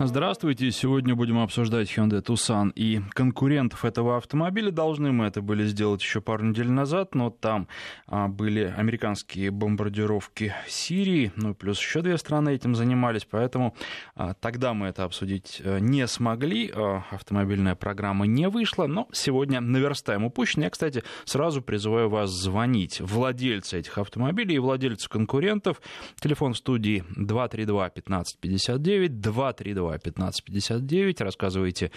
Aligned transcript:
Здравствуйте. 0.00 0.72
Сегодня 0.72 1.14
будем 1.14 1.38
обсуждать 1.38 1.88
Hyundai 1.88 2.20
Tucson 2.20 2.72
и 2.74 3.00
конкурентов 3.10 3.84
этого 3.84 4.16
автомобиля. 4.16 4.72
Должны 4.72 5.12
мы 5.12 5.26
это 5.26 5.40
были 5.40 5.64
сделать 5.66 6.02
еще 6.02 6.20
пару 6.20 6.44
недель 6.44 6.68
назад, 6.68 7.14
но 7.14 7.30
там 7.30 7.68
а, 8.08 8.26
были 8.26 8.74
американские 8.76 9.52
бомбардировки 9.52 10.52
Сирии, 10.66 11.30
ну 11.36 11.50
и 11.50 11.54
плюс 11.54 11.78
еще 11.78 12.02
две 12.02 12.18
страны 12.18 12.50
этим 12.50 12.74
занимались, 12.74 13.24
поэтому 13.24 13.76
а, 14.16 14.34
тогда 14.34 14.74
мы 14.74 14.88
это 14.88 15.04
обсудить 15.04 15.62
а, 15.64 15.78
не 15.78 16.08
смогли. 16.08 16.72
А, 16.74 17.04
автомобильная 17.12 17.76
программа 17.76 18.26
не 18.26 18.48
вышла, 18.48 18.88
но 18.88 19.08
сегодня 19.12 19.60
наверстаем 19.60 20.24
упущенное. 20.24 20.66
Я, 20.66 20.70
кстати, 20.70 21.04
сразу 21.24 21.62
призываю 21.62 22.10
вас 22.10 22.30
звонить. 22.30 23.00
Владельцы 23.00 23.78
этих 23.78 23.96
автомобилей 23.96 24.56
и 24.56 24.58
владельцы 24.58 25.08
конкурентов. 25.08 25.80
Телефон 26.16 26.54
в 26.54 26.56
студии 26.56 27.04
232 27.14 27.86
1559 27.86 29.20
232 29.20 29.83
1559. 29.92 31.20
Рассказывайте 31.20 31.90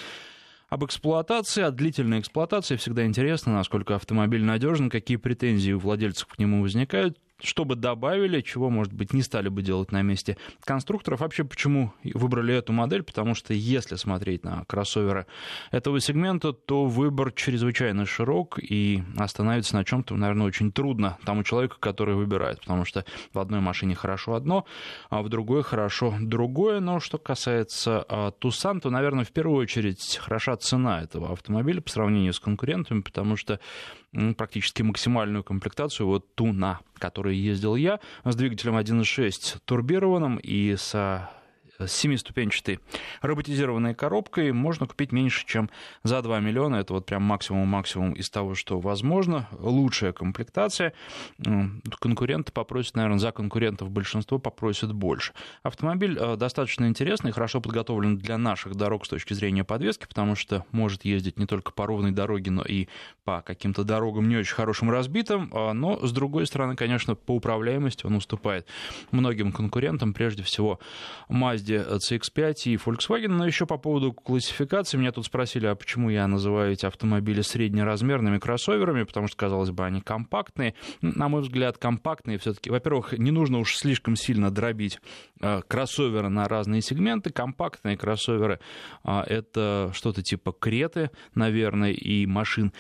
об 0.70 0.84
эксплуатации, 0.86 1.64
о 1.64 1.72
длительной 1.72 2.20
эксплуатации. 2.20 2.76
Всегда 2.76 3.06
интересно, 3.06 3.54
насколько 3.54 3.96
автомобиль 3.96 4.44
надежен, 4.44 4.90
какие 4.90 5.18
претензии 5.18 5.72
у 5.72 5.80
владельцев 5.80 6.28
к 6.28 6.40
нему 6.40 6.62
возникают 6.62 7.18
что 7.42 7.66
бы 7.66 7.76
добавили, 7.76 8.42
чего, 8.42 8.70
может 8.70 8.94
быть, 8.94 9.14
не 9.14 9.22
стали 9.22 9.50
бы 9.50 9.62
делать 9.62 9.92
на 9.92 10.02
месте 10.02 10.38
конструкторов. 10.64 11.20
Вообще, 11.20 11.44
почему 11.44 11.94
выбрали 12.04 12.56
эту 12.56 12.74
модель? 12.74 13.04
Потому 13.04 13.36
что 13.36 13.54
если 13.54 13.96
смотреть 13.96 14.44
на 14.44 14.64
кроссоверы 14.66 15.28
этого 15.72 16.00
сегмента, 16.00 16.54
то 16.54 16.86
выбор 16.86 17.32
чрезвычайно 17.32 18.06
широк, 18.06 18.60
и 18.60 19.04
остановиться 19.18 19.76
на 19.76 19.86
чем-то, 19.86 20.16
наверное, 20.16 20.48
очень 20.48 20.72
трудно 20.72 21.18
тому 21.26 21.44
человеку, 21.44 21.76
который 21.80 22.16
выбирает, 22.16 22.60
потому 22.62 22.86
что 22.86 23.06
в 23.34 23.40
одной 23.40 23.60
машине 23.60 23.96
хорошо 23.96 24.34
одно, 24.34 24.66
а 25.10 25.22
в 25.22 25.30
другой 25.30 25.64
хорошо 25.64 26.16
другое. 26.20 26.80
Но 26.80 27.00
что 27.00 27.18
касается 27.18 28.06
а, 28.08 28.32
Tucson, 28.32 28.80
то, 28.80 28.90
наверное, 28.90 29.26
в 29.26 29.32
первую 29.32 29.62
очередь 29.62 30.18
хороша 30.18 30.56
цена 30.58 31.02
этого 31.02 31.32
автомобиля 31.32 31.82
по 31.82 31.90
сравнению 31.90 32.34
с 32.34 32.40
конкурентами, 32.40 33.02
потому 33.02 33.36
что 33.36 33.60
практически 34.36 34.82
максимальную 34.82 35.44
комплектацию, 35.44 36.08
вот 36.08 36.36
ту, 36.36 36.54
на 36.54 36.80
которой 36.98 37.36
ездил 37.36 37.76
я, 37.76 38.00
с 38.24 38.36
двигателем 38.36 38.78
1.6 38.78 39.58
турбированным 39.66 40.38
и 40.38 40.76
с 40.76 41.30
семиступенчатой 41.86 42.80
роботизированной 43.22 43.94
коробкой 43.94 44.52
можно 44.52 44.88
купить 44.88 45.12
меньше, 45.12 45.46
чем 45.46 45.70
за 46.04 46.22
2 46.22 46.40
миллиона. 46.40 46.78
Это 46.78 46.94
вот 46.94 47.06
прям 47.06 47.24
максимум-максимум 47.24 48.14
из 48.14 48.30
того, 48.30 48.56
что 48.56 48.80
возможно. 48.80 49.48
Лучшая 49.60 50.14
комплектация. 50.14 50.94
Конкуренты 52.00 52.52
попросят, 52.52 52.96
наверное, 52.96 53.20
за 53.20 53.32
конкурентов 53.32 53.92
большинство 53.92 54.40
попросят 54.40 54.94
больше. 54.94 55.34
Автомобиль 55.64 56.18
э, 56.20 56.36
достаточно 56.36 56.86
интересный, 56.86 57.32
хорошо 57.32 57.62
подготовлен 57.62 58.18
для 58.18 58.38
наших 58.38 58.76
дорог 58.76 59.06
с 59.06 59.10
точки 59.10 59.34
зрения 59.34 59.64
подвески, 59.64 60.08
потому 60.08 60.36
что 60.36 60.66
может 60.72 61.06
ездить 61.06 61.38
не 61.38 61.46
только 61.46 61.72
по 61.72 61.86
ровной 61.86 62.12
дороге, 62.12 62.52
но 62.52 62.64
и 62.64 62.88
по 63.24 63.42
каким-то 63.42 63.84
дорогам 63.84 64.30
не 64.30 64.38
очень 64.38 64.56
хорошим 64.56 64.90
разбитым. 64.90 65.52
А, 65.54 65.74
но, 65.74 66.06
с 66.06 66.12
другой 66.12 66.48
стороны, 66.48 66.76
конечно, 66.76 67.16
по 67.16 67.36
управляемости 67.36 68.06
он 68.06 68.16
уступает 68.16 68.66
многим 69.12 69.52
конкурентам, 69.52 70.14
прежде 70.14 70.44
всего 70.44 70.80
Mazda 71.30 71.67
Mazda 71.68 71.98
CX-5 71.98 72.54
и 72.66 72.76
Volkswagen. 72.76 73.30
Но 73.30 73.46
еще 73.46 73.66
по 73.66 73.78
поводу 73.78 74.14
классификации. 74.14 74.98
Меня 74.98 75.12
тут 75.12 75.26
спросили, 75.26 75.68
а 75.68 75.76
почему 75.76 76.10
я 76.10 76.28
называю 76.28 76.74
эти 76.74 76.86
автомобили 76.86 77.42
среднеразмерными 77.42 78.40
кроссоверами, 78.40 79.04
потому 79.04 79.28
что, 79.28 79.38
казалось 79.38 79.72
бы, 79.72 79.86
они 79.86 80.02
компактные. 80.02 80.76
На 81.02 81.28
мой 81.28 81.42
взгляд, 81.42 81.78
компактные 81.78 82.38
все-таки. 82.38 82.70
Во-первых, 82.70 83.14
не 83.18 83.32
нужно 83.32 83.60
уж 83.60 83.76
слишком 83.76 84.16
сильно 84.16 84.52
дробить 84.52 85.00
э, 85.42 85.62
кроссоверы 85.68 86.30
на 86.30 86.48
разные 86.48 86.82
сегменты. 86.82 87.32
Компактные 87.32 87.98
кроссоверы 87.98 88.60
э,— 89.04 89.22
это 89.28 89.92
что-то 89.94 90.22
типа 90.22 90.52
Креты, 90.52 91.12
наверное, 91.36 91.92
и 91.92 92.26
машин 92.26 92.74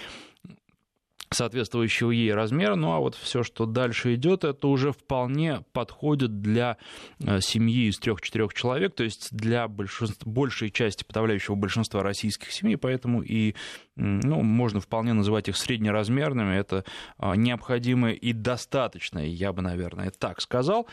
соответствующего 1.29 2.11
ей 2.11 2.33
размера. 2.33 2.75
Ну 2.75 2.91
а 2.91 2.99
вот 2.99 3.15
все, 3.15 3.43
что 3.43 3.65
дальше 3.65 4.15
идет, 4.15 4.43
это 4.43 4.67
уже 4.67 4.91
вполне 4.91 5.63
подходит 5.73 6.41
для 6.41 6.77
э, 7.19 7.39
семьи 7.41 7.89
из 7.89 7.97
трех-четырех 7.99 8.53
человек, 8.53 8.95
то 8.95 9.03
есть 9.03 9.29
для 9.31 9.67
большинства, 9.67 10.17
большей 10.25 10.69
части 10.71 11.03
подавляющего 11.03 11.55
большинства 11.55 12.03
российских 12.03 12.51
семей, 12.51 12.77
поэтому 12.77 13.21
и 13.21 13.55
ну, 13.97 14.43
можно 14.43 14.79
вполне 14.79 15.13
называть 15.13 15.49
их 15.49 15.57
среднеразмерными, 15.57 16.55
это 16.55 16.85
а, 17.17 17.35
необходимо 17.35 18.11
и 18.11 18.31
достаточно, 18.31 19.19
я 19.19 19.51
бы, 19.51 19.61
наверное, 19.61 20.11
так 20.11 20.39
сказал. 20.39 20.87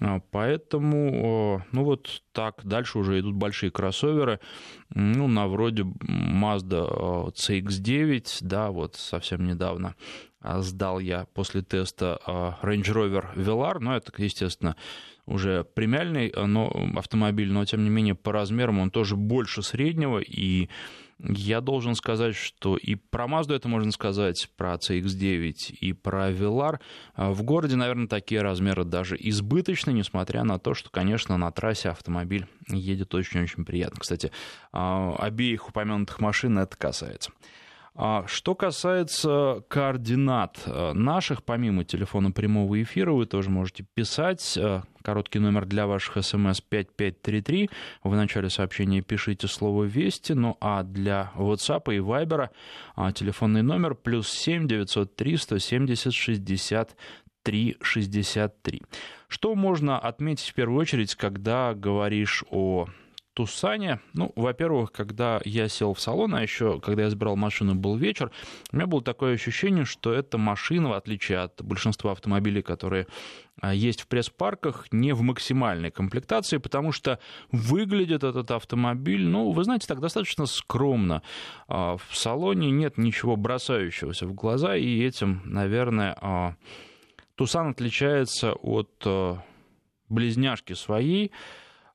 А, 0.00 0.20
поэтому, 0.30 1.62
ну 1.72 1.84
вот 1.84 2.22
так, 2.32 2.64
дальше 2.64 2.98
уже 2.98 3.20
идут 3.20 3.34
большие 3.34 3.70
кроссоверы, 3.70 4.40
ну, 4.90 5.28
на 5.28 5.46
вроде 5.48 5.82
Mazda 5.82 7.32
CX-9, 7.32 8.38
да, 8.40 8.70
вот 8.70 8.96
совсем 8.96 9.44
недавно 9.44 9.94
а, 10.40 10.62
сдал 10.62 10.98
я 10.98 11.26
после 11.34 11.60
теста 11.62 12.18
Range 12.26 12.82
Rover 12.82 13.34
Velar, 13.34 13.78
но 13.80 13.96
это, 13.96 14.12
естественно, 14.16 14.76
уже 15.26 15.64
премиальный 15.64 16.32
но 16.46 16.72
автомобиль, 16.96 17.52
но 17.52 17.64
тем 17.64 17.82
не 17.84 17.90
менее 17.90 18.14
по 18.14 18.32
размерам 18.32 18.78
он 18.78 18.90
тоже 18.90 19.16
больше 19.16 19.62
среднего, 19.62 20.20
и 20.20 20.68
я 21.18 21.60
должен 21.60 21.94
сказать, 21.94 22.34
что 22.34 22.76
и 22.76 22.94
про 22.94 23.26
Mazda 23.26 23.54
это 23.56 23.68
можно 23.68 23.90
сказать, 23.92 24.50
про 24.56 24.74
CX-9 24.74 25.72
и 25.80 25.92
про 25.92 26.30
Velar. 26.30 26.80
В 27.16 27.42
городе, 27.42 27.76
наверное, 27.76 28.06
такие 28.06 28.42
размеры 28.42 28.84
даже 28.84 29.16
избыточны, 29.18 29.90
несмотря 29.92 30.44
на 30.44 30.58
то, 30.58 30.74
что, 30.74 30.90
конечно, 30.90 31.36
на 31.36 31.50
трассе 31.50 31.88
автомобиль 31.88 32.46
едет 32.68 33.14
очень-очень 33.14 33.64
приятно. 33.64 34.00
Кстати, 34.00 34.30
а, 34.72 35.14
обеих 35.18 35.68
упомянутых 35.68 36.20
машин 36.20 36.58
это 36.58 36.76
касается. 36.76 37.30
А 37.98 38.26
что 38.26 38.54
касается 38.54 39.64
координат 39.68 40.62
э, 40.66 40.92
наших, 40.92 41.42
помимо 41.42 41.82
телефона 41.82 42.30
прямого 42.30 42.82
эфира, 42.82 43.12
вы 43.12 43.24
тоже 43.24 43.48
можете 43.48 43.86
писать. 43.94 44.58
Э, 44.58 44.82
короткий 45.00 45.38
номер 45.38 45.64
для 45.64 45.86
ваших 45.86 46.22
смс 46.22 46.60
5533. 46.60 47.70
В 48.02 48.14
начале 48.14 48.50
сообщения 48.50 49.00
пишите 49.00 49.48
слово 49.48 49.84
«Вести». 49.84 50.34
Ну 50.34 50.58
а 50.60 50.82
для 50.82 51.32
WhatsApp 51.36 51.94
и 51.94 51.98
Viber 51.98 52.50
а, 52.96 53.12
телефонный 53.12 53.62
номер 53.62 53.94
плюс 53.94 54.28
7 54.28 54.68
903 54.68 55.36
170 55.38 56.12
60 56.12 56.96
363. 57.44 58.82
Что 59.28 59.54
можно 59.54 59.98
отметить 59.98 60.50
в 60.50 60.54
первую 60.54 60.80
очередь, 60.80 61.14
когда 61.14 61.72
говоришь 61.72 62.44
о 62.50 62.88
Тусане. 63.36 64.00
Ну, 64.14 64.32
во-первых, 64.34 64.92
когда 64.92 65.42
я 65.44 65.68
сел 65.68 65.92
в 65.92 66.00
салон, 66.00 66.34
а 66.34 66.40
еще 66.40 66.80
когда 66.80 67.02
я 67.02 67.10
забирал 67.10 67.36
машину, 67.36 67.74
был 67.74 67.94
вечер, 67.94 68.30
у 68.72 68.76
меня 68.76 68.86
было 68.86 69.02
такое 69.02 69.34
ощущение, 69.34 69.84
что 69.84 70.10
эта 70.10 70.38
машина, 70.38 70.88
в 70.88 70.92
отличие 70.94 71.40
от 71.40 71.62
большинства 71.62 72.12
автомобилей, 72.12 72.62
которые 72.62 73.06
а, 73.60 73.74
есть 73.74 74.00
в 74.00 74.06
пресс-парках, 74.06 74.86
не 74.90 75.12
в 75.12 75.20
максимальной 75.20 75.90
комплектации, 75.90 76.56
потому 76.56 76.92
что 76.92 77.18
выглядит 77.52 78.24
этот 78.24 78.50
автомобиль, 78.50 79.26
ну, 79.26 79.50
вы 79.50 79.64
знаете, 79.64 79.86
так 79.86 80.00
достаточно 80.00 80.46
скромно. 80.46 81.20
А, 81.68 81.98
в 81.98 82.16
салоне 82.16 82.70
нет 82.70 82.96
ничего 82.96 83.36
бросающегося 83.36 84.26
в 84.26 84.32
глаза, 84.32 84.76
и 84.76 85.02
этим, 85.02 85.42
наверное, 85.44 86.16
а, 86.22 86.54
Тусан 87.34 87.72
отличается 87.72 88.54
от 88.54 89.06
близняшки 90.08 90.72
своей, 90.72 91.32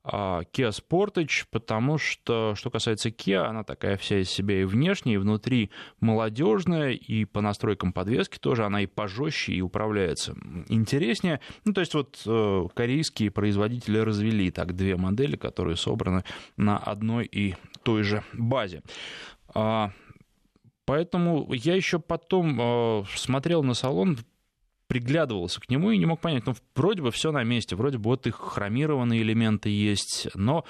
Kia 0.04 0.70
Sportage, 0.70 1.44
потому 1.50 1.96
что, 1.96 2.54
что 2.56 2.70
касается 2.70 3.10
Kia, 3.10 3.44
она 3.44 3.62
такая 3.62 3.96
вся 3.96 4.18
из 4.20 4.30
себя 4.30 4.60
и 4.60 4.64
внешне, 4.64 5.14
и 5.14 5.16
внутри 5.16 5.70
молодежная, 6.00 6.90
и 6.90 7.24
по 7.24 7.40
настройкам 7.40 7.92
подвески 7.92 8.38
тоже 8.38 8.64
она 8.64 8.82
и 8.82 8.86
пожестче, 8.86 9.52
и 9.52 9.60
управляется 9.60 10.34
интереснее. 10.68 11.40
Ну, 11.64 11.72
то 11.72 11.80
есть 11.80 11.94
вот 11.94 12.20
э, 12.26 12.66
корейские 12.74 13.30
производители 13.30 13.98
развели 13.98 14.50
так 14.50 14.74
две 14.74 14.96
модели, 14.96 15.36
которые 15.36 15.76
собраны 15.76 16.24
на 16.56 16.78
одной 16.78 17.26
и 17.26 17.54
той 17.84 18.02
же 18.02 18.24
базе. 18.32 18.82
А, 19.54 19.92
поэтому 20.84 21.52
я 21.52 21.76
еще 21.76 22.00
потом 22.00 22.60
э, 22.60 23.04
смотрел 23.14 23.62
на 23.62 23.74
салон, 23.74 24.18
приглядывался 24.86 25.60
к 25.60 25.70
нему 25.70 25.90
и 25.90 25.98
не 25.98 26.06
мог 26.06 26.20
понять, 26.20 26.46
ну, 26.46 26.54
вроде 26.74 27.02
бы 27.02 27.10
все 27.10 27.32
на 27.32 27.44
месте, 27.44 27.76
вроде 27.76 27.98
бы 27.98 28.04
вот 28.10 28.26
их 28.26 28.36
хромированные 28.36 29.22
элементы 29.22 29.68
есть, 29.70 30.28
но 30.34 30.64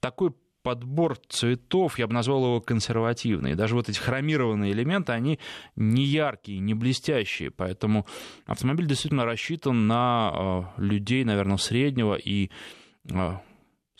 такой 0.00 0.32
подбор 0.62 1.16
цветов, 1.28 1.98
я 1.98 2.06
бы 2.06 2.12
назвал 2.12 2.44
его 2.44 2.60
консервативный. 2.60 3.54
Даже 3.54 3.74
вот 3.74 3.88
эти 3.88 3.98
хромированные 3.98 4.72
элементы, 4.72 5.12
они 5.12 5.38
не 5.76 6.04
яркие, 6.04 6.58
не 6.58 6.74
блестящие, 6.74 7.50
поэтому 7.50 8.06
автомобиль 8.46 8.86
действительно 8.86 9.24
рассчитан 9.24 9.86
на 9.86 10.30
а, 10.32 10.74
людей, 10.76 11.24
наверное, 11.24 11.56
среднего 11.56 12.14
и 12.14 12.50
а, 13.10 13.40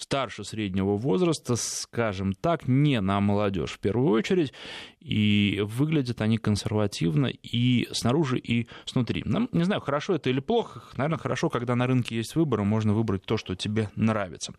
старше 0.03 0.45
среднего 0.45 0.97
возраста, 0.97 1.57
скажем 1.57 2.33
так, 2.33 2.67
не 2.69 3.01
на 3.01 3.21
молодежь 3.21 3.73
в 3.73 3.79
первую 3.79 4.11
очередь, 4.11 4.53
и 5.01 5.63
выглядят 5.65 6.21
они 6.21 6.39
консервативно 6.39 7.27
и 7.27 7.89
снаружи, 7.93 8.39
и 8.39 8.67
снутри. 8.85 9.23
Ну, 9.25 9.49
не 9.53 9.65
знаю, 9.65 9.81
хорошо 9.81 10.15
это 10.15 10.31
или 10.31 10.41
плохо, 10.41 10.83
наверное, 10.97 11.19
хорошо, 11.19 11.49
когда 11.49 11.75
на 11.77 11.87
рынке 11.87 12.17
есть 12.17 12.35
выбор, 12.37 12.61
и 12.61 12.65
можно 12.65 12.93
выбрать 12.93 13.25
то, 13.25 13.37
что 13.37 13.55
тебе 13.55 13.91
нравится. 13.95 14.53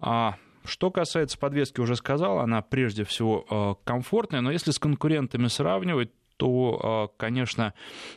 А 0.00 0.36
Что 0.64 0.90
касается 0.90 1.38
подвески, 1.38 1.80
уже 1.80 1.96
сказал, 1.96 2.40
она 2.40 2.60
прежде 2.62 3.04
всего 3.04 3.78
комфортная, 3.84 4.40
но 4.40 4.50
если 4.50 4.72
с 4.72 4.78
конкурентами 4.78 5.46
сравнивать, 5.46 6.10
то, 6.36 7.12
конечно, 7.18 7.74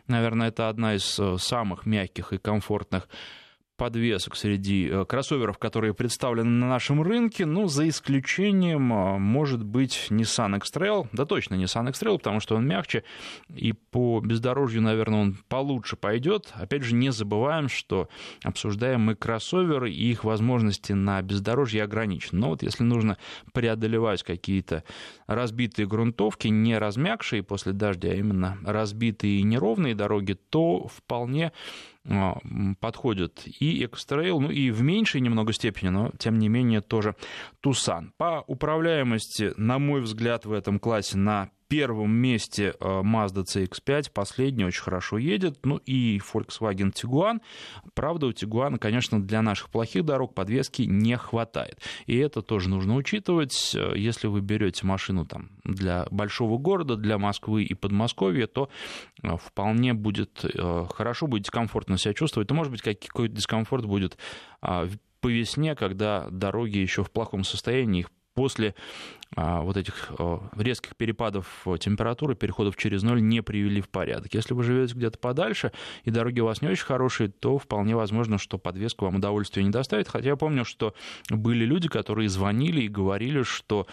наверное, 0.08 0.50
это 0.50 0.70
одна 0.70 0.96
из 0.96 1.20
самых 1.42 1.86
мягких 1.86 2.34
и 2.34 2.38
комфортных 2.38 3.08
подвесок 3.78 4.36
среди 4.36 4.88
э, 4.88 5.06
кроссоверов, 5.06 5.58
которые 5.58 5.94
представлены 5.94 6.50
на 6.50 6.70
нашем 6.70 7.02
рынке, 7.02 7.46
ну, 7.46 7.68
за 7.68 7.88
исключением, 7.90 8.94
э, 8.94 9.18
может 9.18 9.64
быть, 9.64 10.08
Nissan 10.10 10.58
X-Trail, 10.58 11.08
да 11.12 11.26
точно 11.26 11.56
Nissan 11.56 11.90
X-Trail, 11.90 12.18
потому 12.18 12.40
что 12.40 12.56
он 12.56 12.68
мягче, 12.68 13.04
и 13.54 13.74
по 13.74 14.20
бездорожью, 14.20 14.82
наверное, 14.82 15.22
он 15.22 15.38
получше 15.48 15.96
пойдет. 15.96 16.52
Опять 16.54 16.84
же, 16.84 16.96
не 16.96 17.12
забываем, 17.12 17.68
что 17.68 18.10
обсуждаем 18.44 19.02
мы 19.02 19.16
кроссоверы, 19.16 19.92
и 19.92 20.12
их 20.12 20.24
возможности 20.24 20.94
на 20.94 21.22
бездорожье 21.22 21.84
ограничены. 21.84 22.42
Но 22.42 22.50
вот 22.50 22.64
если 22.64 22.84
нужно 22.84 23.18
преодолевать 23.54 24.24
какие-то 24.24 24.84
разбитые 25.28 25.88
грунтовки, 25.88 26.48
не 26.48 26.78
размягшие 26.78 27.44
после 27.44 27.74
дождя, 27.74 28.10
а 28.12 28.16
именно 28.16 28.58
разбитые 28.64 29.40
и 29.40 29.44
неровные 29.44 29.96
дороги, 29.96 30.38
то 30.50 30.88
вполне 30.88 31.52
а, 32.06 32.38
подходит 32.80 33.44
и 33.46 33.84
X-Trail, 33.84 34.40
ну 34.40 34.52
и 34.52 34.72
в 34.72 34.82
меньшей 34.82 35.22
немного 35.22 35.54
степени, 35.54 35.90
но 35.90 36.12
тем 36.18 36.38
не 36.38 36.50
менее 36.50 36.82
тоже 36.82 37.16
Tucson. 37.64 38.12
По 38.18 38.44
управляемости, 38.48 39.54
на 39.58 39.80
мой 39.80 40.02
взгляд, 40.02 40.46
в 40.46 40.52
этом 40.52 40.80
классе 40.80 41.18
на 41.18 41.50
первом 41.68 42.12
месте 42.12 42.76
э, 42.80 43.02
Mazda 43.02 43.44
CX-5, 43.44 44.12
последний 44.14 44.66
очень 44.66 44.82
хорошо 44.82 45.18
едет, 45.18 45.60
ну 45.66 45.78
и 45.78 46.20
Volkswagen 46.20 46.94
Tiguan. 46.94 47.42
Правда, 47.94 48.28
у 48.28 48.32
Tiguan, 48.32 48.78
конечно, 48.78 49.22
для 49.22 49.42
наших 49.42 49.70
плохих 49.70 50.06
дорог 50.06 50.34
подвески 50.34 50.84
не 50.84 51.18
хватает. 51.18 51.80
И 52.06 52.18
это 52.18 52.42
тоже 52.42 52.70
нужно 52.70 52.96
учитывать. 52.96 53.74
Э, 53.76 53.94
если 53.96 54.28
вы 54.28 54.42
берете 54.42 54.86
машину 54.86 55.26
там, 55.26 55.50
для 55.64 56.08
большого 56.12 56.58
города, 56.58 56.96
для 56.96 57.18
Москвы 57.18 57.64
и 57.64 57.74
Подмосковья, 57.74 58.48
то 58.48 58.70
э, 59.22 59.36
вполне 59.38 59.94
будет 59.94 60.46
хорошо, 60.90 61.28
будете 61.28 61.52
комфортно 61.52 61.98
себя 61.98 62.14
чувствовать. 62.14 62.48
То, 62.48 62.54
может 62.54 62.72
быть, 62.72 62.82
какой-то 62.82 63.34
дискомфорт 63.34 63.86
будет 63.86 64.18
а, 64.62 64.88
по 65.24 65.28
весне, 65.30 65.76
когда 65.76 66.28
дороги 66.30 66.78
еще 66.78 67.04
в 67.04 67.12
плохом 67.12 67.44
состоянии, 67.44 68.02
их 68.02 68.10
после 68.34 68.76
а, 69.36 69.62
вот 69.62 69.78
этих 69.78 70.12
резких 70.58 70.96
перепадов 70.96 71.66
температуры, 71.80 72.36
переходов 72.36 72.78
через 72.78 73.04
ноль 73.04 73.22
не 73.22 73.42
привели 73.42 73.82
в 73.82 73.90
порядок. 73.90 74.34
Если 74.34 74.54
вы 74.54 74.64
живете 74.64 74.94
где-то 74.94 75.18
подальше 75.18 75.72
и 76.04 76.12
дороги 76.12 76.40
у 76.40 76.46
вас 76.46 76.62
не 76.62 76.68
очень 76.68 76.86
хорошие, 76.86 77.30
то 77.30 77.58
вполне 77.58 77.96
возможно, 77.96 78.38
что 78.38 78.58
подвеска 78.58 79.04
вам 79.04 79.16
удовольствия 79.16 79.64
не 79.64 79.72
доставит. 79.72 80.08
Хотя 80.08 80.30
я 80.30 80.36
помню, 80.36 80.66
что 80.66 80.94
были 81.30 81.66
люди, 81.66 81.90
которые 81.90 82.30
звонили 82.30 82.82
и 82.82 82.88
говорили, 82.88 83.44
что 83.44 83.88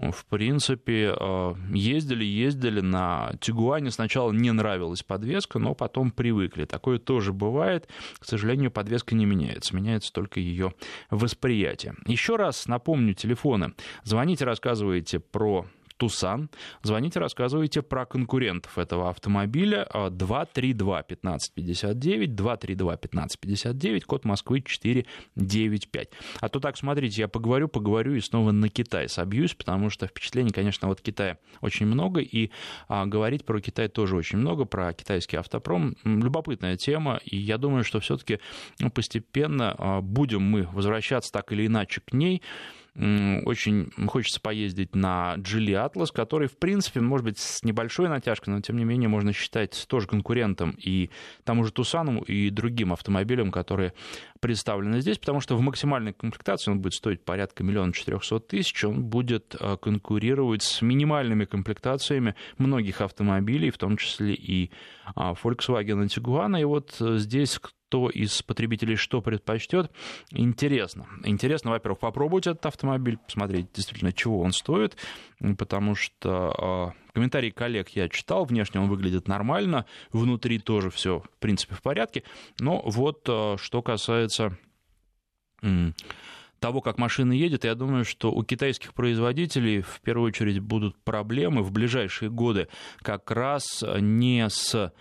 в 0.00 0.24
принципе, 0.26 1.14
э, 1.18 1.54
ездили, 1.72 2.24
ездили 2.24 2.80
на 2.80 3.32
Тигуане. 3.40 3.90
Сначала 3.90 4.32
не 4.32 4.50
нравилась 4.50 5.02
подвеска, 5.02 5.58
но 5.58 5.74
потом 5.74 6.10
привыкли. 6.10 6.64
Такое 6.64 6.98
тоже 6.98 7.34
бывает. 7.34 7.88
К 8.18 8.24
сожалению, 8.24 8.70
подвеска 8.70 9.14
не 9.14 9.26
меняется. 9.26 9.76
Меняется 9.76 10.12
только 10.12 10.40
ее 10.40 10.72
восприятие. 11.10 11.94
Еще 12.06 12.36
раз 12.36 12.66
напомню 12.66 13.12
телефоны. 13.12 13.74
Звоните, 14.02 14.46
рассказывайте 14.46 15.20
про 15.20 15.66
Тусан. 16.00 16.48
Звоните, 16.82 17.20
рассказывайте 17.20 17.82
про 17.82 18.06
конкурентов 18.06 18.78
этого 18.78 19.10
автомобиля. 19.10 19.86
232-1559, 19.92 22.34
232-1559, 22.34 24.00
код 24.06 24.24
Москвы 24.24 24.62
495. 24.62 26.08
А 26.40 26.48
то 26.48 26.58
так, 26.58 26.78
смотрите, 26.78 27.20
я 27.20 27.28
поговорю, 27.28 27.68
поговорю 27.68 28.14
и 28.14 28.20
снова 28.20 28.50
на 28.50 28.70
Китай 28.70 29.10
собьюсь, 29.10 29.52
потому 29.52 29.90
что 29.90 30.06
впечатлений, 30.06 30.52
конечно, 30.52 30.88
от 30.88 31.02
Китая 31.02 31.36
очень 31.60 31.84
много, 31.84 32.20
и 32.20 32.50
а, 32.88 33.04
говорить 33.04 33.44
про 33.44 33.60
Китай 33.60 33.88
тоже 33.88 34.16
очень 34.16 34.38
много, 34.38 34.64
про 34.64 34.94
китайский 34.94 35.36
автопром. 35.36 35.98
Любопытная 36.04 36.78
тема, 36.78 37.20
и 37.26 37.36
я 37.36 37.58
думаю, 37.58 37.84
что 37.84 38.00
все-таки 38.00 38.40
ну, 38.78 38.90
постепенно 38.90 39.74
а, 39.76 40.00
будем 40.00 40.40
мы 40.40 40.66
возвращаться 40.72 41.30
так 41.30 41.52
или 41.52 41.66
иначе 41.66 42.00
к 42.00 42.14
ней. 42.14 42.40
Очень 42.96 43.92
хочется 44.08 44.40
поездить 44.40 44.96
на 44.96 45.34
Geely 45.38 45.90
Atlas, 45.90 46.08
который, 46.12 46.48
в 46.48 46.58
принципе, 46.58 47.00
может 47.00 47.24
быть, 47.24 47.38
с 47.38 47.62
небольшой 47.62 48.08
натяжкой, 48.08 48.52
но, 48.52 48.60
тем 48.60 48.76
не 48.76 48.84
менее, 48.84 49.08
можно 49.08 49.32
считать 49.32 49.86
тоже 49.88 50.08
конкурентом 50.08 50.76
и 50.76 51.10
тому 51.44 51.64
же 51.64 51.72
Тусану, 51.72 52.22
и 52.22 52.50
другим 52.50 52.92
автомобилям, 52.92 53.52
которые 53.52 53.94
представлены 54.40 55.00
здесь, 55.00 55.18
потому 55.18 55.40
что 55.40 55.56
в 55.56 55.60
максимальной 55.60 56.12
комплектации 56.12 56.70
он 56.70 56.80
будет 56.80 56.94
стоить 56.94 57.24
порядка 57.24 57.62
миллиона 57.62 57.92
четырехсот 57.92 58.48
тысяч, 58.48 58.84
он 58.84 59.04
будет 59.04 59.54
э, 59.58 59.76
конкурировать 59.80 60.62
с 60.62 60.82
минимальными 60.82 61.44
комплектациями 61.44 62.34
многих 62.58 63.00
автомобилей, 63.00 63.70
в 63.70 63.78
том 63.78 63.96
числе 63.96 64.34
и 64.34 64.70
а, 65.14 65.34
Volkswagen 65.34 66.06
Tiguan, 66.06 66.60
и 66.60 66.64
вот 66.64 66.96
э, 67.00 67.18
здесь 67.18 67.60
кто 67.90 68.08
из 68.08 68.40
потребителей 68.42 68.94
что 68.94 69.20
предпочтет, 69.20 69.90
интересно. 70.30 71.08
Интересно, 71.24 71.72
во-первых, 71.72 71.98
попробовать 71.98 72.46
этот 72.46 72.64
автомобиль, 72.64 73.18
посмотреть 73.18 73.66
действительно, 73.74 74.12
чего 74.12 74.40
он 74.40 74.52
стоит, 74.52 74.96
потому 75.58 75.96
что 75.96 76.94
э, 76.96 77.12
комментарии 77.14 77.50
коллег 77.50 77.88
я 77.90 78.08
читал, 78.08 78.44
внешне 78.44 78.80
он 78.80 78.88
выглядит 78.88 79.26
нормально, 79.26 79.86
внутри 80.12 80.60
тоже 80.60 80.90
все, 80.90 81.18
в 81.18 81.38
принципе, 81.40 81.74
в 81.74 81.82
порядке, 81.82 82.22
но 82.60 82.80
вот 82.84 83.28
э, 83.28 83.56
что 83.58 83.82
касается 83.82 84.56
того, 86.60 86.80
как 86.80 86.96
машина 86.96 87.32
едет, 87.32 87.64
я 87.64 87.74
думаю, 87.74 88.04
что 88.04 88.30
у 88.30 88.44
китайских 88.44 88.94
производителей 88.94 89.82
в 89.82 90.00
первую 90.00 90.28
очередь 90.28 90.60
будут 90.60 90.96
проблемы 91.02 91.64
в 91.64 91.72
ближайшие 91.72 92.30
годы 92.30 92.68
как 93.02 93.30
раз 93.32 93.84
не 93.98 94.48
с 94.48 94.92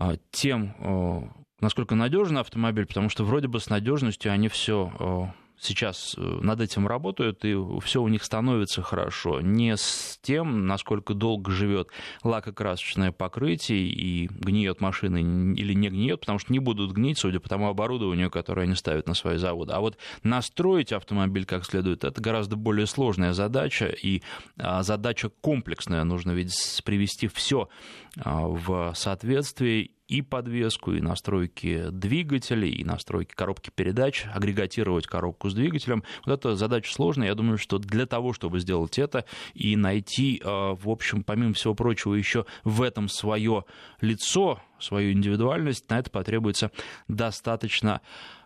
а, 0.00 0.16
тем 0.30 1.34
насколько 1.60 1.94
надежный 1.94 2.40
автомобиль, 2.40 2.86
потому 2.86 3.08
что 3.08 3.24
вроде 3.24 3.48
бы 3.48 3.60
с 3.60 3.68
надежностью 3.68 4.32
они 4.32 4.48
все 4.48 4.92
э, 4.98 5.48
сейчас 5.60 6.14
э, 6.16 6.20
над 6.20 6.60
этим 6.60 6.86
работают, 6.86 7.44
и 7.44 7.56
все 7.82 8.02
у 8.02 8.08
них 8.08 8.24
становится 8.24 8.82
хорошо. 8.82 9.40
Не 9.40 9.76
с 9.76 10.18
тем, 10.22 10.66
насколько 10.66 11.14
долго 11.14 11.50
живет 11.50 11.88
лакокрасочное 12.22 13.12
покрытие 13.12 13.88
и 13.88 14.28
гниет 14.28 14.80
машина 14.80 15.16
или 15.16 15.74
не 15.74 15.88
гниет, 15.88 16.20
потому 16.20 16.38
что 16.38 16.52
не 16.52 16.58
будут 16.58 16.92
гнить, 16.92 17.18
судя 17.18 17.40
по 17.40 17.48
тому 17.48 17.68
оборудованию, 17.68 18.30
которое 18.30 18.62
они 18.62 18.74
ставят 18.74 19.06
на 19.06 19.14
свои 19.14 19.38
заводы. 19.38 19.72
А 19.72 19.80
вот 19.80 19.98
настроить 20.22 20.92
автомобиль 20.92 21.44
как 21.44 21.64
следует, 21.64 22.04
это 22.04 22.20
гораздо 22.20 22.56
более 22.56 22.86
сложная 22.86 23.32
задача, 23.32 23.86
и 23.86 24.22
а, 24.58 24.82
задача 24.82 25.30
комплексная. 25.40 26.04
Нужно 26.04 26.32
ведь 26.32 26.54
привести 26.84 27.28
все 27.28 27.68
а, 28.16 28.46
в 28.46 28.92
соответствие 28.94 29.90
и 30.08 30.22
подвеску, 30.22 30.92
и 30.92 31.02
настройки 31.02 31.90
двигателей, 31.90 32.70
и 32.70 32.82
настройки 32.82 33.34
коробки 33.34 33.70
передач, 33.70 34.24
агрегатировать 34.34 35.06
коробку 35.06 35.50
с 35.50 35.54
двигателем. 35.54 36.02
Вот 36.24 36.32
это 36.32 36.56
задача 36.56 36.92
сложная. 36.92 37.28
Я 37.28 37.34
думаю, 37.34 37.58
что 37.58 37.78
для 37.78 38.06
того, 38.06 38.32
чтобы 38.32 38.58
сделать 38.58 38.98
это 38.98 39.26
и 39.52 39.76
найти, 39.76 40.40
а, 40.42 40.74
в 40.74 40.88
общем, 40.88 41.22
помимо 41.22 41.52
всего 41.52 41.74
прочего, 41.74 42.14
еще 42.14 42.46
в 42.64 42.80
этом 42.80 43.08
свое 43.08 43.66
лицо, 44.00 44.62
свою 44.80 45.12
индивидуальность, 45.12 45.88
на 45.90 45.98
это 45.98 46.10
потребуется 46.10 46.72
достаточно 47.06 48.00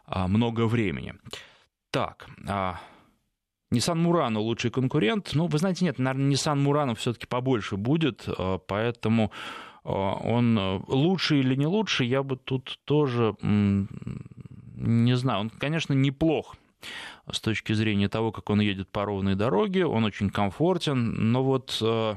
а, 0.05 0.27
много 0.27 0.67
времени. 0.67 1.15
Так, 1.93 2.27
Nissan 2.41 4.03
Murano 4.03 4.39
лучший 4.39 4.71
конкурент. 4.71 5.31
Ну, 5.35 5.47
вы 5.47 5.59
знаете, 5.59 5.85
нет, 5.85 5.99
наверное, 6.01 6.33
Nissan 6.33 6.61
Murano 6.65 6.97
все-таки 6.97 7.27
побольше 7.27 7.77
будет, 7.77 8.27
поэтому 8.67 9.31
а, 9.31 9.72
он 9.85 10.59
э, 10.59 10.81
лучше 10.87 11.41
или 11.41 11.55
не 11.55 11.67
лучше, 11.67 12.05
я 12.05 12.23
бы 12.23 12.37
тут 12.37 12.79
тоже 12.85 13.35
не 13.43 15.17
знаю. 15.17 15.41
Он, 15.41 15.51
конечно, 15.51 15.93
неплох 15.93 16.57
с 17.31 17.41
точки 17.41 17.73
зрения 17.73 18.09
того, 18.09 18.33
как 18.33 18.51
он 18.51 18.61
едет 18.61 18.89
по 18.89 19.05
ровной 19.05 19.35
дороге, 19.37 19.87
он 19.87 20.05
очень 20.05 20.31
комфортен, 20.31 21.33
но 21.33 21.43
вот 21.43 21.79
э, 21.81 22.17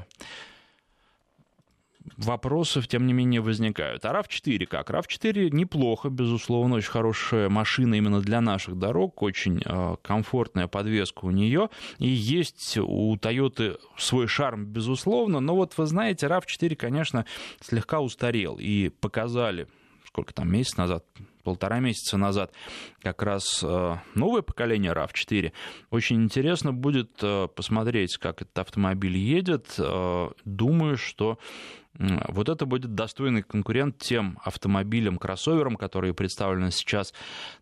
вопросов, 2.16 2.88
тем 2.88 3.06
не 3.06 3.12
менее, 3.12 3.40
возникают. 3.40 4.04
А 4.04 4.12
RAV4 4.12 4.66
как? 4.66 4.90
RAV4 4.90 5.50
неплохо, 5.50 6.08
безусловно, 6.08 6.76
очень 6.76 6.90
хорошая 6.90 7.48
машина 7.48 7.94
именно 7.94 8.20
для 8.20 8.40
наших 8.40 8.78
дорог, 8.78 9.22
очень 9.22 9.62
э, 9.64 9.96
комфортная 10.02 10.68
подвеска 10.68 11.24
у 11.24 11.30
нее. 11.30 11.70
И 11.98 12.08
есть 12.08 12.78
у 12.78 13.14
Toyota 13.16 13.78
свой 13.96 14.26
шарм, 14.26 14.66
безусловно, 14.66 15.40
но 15.40 15.54
вот 15.54 15.76
вы 15.76 15.86
знаете, 15.86 16.26
RAV4, 16.26 16.76
конечно, 16.76 17.26
слегка 17.60 18.00
устарел 18.00 18.56
и 18.58 18.88
показали 18.88 19.68
сколько 20.06 20.32
там, 20.32 20.50
месяц 20.50 20.78
назад, 20.78 21.04
полтора 21.44 21.78
месяца 21.78 22.16
назад, 22.16 22.50
как 23.02 23.22
раз 23.22 23.62
э, 23.62 23.96
новое 24.14 24.40
поколение 24.40 24.92
RAV4. 24.92 25.52
Очень 25.90 26.24
интересно 26.24 26.72
будет 26.72 27.10
э, 27.22 27.48
посмотреть, 27.54 28.16
как 28.16 28.40
этот 28.40 28.58
автомобиль 28.58 29.18
едет. 29.18 29.78
Думаю, 30.44 30.96
что 30.96 31.38
Вот 31.98 32.48
это 32.48 32.66
будет 32.66 32.94
достойный 32.94 33.42
конкурент 33.42 33.98
тем 33.98 34.38
автомобилям, 34.42 35.18
кроссоверам, 35.18 35.76
которые 35.76 36.14
представлены 36.14 36.70
сейчас 36.70 37.14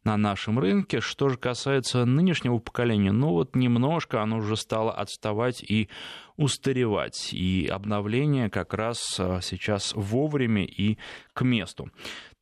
на 0.04 0.16
нашем 0.16 0.58
рынке. 0.58 1.00
Что 1.00 1.28
же 1.28 1.36
касается 1.36 2.04
нынешнего 2.04 2.58
поколения, 2.58 3.12
ну 3.12 3.30
вот 3.30 3.54
немножко 3.54 4.22
оно 4.22 4.38
уже 4.38 4.56
стало 4.56 4.92
отставать 4.92 5.62
и 5.62 5.88
устаревать. 6.36 7.32
И 7.32 7.68
обновление 7.70 8.50
как 8.50 8.74
раз 8.74 9.16
а, 9.18 9.40
сейчас 9.40 9.92
вовремя 9.94 10.64
и 10.64 10.98
к 11.32 11.42
месту. 11.42 11.90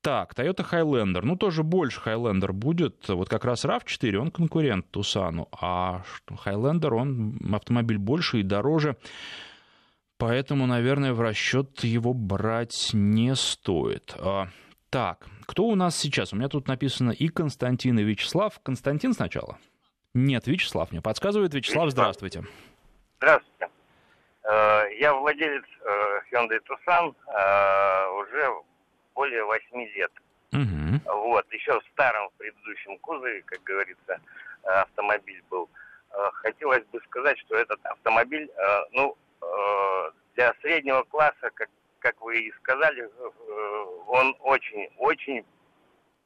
Так, 0.03 0.35
Toyota 0.35 0.69
Highlander. 0.69 1.21
Ну, 1.23 1.37
тоже 1.37 1.63
больше 1.63 2.01
Highlander 2.05 2.53
будет. 2.53 3.09
Вот 3.09 3.29
как 3.29 3.45
раз 3.45 3.65
RAV4, 3.65 4.17
он 4.17 4.31
конкурент 4.33 4.91
Тусану. 4.91 5.49
А 5.53 6.03
Highlander, 6.29 6.93
он 6.95 7.39
автомобиль 7.53 7.99
больше 7.99 8.41
и 8.41 8.43
дороже. 8.43 8.97
Поэтому, 10.23 10.69
наверное, 10.69 11.15
в 11.15 11.21
расчет 11.21 11.83
его 11.83 12.15
брать 12.15 12.91
не 12.93 13.35
стоит. 13.35 14.15
А, 14.21 14.47
так, 14.89 15.27
кто 15.47 15.65
у 15.65 15.75
нас 15.75 15.97
сейчас? 15.97 16.33
У 16.33 16.37
меня 16.37 16.49
тут 16.49 16.69
написано 16.69 17.11
и 17.11 17.27
Константин, 17.27 17.99
и 17.99 18.05
Вячеслав. 18.05 18.61
Константин 18.63 19.15
сначала? 19.15 19.59
Нет, 20.15 20.47
Вячеслав 20.47 20.93
мне 20.93 21.03
подсказывает. 21.03 21.53
Вячеслав, 21.55 21.91
здравствуйте. 21.91 22.45
Здравствуйте. 23.17 23.69
Э, 24.45 24.83
я 25.01 25.13
владелец 25.13 25.65
э, 25.81 26.21
Hyundai 26.31 26.61
Tucson 26.69 27.17
э, 27.27 28.21
уже 28.21 28.49
более 29.17 29.45
8 29.45 29.77
лет. 29.97 30.13
Угу. 30.53 31.31
Вот, 31.31 31.53
еще 31.53 31.81
в 31.81 31.85
старом 31.95 32.29
в 32.29 32.33
предыдущем 32.35 32.97
кузове, 32.99 33.43
как 33.43 33.61
говорится, 33.65 34.21
автомобиль 34.63 35.43
был. 35.51 35.69
Хотелось 36.35 36.85
бы 36.93 37.01
сказать, 37.09 37.37
что 37.41 37.57
этот 37.57 37.85
автомобиль, 37.85 38.49
ну, 38.93 39.17
для 40.35 40.55
среднего 40.61 41.03
класса, 41.05 41.51
как, 41.55 41.69
как 41.99 42.21
вы 42.21 42.39
и 42.39 42.53
сказали, 42.53 43.03
э, 43.05 43.85
он 44.07 44.37
очень-очень 44.41 45.45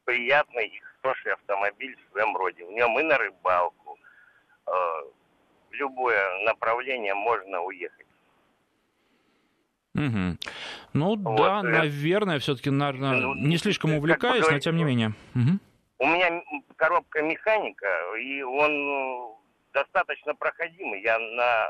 приятный 0.05 0.67
и 0.67 0.81
хороший 1.01 1.33
автомобиль 1.33 1.95
в 1.95 2.11
своем 2.11 2.35
роде. 2.35 2.65
В 2.65 2.71
нем 2.71 2.97
и 2.99 3.03
на 3.03 3.17
рыбалку, 3.17 3.97
э, 4.65 4.71
в 5.69 5.73
любое 5.73 6.43
направление 6.45 7.13
можно 7.13 7.61
уехать. 7.61 8.05
Угу. 9.95 10.37
Ну 10.93 11.15
вот, 11.15 11.35
да, 11.37 11.63
наверное, 11.63 12.39
все-таки, 12.39 12.69
наверное, 12.69 13.13
ну, 13.13 13.35
не 13.35 13.57
слишком 13.57 13.93
увлекаюсь, 13.93 14.47
но 14.49 14.59
тем 14.59 14.77
не 14.77 14.83
менее. 14.83 15.13
Угу. 15.35 15.59
У 15.99 16.05
меня 16.05 16.43
коробка 16.75 17.21
механика, 17.23 17.87
и 18.19 18.43
он 18.43 19.35
достаточно 19.73 20.35
проходимый. 20.35 21.01
Я 21.01 21.17
на 21.17 21.69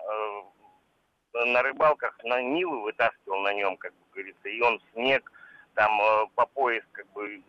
на 1.34 1.62
рыбалках 1.62 2.18
на 2.24 2.42
Нивы 2.42 2.82
вытаскивал 2.82 3.40
на 3.42 3.54
нем, 3.54 3.78
как 3.78 3.94
бы 3.94 4.00
говорится, 4.12 4.50
и 4.50 4.62
он 4.62 4.82
снег 4.94 5.32
там 5.76 6.02
э, 6.02 6.28
по 6.36 6.46
пояс, 6.48 6.84
как 6.92 7.08
бы, 7.12 7.42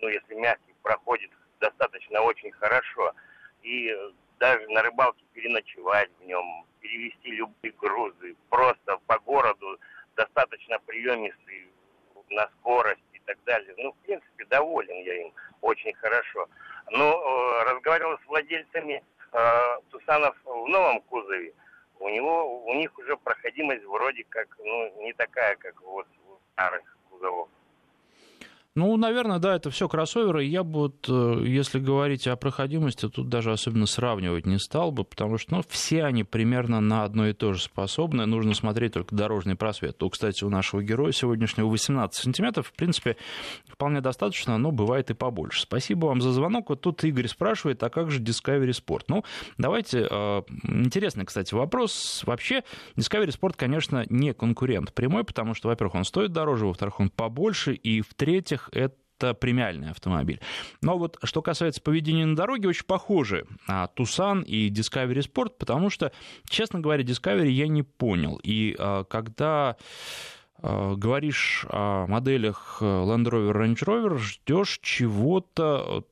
ну, 0.00 0.08
если 0.08 0.34
мягкий, 0.34 0.74
проходит 0.82 1.30
достаточно 1.60 2.20
очень 2.20 2.50
хорошо. 2.52 3.12
И 3.62 3.96
даже 4.38 4.68
на 4.68 4.82
рыбалке 4.82 5.24
переночевать 5.32 6.10
в 6.20 6.26
нем, 6.26 6.66
перевести 6.80 7.30
любые 7.30 7.72
грузы, 7.72 8.36
просто 8.50 8.98
по 9.06 9.18
городу 9.20 9.78
достаточно 10.16 10.78
приемистый 10.80 11.68
на 12.28 12.48
скорость 12.58 13.00
и 13.12 13.20
так 13.20 13.38
далее. 13.44 13.74
Ну, 13.78 13.92
в 13.92 13.96
принципе, 14.04 14.44
доволен 14.46 15.04
я 15.04 15.22
им 15.22 15.32
очень 15.60 15.94
хорошо. 15.94 16.48
Но 16.90 17.04
э, 17.04 17.70
разговаривал 17.70 18.18
с 18.18 18.26
владельцами 18.26 19.02
э, 19.32 19.76
Тусанов 19.90 20.36
в 20.44 20.68
новом 20.68 21.00
кузове 21.02 21.54
у 22.02 22.08
него, 22.08 22.64
у 22.64 22.74
них 22.74 22.96
уже 22.98 23.16
проходимость 23.16 23.84
вроде 23.84 24.24
как, 24.28 24.48
ну, 24.58 25.02
не 25.02 25.12
такая, 25.12 25.41
как 25.56 25.80
вот 25.82 26.06
у 26.28 26.38
старых 26.52 26.96
кузовов. 27.10 27.48
Ну, 28.74 28.91
наверное, 29.02 29.38
да, 29.38 29.56
это 29.56 29.70
все 29.70 29.88
кроссоверы. 29.88 30.44
Я 30.44 30.62
бы 30.62 30.80
вот, 30.80 31.06
э, 31.08 31.44
если 31.46 31.78
говорить 31.78 32.26
о 32.26 32.36
проходимости, 32.36 33.08
тут 33.08 33.28
даже 33.28 33.52
особенно 33.52 33.86
сравнивать 33.86 34.46
не 34.46 34.58
стал 34.58 34.92
бы, 34.92 35.04
потому 35.04 35.36
что 35.36 35.56
ну, 35.56 35.64
все 35.68 36.04
они 36.04 36.24
примерно 36.24 36.80
на 36.80 37.04
одно 37.04 37.28
и 37.28 37.34
то 37.34 37.52
же 37.52 37.62
способны. 37.62 38.24
Нужно 38.24 38.54
смотреть 38.54 38.94
только 38.94 39.14
дорожный 39.14 39.56
просвет. 39.56 39.98
То, 39.98 40.08
кстати, 40.08 40.44
у 40.44 40.48
нашего 40.48 40.82
героя 40.82 41.12
сегодняшнего 41.12 41.68
18 41.68 42.22
сантиметров, 42.22 42.68
в 42.68 42.72
принципе, 42.72 43.16
вполне 43.68 44.00
достаточно, 44.00 44.56
но 44.56 44.70
бывает 44.70 45.10
и 45.10 45.14
побольше. 45.14 45.62
Спасибо 45.62 46.06
вам 46.06 46.22
за 46.22 46.32
звонок. 46.32 46.70
Вот 46.70 46.80
тут 46.80 47.04
Игорь 47.04 47.28
спрашивает, 47.28 47.82
а 47.82 47.90
как 47.90 48.10
же 48.10 48.20
Discovery 48.20 48.70
Sport? 48.70 49.04
Ну, 49.08 49.24
давайте, 49.58 50.06
э, 50.08 50.42
интересный, 50.62 51.26
кстати, 51.26 51.52
вопрос. 51.52 52.22
Вообще, 52.24 52.62
Discovery 52.96 53.36
Sport, 53.38 53.54
конечно, 53.56 54.06
не 54.08 54.32
конкурент 54.32 54.94
прямой, 54.94 55.24
потому 55.24 55.54
что, 55.54 55.68
во-первых, 55.68 55.96
он 55.96 56.04
стоит 56.04 56.32
дороже, 56.32 56.66
во-вторых, 56.66 57.00
он 57.00 57.10
побольше, 57.10 57.74
и 57.74 58.00
в-третьих, 58.00 58.62
всех 58.62 58.70
это 59.22 59.34
премиальный 59.34 59.90
автомобиль. 59.90 60.40
Но 60.80 60.98
вот 60.98 61.18
что 61.22 61.42
касается 61.42 61.80
поведения 61.80 62.26
на 62.26 62.36
дороге, 62.36 62.68
очень 62.68 62.84
похожи 62.84 63.46
а, 63.68 63.88
Tucson 63.96 64.44
и 64.44 64.70
Discovery 64.70 65.20
Sport, 65.20 65.52
потому 65.58 65.90
что, 65.90 66.12
честно 66.48 66.80
говоря, 66.80 67.04
Discovery 67.04 67.50
я 67.50 67.68
не 67.68 67.82
понял. 67.82 68.40
И 68.42 68.74
а, 68.78 69.04
когда 69.04 69.76
а, 70.58 70.94
говоришь 70.94 71.64
о 71.68 72.06
моделях 72.06 72.78
Land 72.80 73.24
Rover, 73.24 73.52
Range 73.52 73.84
Rover, 73.84 74.18
ждешь 74.18 74.80
чего-то 74.82 76.04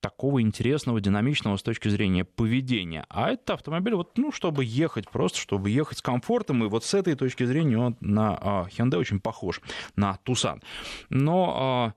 такого 0.00 0.42
интересного, 0.42 1.00
динамичного 1.00 1.56
с 1.56 1.62
точки 1.62 1.88
зрения 1.88 2.24
поведения. 2.24 3.06
А 3.08 3.30
этот 3.30 3.50
автомобиль, 3.50 3.94
вот, 3.94 4.18
ну, 4.18 4.32
чтобы 4.32 4.64
ехать 4.64 5.08
просто, 5.08 5.38
чтобы 5.38 5.70
ехать 5.70 5.98
с 5.98 6.02
комфортом, 6.02 6.64
и 6.64 6.68
вот 6.68 6.84
с 6.84 6.92
этой 6.92 7.14
точки 7.14 7.44
зрения 7.44 7.78
он 7.78 7.96
на 8.00 8.66
Hyundai 8.76 8.98
очень 8.98 9.20
похож 9.20 9.60
на 9.94 10.18
Tucson. 10.24 10.60
Но 11.08 11.94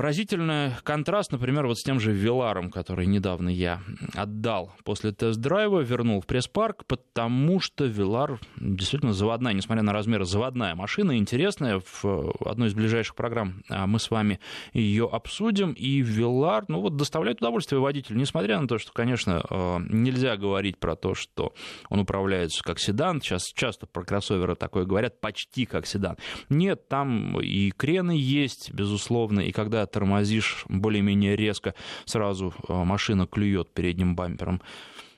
Разительный 0.00 0.72
контраст, 0.82 1.30
например, 1.30 1.66
вот 1.66 1.78
с 1.78 1.82
тем 1.82 2.00
же 2.00 2.12
Веларом, 2.12 2.70
который 2.70 3.06
недавно 3.06 3.48
я 3.48 3.80
отдал 4.14 4.72
после 4.84 5.12
тест-драйва, 5.12 5.80
вернул 5.80 6.20
в 6.20 6.26
пресс-парк, 6.26 6.84
потому 6.86 7.60
что 7.60 7.84
Велар 7.84 8.40
действительно 8.56 9.12
заводная, 9.12 9.52
несмотря 9.52 9.82
на 9.82 9.92
размеры, 9.92 10.24
заводная 10.24 10.74
машина, 10.74 11.16
интересная. 11.16 11.80
В 12.02 12.34
одной 12.44 12.68
из 12.68 12.74
ближайших 12.74 13.14
программ 13.14 13.62
а, 13.68 13.86
мы 13.86 14.00
с 14.00 14.10
вами 14.10 14.40
ее 14.72 15.08
обсудим. 15.10 15.72
И 15.72 16.00
Велар, 16.00 16.64
ну 16.68 16.80
вот, 16.80 16.96
доставляет 16.96 17.38
удовольствие 17.38 17.80
водителю, 17.80 18.18
несмотря 18.18 18.60
на 18.60 18.66
то, 18.66 18.78
что, 18.78 18.92
конечно, 18.92 19.44
а, 19.48 19.78
нельзя 19.78 20.36
говорить 20.36 20.78
про 20.78 20.96
то, 20.96 21.14
что 21.14 21.54
он 21.88 22.00
управляется 22.00 22.64
как 22.64 22.80
седан. 22.80 23.20
Сейчас 23.20 23.44
часто 23.54 23.86
про 23.86 24.04
кроссоверы 24.04 24.56
такое 24.56 24.84
говорят, 24.84 25.20
почти 25.20 25.66
как 25.66 25.86
седан. 25.86 26.16
Нет, 26.48 26.88
там 26.88 27.40
и 27.40 27.70
крены 27.70 28.12
есть, 28.16 28.72
безусловно, 28.72 29.40
и 29.40 29.52
когда 29.52 29.83
тормозишь 29.86 30.64
более-менее 30.68 31.36
резко, 31.36 31.74
сразу 32.04 32.54
э, 32.68 32.72
машина 32.72 33.26
клюет 33.26 33.72
передним 33.72 34.16
бампером 34.16 34.60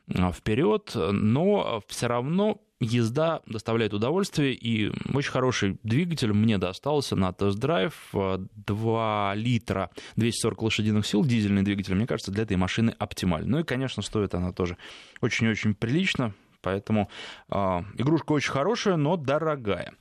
э, 0.08 0.32
вперед, 0.32 0.92
но 0.94 1.82
все 1.88 2.06
равно 2.06 2.60
езда 2.80 3.40
доставляет 3.46 3.94
удовольствие, 3.94 4.52
и 4.52 4.92
очень 5.12 5.30
хороший 5.30 5.78
двигатель 5.82 6.32
мне 6.32 6.58
достался 6.58 7.16
на 7.16 7.32
тест-драйв. 7.32 7.94
2 8.12 9.32
э, 9.34 9.38
литра, 9.38 9.90
240 10.16 10.62
лошадиных 10.62 11.06
сил, 11.06 11.24
дизельный 11.24 11.62
двигатель, 11.62 11.94
мне 11.94 12.06
кажется, 12.06 12.30
для 12.30 12.42
этой 12.42 12.56
машины 12.56 12.94
оптимальный. 12.98 13.48
Ну 13.48 13.58
и, 13.60 13.64
конечно, 13.64 14.02
стоит 14.02 14.34
она 14.34 14.52
тоже 14.52 14.76
очень-очень 15.20 15.74
прилично, 15.74 16.34
поэтому 16.60 17.08
э, 17.48 17.82
игрушка 17.96 18.32
очень 18.32 18.52
хорошая, 18.52 18.96
но 18.96 19.16
дорогая. 19.16 19.94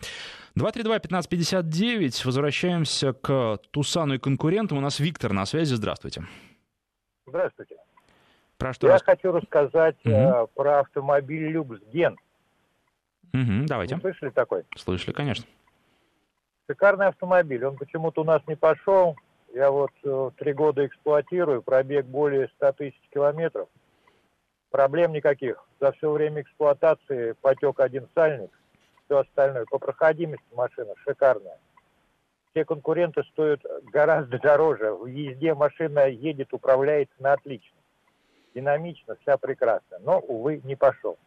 232-1559. 0.57 2.25
Возвращаемся 2.25 3.13
к 3.13 3.59
Тусану 3.71 4.15
и 4.15 4.17
конкурентам. 4.17 4.77
У 4.77 4.81
нас 4.81 5.00
Виктор 5.00 5.33
на 5.33 5.45
связи. 5.45 5.74
Здравствуйте. 5.74 6.24
Здравствуйте. 7.27 7.75
Про 8.57 8.74
что 8.74 8.88
Я 8.88 8.93
рас... 8.93 9.03
хочу 9.03 9.33
рассказать 9.33 9.97
угу. 10.05 10.13
э, 10.13 10.47
про 10.55 10.79
автомобиль 10.79 11.50
«Люкс 11.50 11.81
Ген». 11.91 12.17
Угу, 13.33 13.65
давайте. 13.67 13.95
Вы 13.95 14.01
слышали 14.01 14.29
такой? 14.29 14.63
Слышали, 14.77 15.13
конечно. 15.13 15.45
Шикарный 16.69 17.07
автомобиль. 17.07 17.65
Он 17.65 17.75
почему-то 17.75 18.21
у 18.21 18.24
нас 18.24 18.41
не 18.47 18.55
пошел. 18.55 19.17
Я 19.53 19.71
вот 19.71 19.91
э, 20.03 20.31
три 20.38 20.53
года 20.53 20.85
эксплуатирую, 20.85 21.63
пробег 21.63 22.05
более 22.05 22.47
100 22.55 22.71
тысяч 22.74 23.01
километров. 23.13 23.67
Проблем 24.71 25.12
никаких. 25.12 25.67
За 25.81 25.91
все 25.91 26.09
время 26.09 26.43
эксплуатации 26.43 27.33
потек 27.41 27.81
один 27.81 28.07
сальник– 28.15 28.51
все 29.05 29.19
остальное. 29.19 29.65
По 29.65 29.79
проходимости 29.79 30.45
машина 30.55 30.93
шикарная. 31.05 31.57
Все 32.51 32.65
конкуренты 32.65 33.24
стоят 33.31 33.62
гораздо 33.91 34.39
дороже. 34.39 34.93
В 34.93 35.05
езде 35.07 35.53
машина 35.53 36.07
едет, 36.07 36.53
управляется 36.53 37.15
на 37.19 37.33
отлично. 37.33 37.75
Динамично, 38.53 39.17
вся 39.21 39.38
прекрасно. 39.38 39.97
Но, 40.00 40.19
увы, 40.19 40.62
не 40.63 40.75
пошел. 40.75 41.17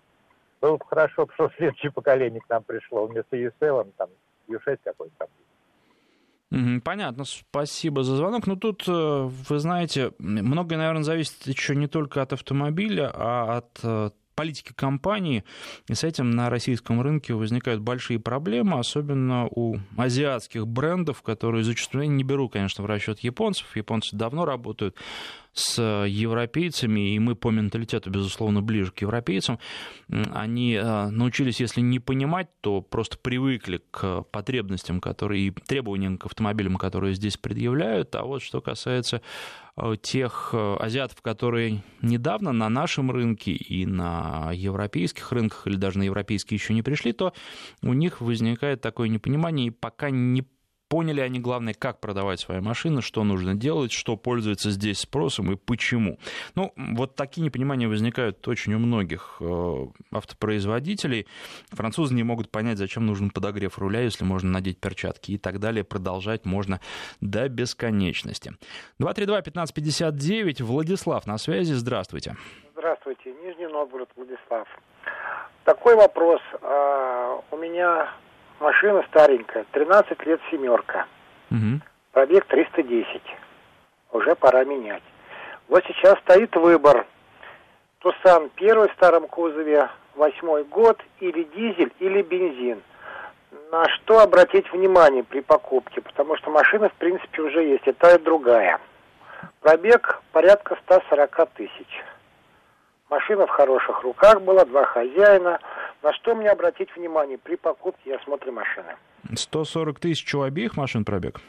Было 0.60 0.76
бы 0.76 0.84
хорошо, 0.86 1.28
что 1.34 1.50
следующее 1.56 1.92
поколение 1.92 2.40
к 2.40 2.48
нам 2.48 2.62
пришло. 2.62 3.06
Вместо 3.06 3.36
U7 3.36 3.92
там 3.96 4.08
U6 4.48 4.78
какой-то 4.82 5.14
там. 5.18 5.28
Понятно, 6.82 7.24
спасибо 7.24 8.02
за 8.04 8.16
звонок. 8.16 8.46
Но 8.46 8.54
ну, 8.54 8.60
тут, 8.60 8.88
э, 8.88 8.92
вы 8.92 9.58
знаете, 9.58 10.12
многое, 10.18 10.78
наверное, 10.78 11.02
зависит 11.02 11.46
еще 11.46 11.76
не 11.76 11.88
только 11.88 12.22
от 12.22 12.32
автомобиля, 12.32 13.10
а 13.12 13.58
от 13.58 13.80
э, 13.82 14.10
политики 14.38 14.72
компании, 14.72 15.42
и 15.88 15.94
с 15.94 16.04
этим 16.04 16.30
на 16.30 16.48
российском 16.48 17.00
рынке 17.00 17.34
возникают 17.34 17.80
большие 17.80 18.20
проблемы, 18.20 18.78
особенно 18.78 19.48
у 19.50 19.78
азиатских 19.96 20.64
брендов, 20.64 21.22
которые 21.22 21.64
зачастую, 21.64 22.08
не 22.08 22.22
беру, 22.22 22.48
конечно, 22.48 22.84
в 22.84 22.86
расчет 22.86 23.18
японцев, 23.18 23.74
японцы 23.74 24.14
давно 24.14 24.44
работают 24.44 24.94
с 25.58 26.04
европейцами, 26.06 27.14
и 27.14 27.18
мы 27.18 27.34
по 27.34 27.50
менталитету, 27.50 28.10
безусловно, 28.10 28.62
ближе 28.62 28.92
к 28.92 29.00
европейцам, 29.02 29.58
они 30.08 30.74
э, 30.74 31.08
научились, 31.08 31.60
если 31.60 31.80
не 31.80 31.98
понимать, 31.98 32.48
то 32.60 32.80
просто 32.80 33.18
привыкли 33.18 33.82
к 33.90 34.22
потребностям, 34.30 35.00
которые 35.00 35.48
и 35.48 35.50
требованиям 35.50 36.16
к 36.16 36.26
автомобилям, 36.26 36.76
которые 36.76 37.14
здесь 37.14 37.36
предъявляют. 37.36 38.14
А 38.14 38.22
вот 38.22 38.42
что 38.42 38.60
касается 38.60 39.20
э, 39.76 39.96
тех 40.00 40.50
э, 40.52 40.76
азиатов, 40.78 41.20
которые 41.22 41.82
недавно 42.02 42.52
на 42.52 42.68
нашем 42.68 43.10
рынке 43.10 43.52
и 43.52 43.84
на 43.84 44.52
европейских 44.54 45.32
рынках, 45.32 45.66
или 45.66 45.76
даже 45.76 45.98
на 45.98 46.04
европейские 46.04 46.56
еще 46.56 46.72
не 46.72 46.82
пришли, 46.82 47.12
то 47.12 47.32
у 47.82 47.92
них 47.92 48.20
возникает 48.20 48.80
такое 48.80 49.08
непонимание, 49.08 49.66
и 49.66 49.70
пока 49.70 50.10
не 50.10 50.46
Поняли 50.88 51.20
они, 51.20 51.38
главное, 51.38 51.74
как 51.74 52.00
продавать 52.00 52.40
свои 52.40 52.60
машины, 52.60 53.02
что 53.02 53.22
нужно 53.22 53.54
делать, 53.54 53.92
что 53.92 54.16
пользуется 54.16 54.70
здесь 54.70 55.00
спросом 55.00 55.52
и 55.52 55.56
почему. 55.56 56.18
Ну, 56.54 56.72
вот 56.76 57.14
такие 57.14 57.42
непонимания 57.42 57.86
возникают 57.86 58.46
очень 58.48 58.72
у 58.72 58.78
многих 58.78 59.36
э, 59.40 59.86
автопроизводителей. 60.12 61.26
Французы 61.70 62.14
не 62.14 62.22
могут 62.22 62.50
понять, 62.50 62.78
зачем 62.78 63.04
нужен 63.04 63.30
подогрев 63.30 63.78
руля, 63.78 64.00
если 64.00 64.24
можно 64.24 64.50
надеть 64.50 64.80
перчатки 64.80 65.32
и 65.32 65.38
так 65.38 65.60
далее. 65.60 65.84
Продолжать 65.84 66.46
можно 66.46 66.80
до 67.20 67.48
бесконечности. 67.50 68.54
232-1559, 68.98 70.62
Владислав 70.62 71.26
на 71.26 71.36
связи, 71.36 71.74
здравствуйте. 71.74 72.36
Здравствуйте, 72.72 73.34
Нижний 73.42 73.66
Новгород, 73.66 74.08
Владислав. 74.16 74.66
Такой 75.64 75.96
вопрос. 75.96 76.40
А, 76.62 77.42
у 77.50 77.56
меня 77.58 78.10
Машина 78.60 79.04
старенькая, 79.08 79.64
13 79.72 80.26
лет 80.26 80.40
семерка. 80.50 81.06
Угу. 81.50 81.80
Пробег 82.12 82.44
310. 82.46 83.22
Уже 84.12 84.34
пора 84.34 84.64
менять. 84.64 85.02
Вот 85.68 85.84
сейчас 85.86 86.18
стоит 86.20 86.54
выбор. 86.56 87.06
Тусан 88.00 88.50
первый 88.56 88.88
в 88.88 88.92
старом 88.94 89.26
кузове, 89.28 89.88
восьмой 90.14 90.64
год, 90.64 91.00
или 91.20 91.44
дизель, 91.44 91.92
или 92.00 92.22
бензин. 92.22 92.82
На 93.70 93.88
что 93.90 94.20
обратить 94.20 94.70
внимание 94.72 95.22
при 95.22 95.40
покупке? 95.40 96.00
Потому 96.00 96.36
что 96.36 96.50
машина, 96.50 96.88
в 96.88 96.94
принципе, 96.94 97.42
уже 97.42 97.62
есть, 97.62 97.86
и 97.86 97.92
та, 97.92 98.14
и 98.14 98.18
другая. 98.18 98.80
Пробег 99.60 100.22
порядка 100.32 100.76
140 100.86 101.50
тысяч. 101.54 102.04
Машина 103.10 103.46
в 103.46 103.50
хороших 103.50 104.02
руках 104.02 104.42
была, 104.42 104.64
два 104.64 104.84
хозяина– 104.84 105.58
на 106.02 106.12
что 106.14 106.34
мне 106.34 106.50
обратить 106.50 106.94
внимание 106.96 107.38
при 107.38 107.56
покупке 107.56 108.10
и 108.10 108.12
осмотре 108.12 108.52
машины? 108.52 108.96
140 109.34 109.98
тысяч 109.98 110.34
у 110.34 110.42
обеих 110.42 110.76
машин 110.76 111.04
пробег? 111.04 111.40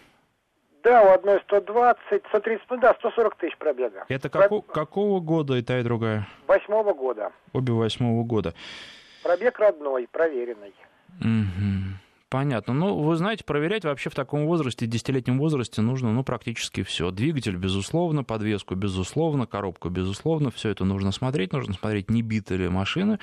Да, 0.83 1.03
у 1.03 1.09
одной 1.09 1.39
120, 1.41 2.23
130, 2.29 2.65
ну 2.69 2.77
да, 2.77 2.93
140 2.95 3.35
тысяч 3.35 3.57
пробега. 3.57 4.05
Это 4.07 4.29
како, 4.29 4.61
Про... 4.61 4.73
какого 4.73 5.19
года 5.19 5.55
и 5.55 5.61
та, 5.61 5.79
и 5.79 5.83
другая? 5.83 6.27
Восьмого 6.47 6.93
года. 6.93 7.31
Обе 7.53 7.73
восьмого 7.73 8.23
года. 8.23 8.53
Пробег 9.23 9.59
родной, 9.59 10.07
проверенный. 10.09 10.73
Угу. 11.19 11.99
Понятно. 12.29 12.75
Ну, 12.75 12.95
вы 12.95 13.15
знаете, 13.15 13.43
проверять 13.43 13.85
вообще 13.85 14.11
в 14.11 14.15
таком 14.15 14.45
возрасте, 14.45 14.85
десятилетнем 14.85 15.39
возрасте 15.39 15.81
нужно, 15.81 16.13
ну, 16.13 16.23
практически 16.23 16.83
все. 16.83 17.09
Двигатель, 17.09 17.55
безусловно, 17.55 18.23
подвеску, 18.23 18.75
безусловно, 18.75 19.47
коробку, 19.47 19.89
безусловно, 19.89 20.51
все 20.51 20.69
это 20.69 20.85
нужно 20.85 21.11
смотреть. 21.11 21.53
Нужно 21.53 21.73
смотреть, 21.73 22.11
не 22.11 22.21
биты 22.21 22.55
ли 22.55 22.69
машины, 22.69 23.17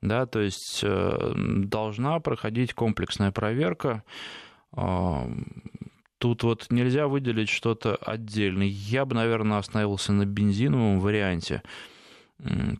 да, 0.00 0.26
то 0.26 0.38
есть 0.38 0.80
э, 0.84 1.32
должна 1.34 2.20
проходить 2.20 2.72
комплексная 2.72 3.32
проверка. 3.32 4.04
Э, 4.76 5.26
тут 6.18 6.44
вот 6.44 6.66
нельзя 6.70 7.08
выделить 7.08 7.48
что-то 7.48 7.96
отдельное. 7.96 8.68
Я 8.68 9.04
бы, 9.06 9.16
наверное, 9.16 9.58
остановился 9.58 10.12
на 10.12 10.24
бензиновом 10.24 11.00
варианте 11.00 11.62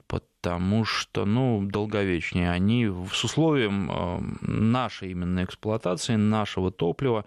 потому 0.06 0.84
что, 0.84 1.24
ну, 1.24 1.62
долговечнее 1.64 2.50
они 2.50 2.90
с 3.12 3.24
условием 3.24 3.90
э, 3.90 4.20
нашей 4.42 5.12
именно 5.12 5.44
эксплуатации, 5.44 6.16
нашего 6.16 6.70
топлива, 6.70 7.24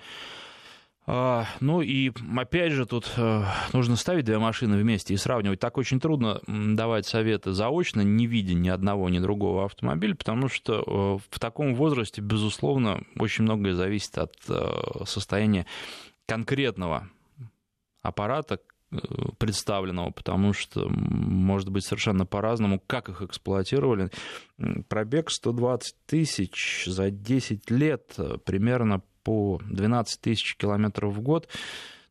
а, 1.08 1.46
ну 1.60 1.82
и 1.82 2.12
опять 2.36 2.72
же 2.72 2.88
тут 2.88 3.14
э, 3.16 3.44
нужно 3.74 3.96
ставить 3.96 4.26
две 4.26 4.40
машины 4.40 4.76
вместе 4.76 5.14
и 5.14 5.18
сравнивать. 5.18 5.60
Так 5.60 5.78
очень 5.78 6.00
трудно 6.00 6.42
давать 6.48 7.06
советы 7.06 7.52
заочно, 7.52 8.02
не 8.02 8.26
видя 8.26 8.56
ни 8.56 8.70
одного, 8.70 9.08
ни 9.10 9.20
другого 9.20 9.66
автомобиля, 9.66 10.16
потому 10.16 10.50
что 10.50 11.20
э, 11.22 11.30
в 11.30 11.40
таком 11.40 11.76
возрасте, 11.76 12.22
безусловно, 12.22 13.04
очень 13.20 13.44
многое 13.44 13.76
зависит 13.76 14.18
от 14.18 14.34
состояния 15.08 15.68
конкретного 16.26 17.08
аппарата, 18.02 18.60
представленного, 19.38 20.12
потому 20.12 20.54
что 20.54 20.88
может 20.90 21.70
быть 21.70 21.86
совершенно 21.86 22.26
по-разному, 22.26 22.82
как 22.86 23.10
их 23.10 23.22
эксплуатировали. 23.22 24.10
Пробег 24.88 25.32
120 25.32 25.96
тысяч 26.06 26.86
за 26.86 27.10
10 27.10 27.70
лет, 27.72 28.14
э, 28.18 28.38
примерно 28.44 29.02
по 29.24 29.60
12 29.66 30.22
тысяч 30.22 30.56
километров 30.56 31.14
в 31.14 31.22
год. 31.22 31.50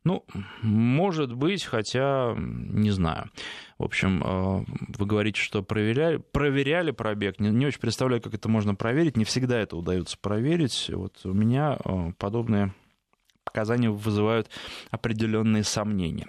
Ну, 0.03 0.23
может 0.61 1.33
быть, 1.33 1.63
хотя 1.63 2.35
не 2.37 2.91
знаю. 2.91 3.31
В 3.79 3.83
общем, 3.83 4.21
э, 4.23 4.65
вы 4.99 5.05
говорите, 5.05 5.41
что 5.41 5.63
проверяли, 5.63 6.17
проверяли 6.17 6.91
пробег. 6.91 7.39
Не, 7.39 7.49
не 7.49 7.65
очень 7.65 7.79
представляю, 7.79 8.21
как 8.21 8.35
это 8.35 8.47
можно 8.47 8.75
проверить. 8.75 9.17
Не 9.17 9.25
всегда 9.25 9.59
это 9.59 9.75
удается 9.75 10.17
проверить. 10.21 10.91
Вот 10.93 11.21
у 11.23 11.33
меня 11.33 11.77
э, 11.83 12.11
подобные 12.19 12.71
показания 13.45 13.89
вызывают 13.89 14.49
определенные 14.91 15.63
сомнения. 15.63 16.27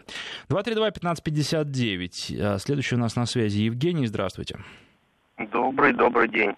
232-1559. 0.48 2.40
А, 2.40 2.59
следующий 2.59 2.94
у 2.94 2.98
нас 2.98 3.16
на 3.16 3.26
связи 3.26 3.62
Евгений. 3.62 4.07
Здравствуйте. 4.07 4.59
Добрый, 5.38 5.92
добрый 5.92 6.29
день. 6.29 6.55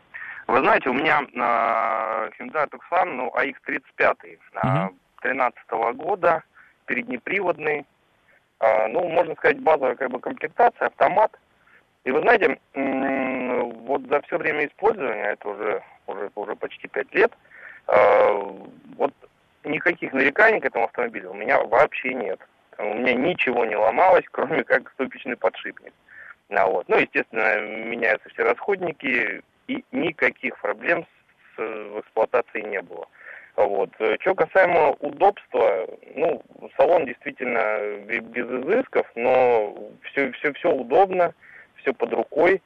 Вы 0.46 0.60
знаете, 0.60 0.88
у 0.88 0.94
меня 0.94 1.20
uh, 1.20 2.32
Hyundai 2.38 2.68
Tucson, 2.70 3.04
ну, 3.04 3.32
AX35, 3.36 4.38
uh, 4.62 4.88
13 5.20 5.58
-го 5.68 5.92
года, 5.92 6.42
переднеприводный, 6.86 7.84
uh, 8.60 8.88
ну, 8.88 9.08
можно 9.08 9.34
сказать, 9.34 9.60
базовая 9.60 9.94
как 9.96 10.10
бы 10.10 10.20
комплектация, 10.20 10.86
автомат. 10.86 11.38
И 12.04 12.10
вы 12.10 12.20
знаете, 12.20 12.58
вот 12.74 14.02
за 14.08 14.22
все 14.22 14.38
время 14.38 14.66
использования, 14.66 15.32
это 15.32 15.48
уже, 15.48 15.82
уже, 16.06 16.30
уже 16.34 16.56
почти 16.56 16.88
5 16.88 17.14
лет, 17.14 17.32
вот 18.96 19.12
никаких 19.68 20.12
нареканий 20.12 20.60
к 20.60 20.64
этому 20.64 20.84
автомобилю 20.84 21.30
у 21.30 21.34
меня 21.34 21.62
вообще 21.62 22.14
нет. 22.14 22.40
У 22.78 22.94
меня 22.94 23.14
ничего 23.14 23.64
не 23.64 23.76
ломалось, 23.76 24.24
кроме 24.30 24.64
как 24.64 24.90
ступичный 24.92 25.36
подшипник. 25.36 25.92
Ну, 26.48 26.70
вот. 26.70 26.88
ну, 26.88 26.96
естественно, 26.96 27.60
меняются 27.60 28.28
все 28.30 28.42
расходники, 28.42 29.42
и 29.66 29.84
никаких 29.92 30.58
проблем 30.60 31.06
с, 31.56 31.58
в 31.58 32.00
эксплуатации 32.00 32.62
не 32.62 32.80
было. 32.80 33.06
Вот. 33.56 33.90
Что 34.20 34.34
касаемо 34.34 34.92
удобства, 35.00 35.86
ну, 36.14 36.42
салон 36.76 37.04
действительно 37.06 37.98
без 38.06 38.46
изысков, 38.46 39.06
но 39.14 39.90
все, 40.04 40.32
все, 40.32 40.52
все 40.54 40.70
удобно, 40.72 41.34
все 41.76 41.92
под 41.92 42.12
рукой. 42.12 42.62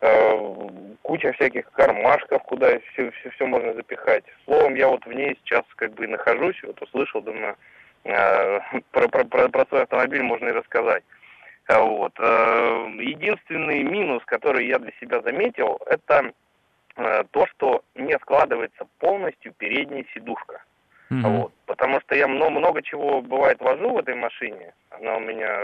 Э, 0.00 0.68
куча 1.02 1.32
всяких 1.32 1.70
кармашков, 1.72 2.42
куда 2.42 2.78
все, 2.92 3.10
все, 3.10 3.30
все 3.30 3.46
можно 3.46 3.72
запихать. 3.74 4.24
Словом, 4.44 4.74
я 4.74 4.88
вот 4.88 5.04
в 5.06 5.12
ней 5.12 5.38
сейчас 5.42 5.62
как 5.76 5.94
бы 5.94 6.06
нахожусь, 6.06 6.62
вот 6.62 6.80
услышал, 6.82 7.22
думаю, 7.22 7.56
э, 8.04 8.60
про, 8.90 9.08
про, 9.08 9.24
про, 9.24 9.48
про 9.48 9.66
свой 9.66 9.82
автомобиль 9.82 10.22
можно 10.22 10.48
и 10.48 10.52
рассказать. 10.52 11.04
Э, 11.68 11.80
вот. 11.80 12.18
Единственный 12.18 13.82
минус, 13.82 14.22
который 14.26 14.66
я 14.66 14.78
для 14.78 14.92
себя 15.00 15.20
заметил, 15.22 15.78
это 15.86 16.32
то, 16.96 17.46
что 17.48 17.82
не 17.96 18.16
складывается 18.20 18.86
полностью 19.00 19.52
передняя 19.54 20.04
сидушка. 20.14 20.62
Mm-hmm. 21.10 21.22
Вот. 21.22 21.52
Потому 21.66 22.00
что 22.02 22.14
я 22.14 22.28
много, 22.28 22.50
много 22.50 22.82
чего 22.82 23.20
бывает 23.20 23.60
вожу 23.60 23.94
в 23.94 23.98
этой 23.98 24.14
машине. 24.14 24.72
Она 24.90 25.16
у 25.16 25.20
меня, 25.20 25.60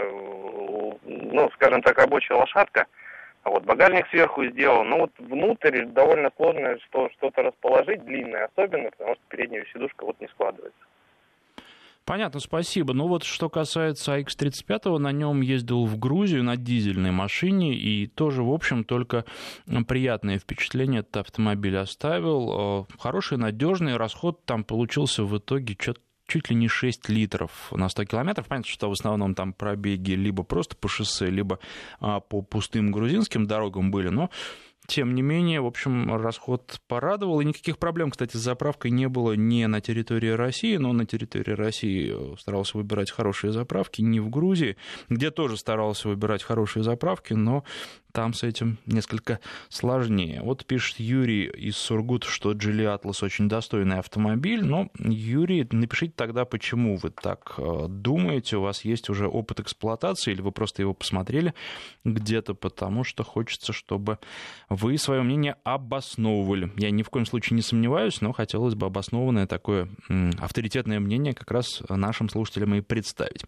ну, 1.05 1.49
скажем 1.53 1.81
так, 1.81 1.97
рабочая 1.97 2.33
лошадка. 2.33 2.85
Вот 3.49 3.63
багажник 3.65 4.07
сверху 4.09 4.45
сделал. 4.45 4.83
Ну 4.83 4.99
вот 4.99 5.11
внутрь 5.17 5.85
довольно 5.85 6.29
сложно 6.35 6.77
что, 6.87 7.09
что-то 7.17 7.43
расположить, 7.43 8.03
длинное 8.05 8.45
особенно, 8.45 8.91
потому 8.91 9.15
что 9.15 9.23
передняя 9.29 9.65
сидушка 9.73 10.05
вот 10.05 10.19
не 10.19 10.27
складывается. 10.27 10.79
Понятно, 12.05 12.39
спасибо. 12.39 12.93
Ну 12.93 13.07
вот 13.07 13.23
что 13.23 13.47
касается 13.49 14.17
AX35, 14.17 14.97
на 14.97 15.11
нем 15.11 15.41
ездил 15.41 15.85
в 15.85 15.97
Грузию 15.99 16.43
на 16.43 16.57
дизельной 16.57 17.11
машине, 17.11 17.73
и 17.73 18.07
тоже, 18.07 18.43
в 18.43 18.51
общем, 18.51 18.83
только 18.83 19.25
приятное 19.87 20.39
впечатление 20.39 21.01
этот 21.01 21.17
автомобиль 21.17 21.77
оставил. 21.77 22.87
Э, 22.89 22.97
хороший, 22.99 23.37
надежный 23.37 23.97
расход 23.97 24.43
там 24.45 24.63
получился 24.63 25.23
в 25.23 25.37
итоге 25.37 25.75
что-то 25.79 26.01
чуть 26.31 26.49
ли 26.49 26.55
не 26.55 26.69
6 26.69 27.09
литров 27.09 27.51
на 27.71 27.89
100 27.89 28.05
километров. 28.05 28.47
Понятно, 28.47 28.71
что 28.71 28.89
в 28.89 28.93
основном 28.93 29.35
там 29.35 29.51
пробеги 29.51 30.13
либо 30.13 30.43
просто 30.43 30.77
по 30.77 30.87
шоссе, 30.87 31.25
либо 31.25 31.59
а, 31.99 32.21
по 32.21 32.41
пустым 32.41 32.91
грузинским 32.91 33.47
дорогам 33.47 33.91
были, 33.91 34.07
но 34.07 34.29
тем 34.91 35.15
не 35.15 35.21
менее, 35.21 35.61
в 35.61 35.67
общем, 35.67 36.13
расход 36.21 36.81
порадовал. 36.89 37.39
И 37.39 37.45
никаких 37.45 37.77
проблем, 37.77 38.11
кстати, 38.11 38.35
с 38.35 38.41
заправкой 38.41 38.91
не 38.91 39.07
было 39.07 39.37
ни 39.37 39.63
на 39.63 39.79
территории 39.79 40.31
России, 40.31 40.75
но 40.75 40.91
на 40.91 41.05
территории 41.05 41.53
России 41.53 42.13
э, 42.13 42.35
старался 42.37 42.77
выбирать 42.77 43.09
хорошие 43.09 43.53
заправки, 43.53 44.01
не 44.01 44.19
в 44.19 44.29
Грузии, 44.29 44.75
где 45.07 45.31
тоже 45.31 45.55
старался 45.55 46.09
выбирать 46.09 46.43
хорошие 46.43 46.83
заправки, 46.83 47.31
но 47.31 47.63
там 48.11 48.33
с 48.33 48.43
этим 48.43 48.77
несколько 48.85 49.39
сложнее. 49.69 50.41
Вот 50.41 50.65
пишет 50.65 50.99
Юрий 50.99 51.45
из 51.45 51.77
Сургут, 51.77 52.23
что 52.23 52.51
Geely 52.51 52.99
Atlas 52.99 53.23
очень 53.23 53.47
достойный 53.47 53.99
автомобиль. 53.99 54.63
Но, 54.63 54.89
Юрий, 54.99 55.67
напишите 55.71 56.13
тогда, 56.15 56.45
почему 56.45 56.97
вы 56.97 57.09
так 57.09 57.53
э, 57.57 57.85
думаете. 57.87 58.57
У 58.57 58.61
вас 58.61 58.83
есть 58.83 59.09
уже 59.09 59.27
опыт 59.27 59.61
эксплуатации 59.61 60.31
или 60.31 60.41
вы 60.41 60.51
просто 60.51 60.81
его 60.81 60.93
посмотрели 60.93 61.53
где-то, 62.03 62.53
потому 62.53 63.03
что 63.03 63.23
хочется, 63.23 63.73
чтобы 63.73 64.19
вы 64.81 64.97
свое 64.97 65.21
мнение 65.21 65.55
обосновывали. 65.63 66.71
Я 66.75 66.91
ни 66.91 67.03
в 67.03 67.09
коем 67.09 67.25
случае 67.25 67.55
не 67.55 67.61
сомневаюсь, 67.61 68.21
но 68.21 68.33
хотелось 68.33 68.75
бы 68.75 68.87
обоснованное 68.87 69.45
такое 69.45 69.87
авторитетное 70.39 70.99
мнение 70.99 71.33
как 71.33 71.51
раз 71.51 71.83
нашим 71.89 72.29
слушателям 72.29 72.73
и 72.75 72.81
представить. 72.81 73.45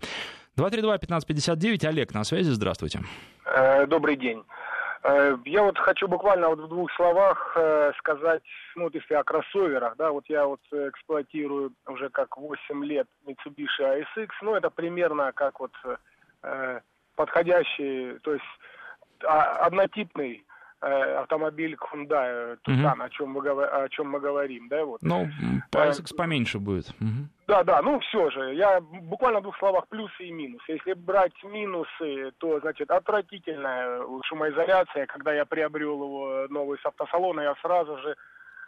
232-1559, 0.57 1.87
Олег 1.87 2.13
на 2.13 2.23
связи, 2.23 2.49
здравствуйте. 2.49 3.01
Э, 3.45 3.87
добрый 3.87 4.15
день. 4.15 4.43
Э, 5.01 5.35
я 5.45 5.63
вот 5.63 5.77
хочу 5.79 6.07
буквально 6.07 6.49
вот 6.49 6.59
в 6.59 6.67
двух 6.67 6.91
словах 6.93 7.53
э, 7.55 7.91
сказать, 7.97 8.43
ну 8.75 8.83
вот 8.83 8.93
если 8.93 9.15
о 9.15 9.23
кроссоверах, 9.23 9.95
да, 9.97 10.11
вот 10.11 10.25
я 10.27 10.45
вот 10.45 10.61
эксплуатирую 10.71 11.73
уже 11.87 12.09
как 12.09 12.37
8 12.37 12.85
лет 12.85 13.07
Mitsubishi 13.25 14.05
ASX, 14.15 14.29
ну 14.43 14.55
это 14.55 14.69
примерно 14.69 15.31
как 15.33 15.59
вот 15.59 15.71
подходящий, 17.15 18.19
то 18.19 18.33
есть 18.33 18.43
а, 19.25 19.65
однотипный 19.65 20.43
автомобиль 20.83 21.75
Hyundai 21.75 22.57
Tucson, 22.67 22.93
угу. 22.93 23.03
о, 23.03 23.09
чем 23.09 23.29
мы, 23.29 23.49
о 23.49 23.89
чем 23.89 24.09
мы 24.09 24.19
говорим, 24.19 24.67
да, 24.67 24.83
вот. 24.83 25.01
Ну, 25.01 25.27
PSX 25.71 26.13
э, 26.13 26.17
поменьше 26.17 26.59
будет. 26.59 26.89
Угу. 26.99 27.29
Да, 27.47 27.63
да, 27.63 27.81
ну 27.81 27.99
все 27.99 28.29
же, 28.31 28.53
я 28.55 28.79
буквально 28.81 29.39
в 29.39 29.43
двух 29.43 29.57
словах 29.57 29.87
плюсы 29.87 30.23
и 30.23 30.31
минусы. 30.31 30.63
Если 30.67 30.93
брать 30.93 31.43
минусы, 31.43 32.31
то, 32.37 32.59
значит, 32.59 32.89
отвратительная 32.91 34.01
шумоизоляция. 34.23 35.05
Когда 35.05 35.33
я 35.33 35.45
приобрел 35.45 36.03
его 36.03 36.47
новый 36.49 36.77
с 36.79 36.85
автосалона, 36.85 37.41
я 37.41 37.55
сразу 37.61 37.97
же 37.99 38.15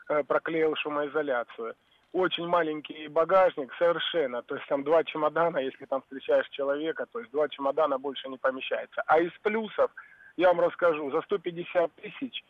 э, 0.09 0.23
проклеил 0.23 0.75
шумоизоляцию. 0.75 1.75
Очень 2.13 2.47
маленький 2.47 3.09
багажник, 3.09 3.73
совершенно. 3.77 4.41
То 4.41 4.55
есть 4.55 4.67
там 4.67 4.83
два 4.83 5.03
чемодана, 5.03 5.57
если 5.57 5.85
там 5.85 6.01
встречаешь 6.01 6.47
человека, 6.49 7.05
то 7.11 7.19
есть 7.19 7.31
два 7.31 7.49
чемодана 7.49 7.97
больше 7.97 8.29
не 8.29 8.37
помещается. 8.37 9.03
А 9.05 9.19
из 9.19 9.31
плюсов 9.41 9.91
я 10.37 10.47
вам 10.49 10.59
расскажу, 10.59 11.11
за 11.11 11.21
150 11.21 11.91
тысяч 11.95 12.43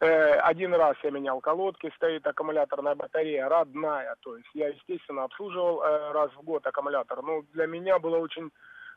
э, 0.00 0.34
один 0.40 0.74
раз 0.74 0.96
я 1.02 1.10
менял 1.10 1.40
колодки, 1.40 1.92
стоит 1.96 2.26
аккумуляторная 2.26 2.94
батарея 2.94 3.48
родная, 3.48 4.16
то 4.20 4.36
есть 4.36 4.48
я, 4.54 4.68
естественно, 4.68 5.24
обслуживал 5.24 5.82
э, 5.82 6.12
раз 6.12 6.30
в 6.32 6.42
год 6.42 6.66
аккумулятор, 6.66 7.22
но 7.22 7.42
для 7.52 7.66
меня 7.66 7.98
было 7.98 8.18
очень 8.18 8.50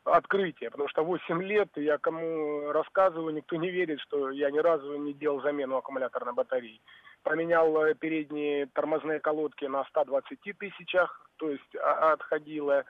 открытие, 0.05 0.69
потому 0.69 0.87
что 0.89 1.03
8 1.03 1.43
лет 1.43 1.69
я 1.75 1.97
кому 1.97 2.71
рассказываю, 2.71 3.33
никто 3.33 3.55
не 3.55 3.69
верит, 3.69 3.99
что 4.01 4.29
я 4.29 4.51
ни 4.51 4.59
разу 4.59 4.95
не 4.97 5.13
делал 5.13 5.41
замену 5.41 5.77
аккумуляторной 5.77 6.33
батареи. 6.33 6.79
Поменял 7.23 7.75
э, 7.85 7.95
передние 7.95 8.67
тормозные 8.67 9.19
колодки 9.19 9.65
на 9.65 9.83
120 9.85 10.39
тысячах, 10.59 11.27
то 11.37 11.49
есть 11.49 11.75
а, 11.75 12.13
отходила. 12.13 12.85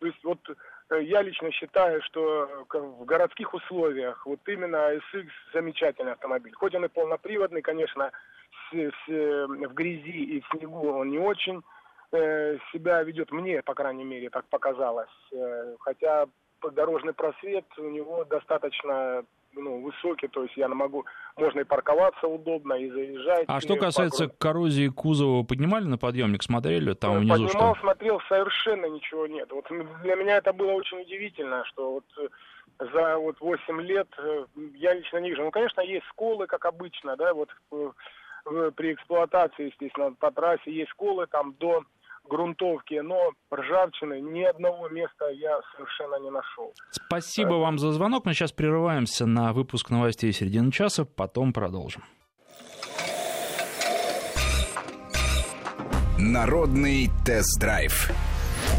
То 0.00 0.06
есть 0.06 0.24
вот 0.24 0.40
я 0.90 1.22
лично 1.22 1.50
считаю, 1.50 2.02
что 2.02 2.66
э, 2.72 2.78
в 2.78 3.04
городских 3.04 3.54
условиях 3.54 4.24
вот 4.26 4.40
именно 4.46 4.94
SX 4.94 5.28
замечательный 5.52 6.12
автомобиль. 6.12 6.54
Хоть 6.54 6.74
он 6.74 6.84
и 6.84 6.88
полноприводный, 6.88 7.62
конечно, 7.62 8.12
с, 8.70 8.76
с, 8.76 9.08
э, 9.08 9.46
в 9.46 9.74
грязи 9.74 10.36
и 10.36 10.40
в 10.40 10.46
снегу 10.48 10.88
он 10.90 11.10
не 11.10 11.18
очень 11.18 11.62
э, 12.12 12.58
себя 12.72 13.02
ведет, 13.02 13.32
мне, 13.32 13.62
по 13.62 13.74
крайней 13.74 14.04
мере, 14.04 14.30
так 14.30 14.44
показалось. 14.46 15.08
Э, 15.32 15.76
хотя 15.80 16.26
дорожный 16.72 17.12
просвет 17.12 17.66
у 17.78 17.88
него 17.88 18.24
достаточно 18.24 19.24
ну, 19.56 19.80
высокий, 19.80 20.28
то 20.28 20.42
есть 20.42 20.56
я 20.56 20.68
могу, 20.68 21.04
можно 21.36 21.60
и 21.60 21.64
парковаться 21.64 22.26
удобно, 22.26 22.74
и 22.74 22.90
заезжать. 22.90 23.44
А 23.48 23.60
что 23.60 23.76
касается 23.76 24.28
по 24.28 24.36
коррозии 24.36 24.88
кузова, 24.88 25.42
поднимали 25.42 25.84
на 25.84 25.98
подъемник, 25.98 26.42
смотрели 26.42 26.94
там 26.94 27.18
внизу 27.18 27.46
Поднимал, 27.46 27.74
что? 27.74 27.80
смотрел, 27.80 28.20
совершенно 28.28 28.86
ничего 28.86 29.26
нет. 29.26 29.50
Вот 29.50 29.66
для 30.02 30.14
меня 30.16 30.36
это 30.36 30.52
было 30.52 30.72
очень 30.72 31.00
удивительно, 31.00 31.64
что 31.66 31.94
вот 31.94 32.04
э, 32.18 32.28
за 32.92 33.16
вот 33.18 33.40
8 33.40 33.80
лет 33.82 34.08
э, 34.18 34.44
я 34.74 34.94
лично 34.94 35.18
не 35.18 35.30
вижу. 35.30 35.42
Ну, 35.42 35.50
конечно, 35.50 35.80
есть 35.80 36.06
сколы, 36.08 36.46
как 36.46 36.64
обычно, 36.64 37.16
да, 37.16 37.34
вот 37.34 37.50
э, 37.72 38.70
при 38.76 38.92
эксплуатации, 38.92 39.66
естественно, 39.66 40.12
по 40.12 40.30
трассе 40.30 40.72
есть 40.72 40.90
сколы 40.90 41.26
там 41.26 41.54
до 41.58 41.84
грунтовки, 42.28 43.00
но 43.00 43.30
ржавчины 43.52 44.20
ни 44.20 44.42
одного 44.42 44.88
места 44.88 45.28
я 45.30 45.60
совершенно 45.76 46.16
не 46.20 46.30
нашел. 46.30 46.72
Спасибо 46.90 47.54
вам 47.54 47.78
за 47.78 47.92
звонок. 47.92 48.24
Мы 48.24 48.34
сейчас 48.34 48.52
прерываемся 48.52 49.26
на 49.26 49.52
выпуск 49.52 49.90
новостей 49.90 50.32
середины 50.32 50.70
часа, 50.72 51.04
потом 51.04 51.52
продолжим. 51.52 52.02
Народный 56.18 57.10
тест-драйв 57.26 58.10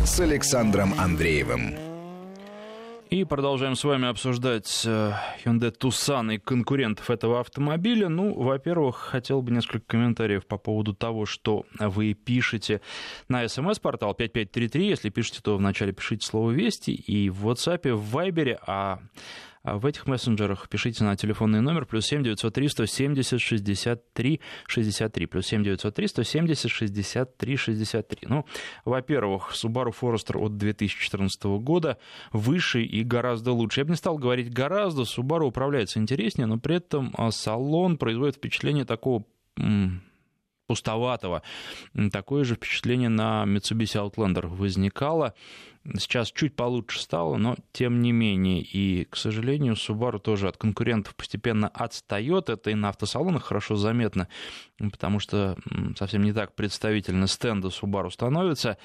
с 0.05 0.19
Александром 0.19 0.93
Андреевым. 0.97 1.94
И 3.15 3.23
продолжаем 3.23 3.77
с 3.77 3.83
вами 3.85 4.09
обсуждать 4.09 4.83
э, 4.85 5.13
Hyundai 5.45 5.73
Tucson 5.73 6.35
и 6.35 6.37
конкурентов 6.37 7.09
этого 7.09 7.39
автомобиля. 7.39 8.09
Ну, 8.09 8.33
во-первых, 8.33 8.97
хотел 8.97 9.41
бы 9.41 9.53
несколько 9.53 9.85
комментариев 9.87 10.45
по 10.45 10.57
поводу 10.57 10.93
того, 10.93 11.25
что 11.25 11.65
вы 11.79 12.13
пишете 12.13 12.81
на 13.29 13.47
смс-портал 13.47 14.15
5533. 14.15 14.89
Если 14.89 15.09
пишете, 15.11 15.39
то 15.41 15.55
вначале 15.55 15.93
пишите 15.93 16.27
слово 16.27 16.51
«Вести» 16.51 16.91
и 16.91 17.29
в 17.29 17.47
WhatsApp, 17.47 17.93
в 17.93 18.17
Viber, 18.17 18.57
а 18.67 18.99
а 18.99 18.99
в 19.65 19.85
этих 19.85 20.05
мессенджерах 20.05 20.69
пишите 20.69 21.03
на 21.03 21.15
телефонный 21.15 21.61
номер 21.61 21.85
плюс 21.85 22.05
7 22.05 22.23
903 22.23 22.69
170 22.69 23.41
63 23.41 24.41
63. 24.67 25.25
Плюс 25.25 25.45
7 25.47 25.63
903 25.63 26.07
170 26.07 26.71
63 26.71 27.55
63. 27.55 28.19
Ну, 28.29 28.45
во-первых, 28.85 29.51
Subaru 29.53 29.93
Forester 29.99 30.37
от 30.37 30.57
2014 30.57 31.43
года 31.59 31.97
выше 32.31 32.83
и 32.83 33.03
гораздо 33.03 33.51
лучше. 33.51 33.81
Я 33.81 33.85
бы 33.85 33.91
не 33.91 33.97
стал 33.97 34.17
говорить 34.17 34.53
гораздо, 34.53 35.03
Subaru 35.03 35.45
управляется 35.45 35.99
интереснее, 35.99 36.45
но 36.45 36.57
при 36.57 36.77
этом 36.77 37.13
а, 37.17 37.31
салон 37.31 37.97
производит 37.97 38.35
впечатление 38.35 38.85
такого 38.85 39.25
пустоватого. 40.67 41.41
Такое 42.11 42.43
же 42.43 42.55
впечатление 42.55 43.09
на 43.09 43.43
Mitsubishi 43.45 44.01
Outlander 44.03 44.47
возникало. 44.47 45.33
Сейчас 45.99 46.31
чуть 46.31 46.55
получше 46.55 46.99
стало, 46.99 47.37
но 47.37 47.55
тем 47.71 48.01
не 48.01 48.11
менее. 48.11 48.61
И, 48.61 49.05
к 49.05 49.15
сожалению, 49.15 49.75
Subaru 49.75 50.19
тоже 50.19 50.47
от 50.47 50.57
конкурентов 50.57 51.15
постепенно 51.15 51.67
отстает. 51.67 52.49
Это 52.49 52.71
и 52.71 52.75
на 52.75 52.89
автосалонах 52.89 53.43
хорошо 53.43 53.75
заметно, 53.75 54.27
потому 54.79 55.19
что 55.19 55.55
совсем 55.95 56.23
не 56.23 56.33
так 56.33 56.55
представительно 56.55 57.27
стенды 57.27 57.67
Subaru 57.67 58.09
становятся. 58.09 58.79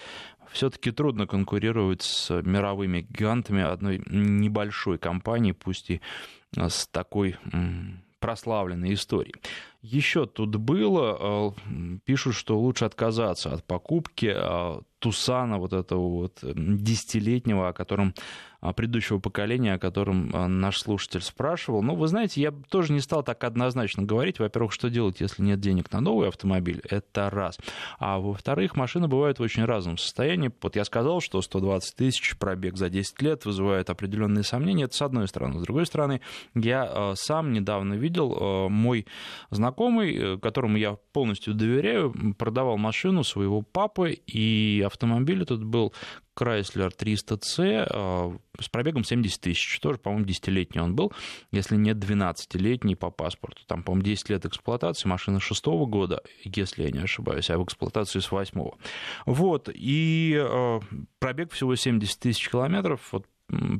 Все-таки 0.52 0.90
трудно 0.90 1.26
конкурировать 1.26 2.02
с 2.02 2.42
мировыми 2.42 3.00
гигантами 3.08 3.62
одной 3.62 4.02
небольшой 4.06 4.98
компании, 4.98 5.52
пусть 5.52 5.90
и 5.90 6.00
с 6.54 6.86
такой 6.88 7.36
прославленной 8.20 8.94
историей. 8.94 9.34
Еще 9.82 10.26
тут 10.26 10.56
было, 10.56 11.54
э, 11.66 11.98
пишут, 12.04 12.34
что 12.34 12.58
лучше 12.58 12.84
отказаться 12.84 13.52
от 13.52 13.64
покупки 13.64 14.32
э, 14.34 14.80
Тусана, 14.98 15.58
вот 15.58 15.72
этого 15.72 16.08
вот 16.08 16.38
десятилетнего, 16.42 17.68
о 17.68 17.72
котором 17.72 18.14
предыдущего 18.74 19.18
поколения, 19.18 19.74
о 19.74 19.78
котором 19.78 20.30
а, 20.32 20.48
наш 20.48 20.78
слушатель 20.78 21.22
спрашивал. 21.22 21.82
Ну, 21.82 21.94
вы 21.94 22.08
знаете, 22.08 22.40
я 22.40 22.52
тоже 22.52 22.92
не 22.92 23.00
стал 23.00 23.22
так 23.22 23.42
однозначно 23.44 24.02
говорить. 24.02 24.38
Во-первых, 24.38 24.72
что 24.72 24.90
делать, 24.90 25.20
если 25.20 25.42
нет 25.42 25.60
денег 25.60 25.90
на 25.92 26.00
новый 26.00 26.28
автомобиль? 26.28 26.82
Это 26.88 27.30
раз. 27.30 27.58
А 27.98 28.18
во-вторых, 28.18 28.76
машины 28.76 29.08
бывают 29.08 29.38
в 29.38 29.42
очень 29.42 29.64
разном 29.64 29.98
состоянии. 29.98 30.50
Вот 30.62 30.76
я 30.76 30.84
сказал, 30.84 31.20
что 31.20 31.40
120 31.40 31.96
тысяч 31.96 32.36
пробег 32.36 32.76
за 32.76 32.90
10 32.90 33.22
лет 33.22 33.44
вызывает 33.44 33.90
определенные 33.90 34.44
сомнения. 34.44 34.84
Это 34.84 34.96
с 34.96 35.02
одной 35.02 35.28
стороны. 35.28 35.58
С 35.58 35.62
другой 35.62 35.86
стороны, 35.86 36.20
я 36.54 36.84
а, 36.84 37.14
сам 37.16 37.52
недавно 37.52 37.94
видел, 37.94 38.68
мой 38.68 39.06
знакомый, 39.50 40.16
э, 40.16 40.38
которому 40.38 40.76
я 40.76 40.96
полностью 41.12 41.54
доверяю, 41.54 42.14
продавал 42.36 42.76
машину 42.78 43.24
своего 43.24 43.62
папы, 43.62 44.12
и 44.12 44.82
автомобиль 44.84 45.42
этот 45.42 45.64
был 45.64 45.92
Chrysler 46.40 46.90
300C 46.96 47.86
э, 47.90 48.38
с 48.60 48.68
пробегом 48.68 49.04
70 49.04 49.40
тысяч. 49.40 49.80
Тоже, 49.80 49.98
по-моему, 49.98 50.26
10-летний 50.26 50.80
он 50.80 50.94
был, 50.94 51.12
если 51.50 51.76
нет 51.76 51.98
12-летний 51.98 52.96
по 52.96 53.10
паспорту. 53.10 53.62
Там, 53.66 53.82
по-моему, 53.82 54.04
10 54.04 54.30
лет 54.30 54.46
эксплуатации, 54.46 55.08
машина 55.08 55.40
6 55.40 55.66
-го 55.66 55.86
года, 55.86 56.22
если 56.44 56.84
я 56.84 56.90
не 56.90 57.00
ошибаюсь, 57.00 57.50
а 57.50 57.58
в 57.58 57.64
эксплуатации 57.64 58.20
с 58.20 58.30
8 58.30 58.60
-го. 58.60 58.74
Вот, 59.26 59.68
и 59.72 60.34
э, 60.40 60.80
пробег 61.18 61.52
всего 61.52 61.76
70 61.76 62.18
тысяч 62.18 62.48
километров. 62.48 63.00
Вот 63.12 63.26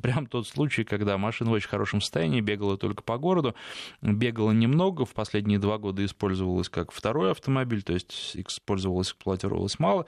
прям 0.03 0.27
тот 0.27 0.47
случай, 0.47 0.85
когда 0.85 1.19
машина 1.19 1.51
в 1.51 1.53
очень 1.53 1.69
хорошем 1.69 2.01
состоянии, 2.01 2.41
бегала 2.41 2.77
только 2.77 3.03
по 3.03 3.19
городу, 3.19 3.55
бегала 4.03 4.53
немного, 4.53 5.05
в 5.05 5.13
последние 5.13 5.59
два 5.59 5.79
года 5.79 6.05
использовалась 6.05 6.69
как 6.69 6.93
второй 6.93 7.31
автомобиль, 7.31 7.83
то 7.83 7.93
есть 7.93 8.33
использовалась, 8.35 9.09
эксплуатировалась 9.09 9.79
мало, 9.79 10.07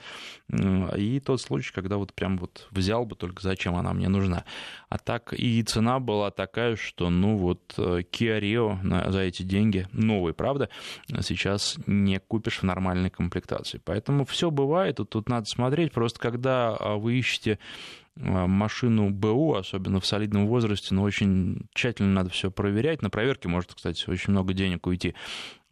и 0.49 1.19
тот 1.19 1.41
случай, 1.41 1.73
когда 1.73 1.97
вот 1.97 2.13
прям 2.13 2.37
вот 2.37 2.67
взял 2.71 3.05
бы, 3.05 3.15
только 3.15 3.41
зачем 3.41 3.75
она 3.75 3.93
мне 3.93 4.09
нужна. 4.09 4.45
А 4.89 4.97
так 4.97 5.33
и 5.33 5.63
цена 5.63 5.99
была 5.99 6.31
такая, 6.31 6.75
что, 6.75 7.09
ну 7.09 7.37
вот, 7.37 7.73
э, 7.77 8.01
Kia 8.11 8.39
Rio 8.39 9.11
за 9.11 9.19
эти 9.21 9.43
деньги, 9.43 9.87
новый, 9.91 10.33
правда, 10.33 10.69
сейчас 11.21 11.77
не 11.87 12.19
купишь 12.19 12.59
в 12.59 12.63
нормальной 12.63 13.09
комплектации. 13.09 13.81
Поэтому 13.83 14.25
все 14.25 14.51
бывает, 14.51 14.97
тут, 14.97 15.09
тут 15.09 15.29
надо 15.29 15.47
смотреть, 15.47 15.91
просто 15.91 16.19
когда 16.19 16.75
а, 16.79 16.95
вы 16.95 17.17
ищете 17.17 17.59
машину 18.15 19.09
БУ, 19.09 19.55
особенно 19.55 19.99
в 19.99 20.05
солидном 20.05 20.47
возрасте, 20.47 20.93
но 20.93 21.01
очень 21.03 21.67
тщательно 21.73 22.13
надо 22.13 22.29
все 22.29 22.51
проверять. 22.51 23.01
На 23.01 23.09
проверке 23.09 23.47
может, 23.47 23.73
кстати, 23.73 24.07
очень 24.09 24.31
много 24.31 24.53
денег 24.53 24.85
уйти. 24.85 25.15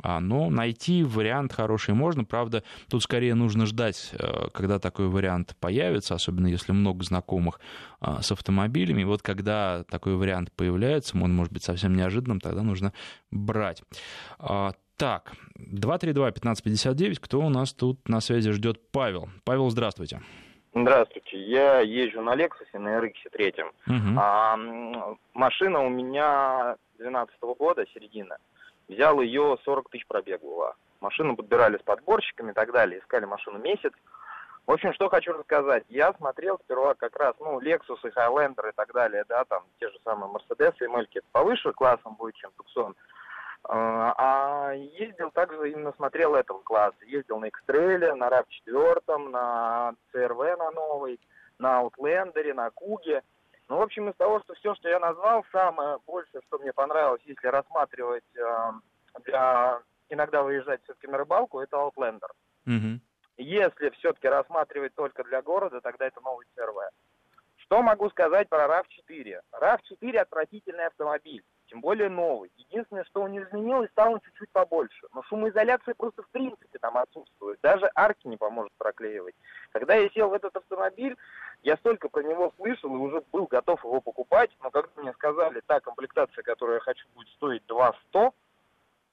А, 0.04 0.20
но 0.20 0.50
найти 0.50 1.04
вариант 1.04 1.54
хороший 1.54 1.94
можно. 1.94 2.24
Правда, 2.24 2.64
тут 2.90 3.04
скорее 3.04 3.36
нужно 3.36 3.68
ждать, 3.68 4.10
э, 4.14 4.48
когда 4.52 4.80
такой 4.80 5.08
вариант 5.08 5.56
появится, 5.60 6.16
особенно 6.16 6.48
если 6.48 6.72
много 6.72 7.04
знакомых 7.04 7.60
а, 8.00 8.22
с 8.22 8.32
автомобилями. 8.32 9.02
И 9.02 9.06
вот 9.06 9.22
когда 9.22 9.84
такой 9.84 10.16
вариант 10.16 10.52
появляется, 10.54 11.18
он 11.22 11.34
может 11.34 11.54
быть 11.54 11.64
совсем 11.64 11.96
неожиданным, 11.96 12.40
тогда 12.40 12.64
нужно 12.64 12.94
брать. 13.30 13.84
Так, 14.98 15.34
232-1559, 15.58 17.18
кто 17.20 17.42
у 17.42 17.50
нас 17.50 17.74
тут 17.74 18.08
на 18.08 18.22
связи 18.22 18.52
ждет? 18.52 18.80
Павел. 18.92 19.30
Павел, 19.44 19.70
здравствуйте. 19.70 20.18
Здравствуйте. 20.18 20.51
Я 21.32 21.82
езжу 21.82 22.22
на 22.22 22.36
Lexus 22.36 22.68
на 22.74 23.00
RX 23.00 23.14
3. 23.32 23.56
Угу. 23.88 24.20
А, 24.20 24.58
машина 25.34 25.82
у 25.82 25.90
меня 25.90 26.78
12 26.98 27.36
-го 27.42 27.56
года, 27.56 27.86
середина. 27.94 28.38
Взял 28.88 29.22
ее 29.22 29.58
40 29.64 29.90
тысяч 29.90 30.08
пробег 30.08 30.42
была. 30.42 30.74
Машину 31.02 31.36
подбирали 31.36 31.78
с 31.78 31.82
подборщиками 31.82 32.52
и 32.52 32.54
так 32.54 32.72
далее. 32.72 33.00
Искали 33.00 33.26
машину 33.26 33.60
месяц. 33.60 33.92
В 34.68 34.72
общем, 34.72 34.94
что 34.94 35.10
хочу 35.10 35.34
рассказать. 35.34 35.84
Я 35.90 36.14
смотрел 36.14 36.60
сперва 36.64 36.94
как 36.94 37.18
раз, 37.18 37.36
ну, 37.40 37.60
Lexus 37.60 38.00
и 38.04 38.08
Highlander 38.08 38.70
и 38.70 38.74
так 38.76 38.94
далее, 38.94 39.24
да, 39.28 39.44
там 39.46 39.64
те 39.80 39.90
же 39.90 39.98
самые 40.04 40.32
Mercedes 40.32 40.76
и 40.80 40.88
Мельки. 40.88 41.22
Повыше 41.32 41.74
классом 41.74 42.16
будет, 42.16 42.36
чем 42.36 42.52
Tucson. 42.58 42.96
А, 43.64 44.14
а 44.18 44.74
ездил 44.74 45.32
также, 45.32 45.72
именно 45.72 45.94
смотрел 45.94 46.36
этого 46.36 46.62
класса. 46.62 47.06
Ездил 47.06 47.40
на 47.40 47.46
X-Trail, 47.46 48.16
на 48.16 48.28
RAV4, 48.30 49.30
на 49.30 49.94
CRV 50.14 50.58
на 50.58 50.72
новый, 50.72 51.20
на 51.60 51.82
Outlander, 51.84 52.54
на 52.54 52.70
Куге. 52.72 53.22
Ну, 53.70 53.78
в 53.78 53.82
общем, 53.82 54.10
из 54.10 54.16
того, 54.16 54.42
что 54.42 54.54
все, 54.56 54.76
что 54.76 54.90
я 54.90 55.00
назвал, 55.00 55.46
самое 55.52 56.00
большее, 56.06 56.42
что 56.48 56.60
мне 56.60 56.74
понравилось, 56.74 57.22
если 57.24 57.48
рассматривать 57.48 58.26
э, 58.36 58.72
для 59.26 59.82
иногда 60.10 60.44
выезжать 60.44 60.84
все-таки 60.84 61.08
на 61.08 61.18
рыбалку, 61.18 61.60
это 61.60 61.78
Outlander. 61.78 62.30
Mm-hmm. 62.68 63.00
Если 63.38 63.90
все-таки 63.92 64.28
рассматривать 64.28 64.94
только 64.94 65.24
для 65.24 65.42
города, 65.42 65.82
тогда 65.82 66.06
это 66.06 66.20
новый 66.22 66.46
CRV. 66.56 66.90
Что 67.72 67.82
могу 67.82 68.10
сказать 68.10 68.50
про 68.50 68.66
RAV4? 68.66 69.40
RAV4 69.54 70.18
отвратительный 70.18 70.88
автомобиль 70.88 71.42
тем 71.68 71.80
более 71.80 72.10
новый. 72.10 72.52
Единственное, 72.58 73.06
что 73.06 73.22
он 73.22 73.32
не 73.32 73.40
изменилось, 73.40 73.90
стал 73.92 74.12
он 74.12 74.20
чуть-чуть 74.20 74.50
побольше. 74.50 75.08
Но 75.14 75.24
шумоизоляция 75.24 75.94
просто 75.94 76.22
в 76.22 76.28
принципе 76.32 76.80
там 76.80 76.98
отсутствует. 76.98 77.62
Даже 77.62 77.90
арки 77.96 78.28
не 78.28 78.36
поможет 78.36 78.74
проклеивать. 78.78 79.36
Когда 79.72 79.96
я 79.96 80.10
сел 80.10 80.28
в 80.28 80.34
этот 80.34 80.54
автомобиль, 80.54 81.16
я 81.64 81.78
столько 81.78 82.10
про 82.10 82.24
него 82.24 82.52
слышал 82.58 82.94
и 82.94 83.00
уже 83.00 83.24
был 83.32 83.46
готов 83.46 83.82
его 83.86 84.02
покупать, 84.02 84.52
но 84.62 84.70
когда 84.70 84.90
мне 85.02 85.14
сказали, 85.14 85.62
та 85.66 85.80
комплектация, 85.80 86.44
которую 86.44 86.76
я 86.76 86.82
хочу, 86.82 87.08
будет 87.16 87.30
стоить 87.30 87.66
200, 87.68 88.34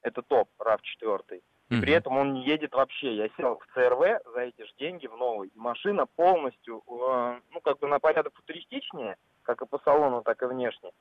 это 0.03 0.23
топ, 0.23 0.49
RAV4, 0.59 1.41
и 1.71 1.81
при 1.81 1.93
этом 1.93 2.17
он 2.17 2.33
не 2.33 2.45
едет 2.45 2.73
вообще. 2.73 3.15
Я 3.15 3.29
сел 3.37 3.59
в 3.59 3.75
ЦРВ 3.75 4.23
за 4.33 4.41
эти 4.41 4.63
же 4.63 4.73
деньги 4.79 5.07
в 5.07 5.17
новый. 5.17 5.49
И 5.49 5.59
машина 5.59 6.07
полностью, 6.07 6.83
э, 6.87 7.41
ну, 7.51 7.61
как 7.61 7.79
бы 7.79 7.89
на 7.89 7.99
порядок 7.99 8.35
футуристичнее, 8.35 9.17
как 9.43 9.61
и 9.61 9.67
по 9.67 9.79
салону, 9.81 10.23
так 10.23 10.43
и 10.43 10.47
внешне. 10.47 10.93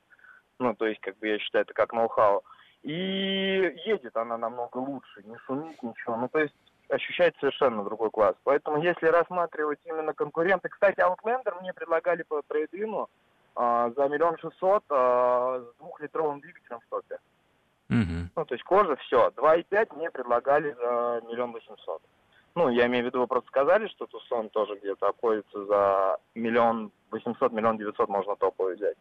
Ну, 0.60 0.75
то 0.75 0.86
есть, 0.86 0.99
как 0.99 1.17
бы 1.19 1.27
я 1.27 1.39
считаю, 1.39 1.63
это 1.63 1.73
как 1.73 1.93
ноу-хау. 1.93 2.43
И 2.84 2.91
едет 3.86 4.17
она 4.17 4.38
намного 4.38 4.77
лучше, 4.77 5.23
не 5.23 5.38
шумит 5.45 5.82
ничего. 5.82 6.17
Ну, 6.17 6.27
то 6.27 6.39
есть, 6.39 6.56
ощущается 6.89 7.39
совершенно 7.39 7.84
другой 7.84 8.12
класс. 8.12 8.36
Поэтому, 8.43 8.82
если 8.82 9.08
рассматривать 9.08 9.80
именно 9.86 10.13
конкуренты... 10.13 10.69
Кстати, 10.69 10.99
Outlander 10.99 11.60
мне 11.62 11.73
предлагали 11.73 12.23
по 12.23 12.41
трейдину 12.41 13.10
а, 13.56 13.89
за 13.91 14.08
миллион 14.08 14.38
шестьсот 14.38 14.84
а, 14.89 15.62
с 15.62 15.77
двухлитровым 15.77 16.41
двигателем 16.41 16.80
в 16.80 16.89
топе. 16.89 17.19
Ну, 17.89 18.45
то 18.45 18.54
есть 18.54 18.63
кожа, 18.63 18.95
все. 18.97 19.30
2,5 19.36 19.95
мне 19.95 20.12
предлагали 20.12 20.73
за 20.73 21.21
миллион 21.28 21.54
восемьсот. 21.54 22.02
Ну, 22.56 22.69
я 22.69 22.88
имею 22.88 23.04
в 23.04 23.08
виду, 23.08 23.19
вы 23.19 23.28
просто 23.28 23.47
сказали, 23.50 23.88
что 23.88 24.08
Тусон 24.08 24.50
тоже 24.50 24.76
где-то 24.78 25.10
обходится 25.10 25.65
за 25.65 26.17
миллион 26.34 26.91
восемьсот, 27.12 27.52
миллион 27.52 27.78
девятьсот 27.78 28.10
можно 28.10 28.36
топовый 28.36 28.76
взять. 28.76 28.97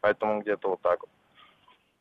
Поэтому 0.00 0.40
где-то 0.40 0.70
вот 0.70 0.80
так 0.82 1.00
вот. 1.00 1.10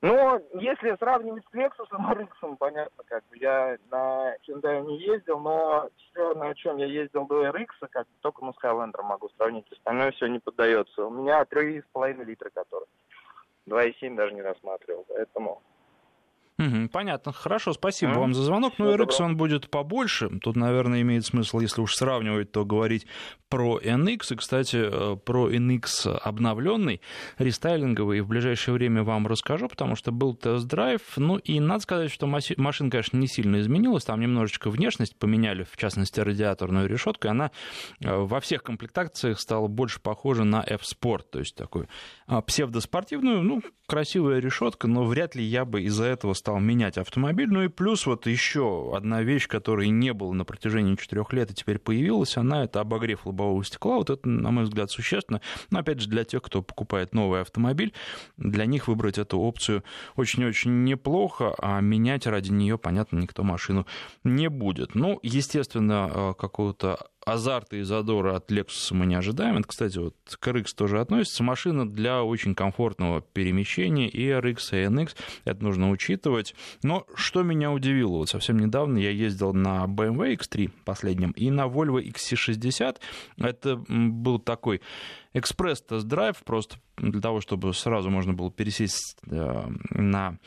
Но 0.02 0.40
если 0.54 0.96
сравнивать 0.98 1.44
с 1.46 1.56
Lexus 1.56 1.88
и 1.92 1.96
RX, 1.96 2.56
понятно, 2.58 3.04
как 3.06 3.24
бы 3.30 3.38
я 3.38 3.78
на 3.90 4.36
Hyundai 4.48 4.86
не 4.86 5.00
ездил, 5.00 5.40
но 5.40 5.90
все, 5.98 6.34
на 6.36 6.54
чем 6.54 6.78
я 6.78 6.86
ездил 6.86 7.26
до 7.26 7.48
RX, 7.48 7.68
как 7.90 8.06
бы 8.06 8.14
только 8.22 8.46
с 8.46 8.64
Highlander 8.64 9.02
могу 9.02 9.30
сравнить, 9.30 9.72
остальное 9.72 10.12
все 10.12 10.28
не 10.28 10.40
поддается. 10.40 11.06
У 11.06 11.10
меня 11.10 11.42
3,5 11.44 12.24
литра 12.24 12.50
который. 12.50 12.88
2,7 13.68 14.16
даже 14.16 14.34
не 14.34 14.42
рассматривал, 14.42 15.06
поэтому 15.08 15.62
Угу, 16.58 16.88
понятно. 16.90 17.34
Хорошо, 17.34 17.74
спасибо 17.74 18.14
а? 18.14 18.20
вам 18.20 18.34
за 18.34 18.44
звонок. 18.44 18.76
Ну, 18.78 18.96
RX 18.96 19.22
он 19.22 19.36
будет 19.36 19.70
побольше. 19.70 20.30
Тут, 20.40 20.56
наверное, 20.56 21.02
имеет 21.02 21.26
смысл, 21.26 21.60
если 21.60 21.82
уж 21.82 21.96
сравнивать, 21.96 22.54
то 22.54 22.64
говорить 22.64 23.06
про 23.50 23.78
NX. 23.80 24.34
И, 24.34 24.36
кстати, 24.38 24.78
э, 24.78 25.18
про 25.18 25.52
NX 25.52 26.18
обновленный, 26.18 27.02
рестайлинговый, 27.38 28.22
в 28.22 28.28
ближайшее 28.28 28.74
время 28.74 29.04
вам 29.04 29.28
расскажу, 29.28 29.68
потому 29.68 29.98
что 29.98 30.14
был 30.14 30.34
тест-драйв. 30.34 31.02
Ну, 31.18 31.38
и 31.38 31.60
надо 31.60 31.82
сказать, 31.82 32.12
что 32.12 32.26
машина, 32.26 32.90
конечно, 32.90 33.18
не 33.18 33.28
сильно 33.28 33.60
изменилась. 33.60 34.06
Там 34.06 34.22
немножечко 34.22 34.70
внешность 34.70 35.18
поменяли, 35.20 35.64
в 35.64 35.76
частности, 35.76 36.22
радиаторную 36.22 36.88
решетку, 36.88 37.28
и 37.28 37.32
она 37.32 37.52
э, 38.00 38.16
во 38.16 38.40
всех 38.40 38.64
комплектациях 38.64 39.42
стала 39.42 39.68
больше 39.68 40.00
похожа 40.00 40.46
на 40.46 40.64
F-Sport, 40.66 41.24
то 41.32 41.40
есть 41.40 41.56
такую 41.56 41.90
а, 42.28 42.42
псевдоспортивную, 42.42 43.42
ну, 43.42 43.62
красивая 43.88 44.40
решетка, 44.40 44.88
но 44.88 45.04
вряд 45.04 45.36
ли 45.36 45.44
я 45.44 45.66
бы 45.66 45.84
из-за 45.84 46.06
этого 46.06 46.34
стал 46.46 46.60
менять 46.60 47.00
автомобиль. 47.00 47.48
Ну 47.50 47.64
и 47.64 47.70
плюс 47.70 48.06
вот 48.06 48.28
еще 48.28 48.96
одна 48.96 49.24
вещь, 49.24 49.48
которой 49.48 49.90
не 49.90 50.14
было 50.14 50.32
на 50.32 50.46
протяжении 50.46 50.96
четырех 50.96 51.34
лет 51.34 51.50
и 51.50 51.56
теперь 51.56 51.80
появилась, 51.80 52.38
она 52.38 52.66
это 52.66 52.82
обогрев 52.82 53.26
лобового 53.26 53.66
стекла. 53.66 53.96
Вот 53.96 54.12
это, 54.12 54.30
на 54.30 54.52
мой 54.52 54.66
взгляд, 54.66 54.92
существенно. 54.92 55.42
Но 55.72 55.80
опять 55.80 56.02
же, 56.02 56.08
для 56.08 56.24
тех, 56.24 56.44
кто 56.44 56.62
покупает 56.62 57.16
новый 57.16 57.42
автомобиль, 57.42 57.94
для 58.38 58.68
них 58.68 58.88
выбрать 58.88 59.18
эту 59.18 59.40
опцию 59.40 59.84
очень-очень 60.18 60.84
неплохо, 60.84 61.56
а 61.58 61.82
менять 61.82 62.28
ради 62.28 62.52
нее, 62.52 62.78
понятно, 62.78 63.18
никто 63.18 63.42
машину 63.42 63.88
не 64.24 64.48
будет. 64.48 64.94
Ну, 64.94 65.20
естественно, 65.24 66.12
э, 66.14 66.34
какого-то 66.38 67.08
азарта 67.26 67.78
и 67.78 67.82
задора 67.82 68.36
от 68.36 68.52
Lexus 68.52 68.94
мы 68.94 69.08
не 69.08 69.16
ожидаем. 69.16 69.58
Это, 69.58 69.68
кстати, 69.68 69.98
вот 69.98 70.16
к 70.40 70.48
RX 70.48 70.76
тоже 70.76 71.02
относится. 71.02 71.44
Машина 71.44 71.90
для 71.90 72.24
очень 72.24 72.54
комфортного 72.54 73.22
перемещения 73.22 74.08
и 74.08 74.30
RX, 74.30 74.60
и 74.72 74.86
NX. 74.86 75.16
Это 75.44 75.64
нужно 75.64 75.90
учитывать. 75.90 76.56
Но 76.84 77.06
что 77.16 77.42
меня 77.42 77.72
удивило, 77.72 78.18
вот 78.18 78.30
совсем 78.30 78.60
недавно 78.60 79.00
я 79.00 79.10
ездил 79.10 79.54
на 79.54 79.86
BMW 79.86 80.38
X3 80.38 80.72
последнем 80.86 81.32
и 81.32 81.50
на 81.50 81.66
Volvo 81.66 82.02
XC60. 82.04 82.98
Это 83.38 83.84
был 83.88 84.38
такой 84.38 84.82
экспресс-тест-драйв, 85.34 86.38
просто 86.46 86.78
для 86.98 87.22
того, 87.22 87.42
чтобы 87.42 87.74
сразу 87.74 88.10
можно 88.10 88.34
было 88.34 88.52
пересесть 88.52 89.18
э, 89.30 89.68
на 89.90 90.38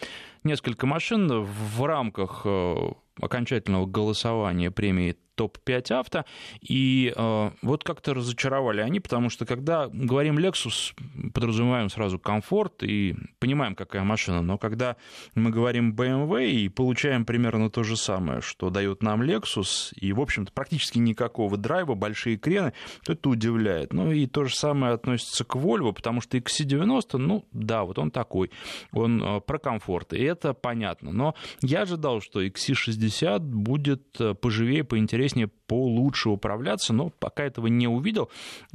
несколько 0.45 0.87
машин 0.87 1.43
в 1.43 1.85
рамках 1.85 2.43
э, 2.45 2.77
окончательного 3.21 3.87
голосования 3.87 4.71
премии 4.71 5.17
топ-5 5.39 5.93
авто, 5.93 6.25
и 6.61 7.13
э, 7.15 7.51
вот 7.63 7.85
как-то 7.85 8.13
разочаровали 8.13 8.81
они, 8.81 8.99
потому 8.99 9.31
что 9.31 9.47
когда 9.47 9.87
говорим 9.87 10.37
Lexus, 10.39 10.95
подразумеваем 11.33 11.89
сразу 11.89 12.19
комфорт 12.19 12.83
и 12.83 13.15
понимаем, 13.39 13.77
какая 13.77 14.03
машина, 14.03 14.43
но 14.43 14.59
когда 14.59 14.97
мы 15.35 15.51
говорим 15.51 15.95
BMW 15.95 16.51
и 16.51 16.69
получаем 16.69 17.25
примерно 17.25 17.71
то 17.71 17.85
же 17.85 17.97
самое, 17.97 18.41
что 18.41 18.71
дает 18.71 19.03
нам 19.03 19.23
Lexus, 19.23 19.95
и, 19.95 20.13
в 20.13 20.21
общем-то, 20.21 20.53
практически 20.53 20.99
никакого 20.99 21.57
драйва, 21.57 21.95
большие 21.95 22.37
крены, 22.37 22.73
то 23.05 23.13
это 23.13 23.29
удивляет. 23.29 23.93
Ну 23.93 24.11
и 24.11 24.27
то 24.27 24.45
же 24.45 24.55
самое 24.55 24.95
относится 24.95 25.45
к 25.45 25.55
Volvo, 25.55 25.93
потому 25.93 26.21
что 26.21 26.37
XC90, 26.37 27.17
ну 27.19 27.47
да, 27.53 27.85
вот 27.85 27.99
он 27.99 28.11
такой, 28.11 28.51
он 28.91 29.23
э, 29.23 29.41
про 29.41 29.59
комфорт, 29.59 30.13
и 30.13 30.23
это 30.23 30.53
понятно, 30.53 31.13
но 31.13 31.35
я 31.63 31.83
ожидал, 31.83 32.21
что 32.21 32.43
XC60 32.43 33.39
будет 33.39 34.21
э, 34.21 34.35
поживее, 34.35 34.83
поинтереснее 34.83 35.28
интереснее, 35.29 35.49
получше 35.67 36.31
управляться, 36.31 36.93
но 36.93 37.11
пока 37.11 37.45
этого 37.45 37.67
не 37.67 37.89
увидел. 37.89 38.31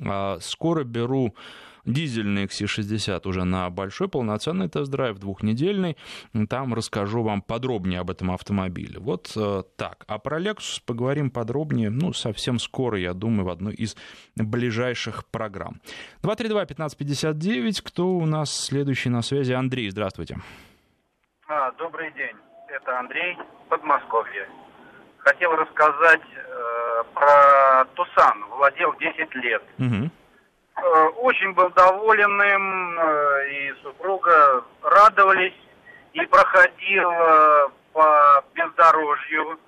А, 0.06 0.38
скоро 0.40 0.84
беру 0.84 1.34
дизельный 1.86 2.46
XC60 2.46 3.28
уже 3.28 3.44
на 3.44 3.70
большой 3.70 4.08
полноценный 4.08 4.70
тест-драйв, 4.70 5.20
двухнедельный. 5.20 5.98
Там 6.50 6.74
расскажу 6.74 7.24
вам 7.24 7.42
подробнее 7.42 8.00
об 8.00 8.10
этом 8.10 8.32
автомобиле. 8.32 9.00
Вот 9.00 9.34
э, 9.36 9.64
так. 9.76 10.06
А 10.08 10.18
про 10.18 10.40
Lexus 10.40 10.82
поговорим 10.86 11.30
подробнее, 11.30 11.90
ну, 11.90 12.14
совсем 12.14 12.60
скоро, 12.60 12.98
я 12.98 13.14
думаю, 13.14 13.46
в 13.46 13.50
одной 13.50 13.74
из 13.74 13.98
ближайших 14.36 15.26
программ. 15.26 15.82
232-1559. 16.22 17.82
Кто 17.84 18.08
у 18.08 18.26
нас 18.26 18.50
следующий 18.50 19.10
на 19.10 19.22
связи? 19.22 19.52
Андрей, 19.52 19.90
здравствуйте. 19.90 20.38
А, 21.50 21.72
добрый 21.74 22.14
день. 22.14 22.38
Это 22.70 22.98
Андрей, 22.98 23.38
Подмосковье. 23.68 24.48
Хотел 25.24 25.56
рассказать 25.56 26.22
э, 26.36 27.04
про 27.14 27.86
Тусан. 27.96 28.46
Владел 28.50 28.94
10 29.00 29.36
лет. 29.36 29.64
Угу. 29.80 30.10
Э, 30.76 31.06
очень 31.22 31.54
был 31.54 31.70
доволен 31.70 32.42
им, 32.42 33.00
э, 33.00 33.50
и 33.52 33.74
супруга 33.84 34.64
радовались, 34.82 35.54
и 36.14 36.26
проходил 36.26 37.12
э, 37.12 37.70
по 37.94 38.44
бездорожью 38.54 39.60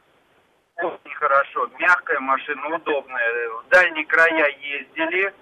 очень 0.78 1.16
хорошо. 1.16 1.70
Мягкая 1.80 2.20
машина, 2.20 2.76
удобная. 2.76 3.50
В 3.50 3.70
дальние 3.70 4.06
края 4.06 4.50
ездили. 4.60 5.34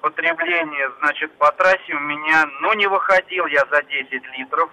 Потребление, 0.00 0.90
значит, 1.00 1.30
по 1.36 1.52
трассе 1.52 1.92
у 1.92 1.98
меня, 1.98 2.46
ну, 2.62 2.72
не 2.72 2.86
выходил 2.86 3.44
я 3.44 3.62
за 3.70 3.82
10 3.82 4.10
литров. 4.38 4.70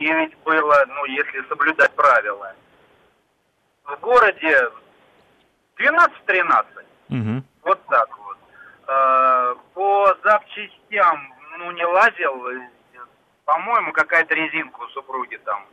9 0.00 0.38
было, 0.44 0.84
ну, 0.88 1.04
если 1.04 1.42
соблюдать 1.46 1.94
правила. 1.94 2.54
В 3.88 4.00
городе 4.00 4.70
12-13. 5.78 6.66
Угу. 7.08 7.42
Вот 7.62 7.86
так 7.86 8.18
вот. 8.18 8.36
Э, 8.86 9.54
по 9.72 10.14
запчастям, 10.22 11.34
ну, 11.58 11.70
не 11.72 11.84
лазил. 11.86 12.48
По-моему, 13.46 13.92
какая-то 13.92 14.34
резинка 14.34 14.80
у 14.80 14.88
супруги 14.88 15.36
там 15.38 15.64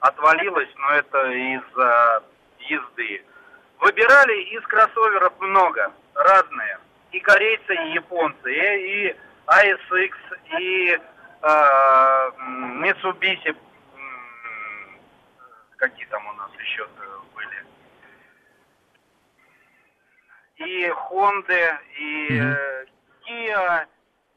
отвалилась, 0.00 0.68
но 0.76 0.90
это 0.94 1.30
из-за 1.30 2.24
езды. 2.58 3.24
Выбирали 3.78 4.42
из 4.56 4.62
кроссоверов 4.62 5.32
много, 5.38 5.92
разные. 6.14 6.78
И 7.12 7.20
корейцы, 7.20 7.72
и 7.72 7.92
японцы, 7.92 8.52
и, 8.52 9.08
и 9.08 9.16
ASX, 9.46 10.12
и 10.58 10.98
э, 11.42 12.30
Mitsubishi, 12.82 13.56
какие 15.76 16.06
там 16.06 16.26
у 16.26 16.32
нас 16.32 16.50
еще 16.58 16.86
были 17.34 17.64
и 20.60 20.88
Хонды, 20.90 21.78
и 21.96 22.28
mm-hmm. 22.30 22.88
Kia. 23.26 23.88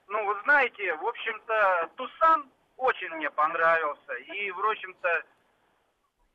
Ну, 0.08 0.26
вы 0.26 0.42
знаете, 0.44 0.96
в 0.96 1.08
общем-то, 1.08 1.90
Тусан 1.96 2.50
очень 2.78 3.10
мне 3.16 3.30
понравился. 3.32 4.14
И, 4.14 4.52
в 4.52 4.60
общем-то, 4.60 5.24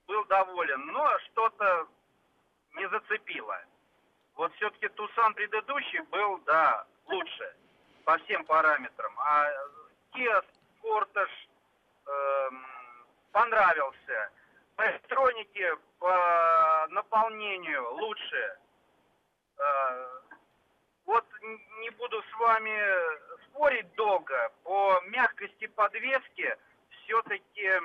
был 0.07 0.25
доволен. 0.27 0.87
Но 0.87 1.19
что-то 1.27 1.87
не 2.75 2.89
зацепило. 2.89 3.59
Вот 4.35 4.55
все-таки 4.55 4.89
Тусан 4.89 5.35
предыдущий 5.35 6.01
был, 6.11 6.39
да, 6.47 6.85
лучше 7.07 7.55
по 8.05 8.17
всем 8.19 8.45
параметрам. 8.45 9.13
А 9.19 9.49
Kia 10.15 10.45
Sportage 10.83 11.29
э, 12.07 12.51
понравился. 13.33 14.31
По 14.77 14.83
электронике, 14.91 15.77
по 15.99 16.87
наполнению 16.91 17.95
лучше. 17.95 18.59
Э, 19.59 20.21
вот 21.07 21.25
не 21.81 21.91
буду 21.91 22.23
с 22.23 22.39
вами 22.39 22.79
спорить 23.47 23.93
долго. 23.95 24.53
По 24.65 25.01
мягкости 25.07 25.67
подвески 25.69 26.57
все-таки 26.91 27.81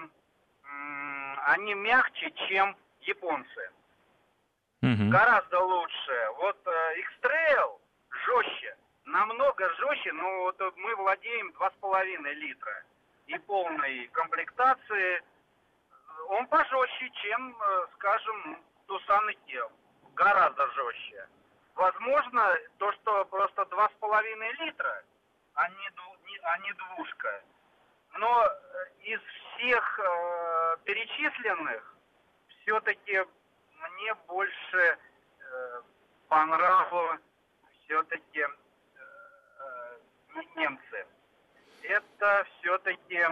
они 1.45 1.73
мягче, 1.73 2.31
чем 2.47 2.75
японцы. 3.01 3.71
Угу. 4.81 5.09
Гораздо 5.09 5.59
лучше. 5.59 6.27
Вот 6.38 6.57
X-Trail 6.97 7.79
э, 7.79 8.15
жестче, 8.25 8.75
намного 9.05 9.69
жестче, 9.75 10.12
но 10.13 10.43
вот 10.43 10.59
мы 10.75 10.95
владеем 10.95 11.51
2,5 11.51 12.33
литра 12.33 12.83
и 13.27 13.38
полной 13.39 14.07
комплектации. 14.07 15.23
Он 16.29 16.47
пожестче, 16.47 17.09
чем, 17.21 17.55
э, 17.59 17.88
скажем, 17.95 18.57
Тусан 18.88 19.29
и 19.29 19.33
Кел. 19.47 19.71
Гораздо 20.15 20.67
жестче. 20.71 21.27
Возможно, 21.75 22.55
то, 22.77 22.91
что 22.93 23.25
просто 23.25 23.65
два 23.65 23.89
с 23.89 23.93
половиной 23.99 24.51
литра, 24.53 25.03
а 25.55 25.67
не, 25.69 25.89
а 26.43 26.57
не 26.59 26.73
двушка. 26.73 27.43
Но 28.19 28.45
э, 28.45 28.51
из 29.03 29.19
всех 29.21 29.99
э, 29.99 30.77
перечисленных 30.83 31.95
все-таки 32.62 33.23
мне 33.79 34.13
больше 34.27 34.97
э, 35.39 35.81
понравилось 36.27 37.21
все-таки 37.86 38.39
э, 38.39 38.47
э, 40.36 40.41
немцы. 40.55 41.05
Это 41.81 42.45
все-таки 42.59 43.25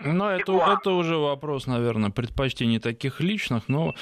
ну, 0.00 0.26
это, 0.26 0.52
это 0.52 0.90
уже 0.92 1.16
вопрос, 1.16 1.66
наверное, 1.66 2.10
предпочтений 2.10 2.78
таких 2.78 3.20
личных, 3.20 3.68
но 3.68 3.86
ну, 3.86 3.94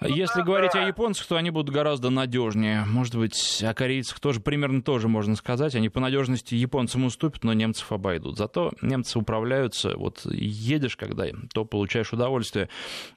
если 0.00 0.40
да, 0.40 0.44
говорить 0.44 0.74
о 0.74 0.86
японцах, 0.86 1.26
то 1.26 1.36
они 1.36 1.50
будут 1.50 1.74
гораздо 1.74 2.10
надежнее. 2.10 2.84
Может 2.84 3.16
быть, 3.16 3.62
о 3.62 3.74
корейцах 3.74 4.20
тоже 4.20 4.40
примерно 4.40 4.80
тоже 4.80 5.08
можно 5.08 5.34
сказать. 5.34 5.74
Они 5.74 5.88
по 5.88 5.98
надежности 5.98 6.54
японцам 6.54 7.04
уступят, 7.04 7.42
но 7.42 7.52
немцев 7.52 7.90
обойдут. 7.90 8.38
Зато 8.38 8.72
немцы 8.80 9.18
управляются. 9.18 9.96
Вот 9.96 10.24
едешь, 10.24 10.96
когда 10.96 11.24
то 11.52 11.64
получаешь 11.64 12.12
удовольствие. 12.12 12.68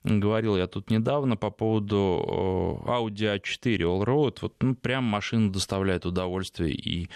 Говорил 0.04 0.58
я 0.58 0.66
тут 0.66 0.90
недавно 0.90 1.38
по 1.38 1.52
поводу 1.52 2.82
Audi 2.86 3.40
A4 3.40 3.78
Allroad. 3.78 4.38
Вот 4.42 4.56
ну, 4.62 4.76
прям 4.76 5.04
машина 5.04 5.52
доставляет 5.52 6.06
удовольствие 6.06 6.74
и 6.74 7.10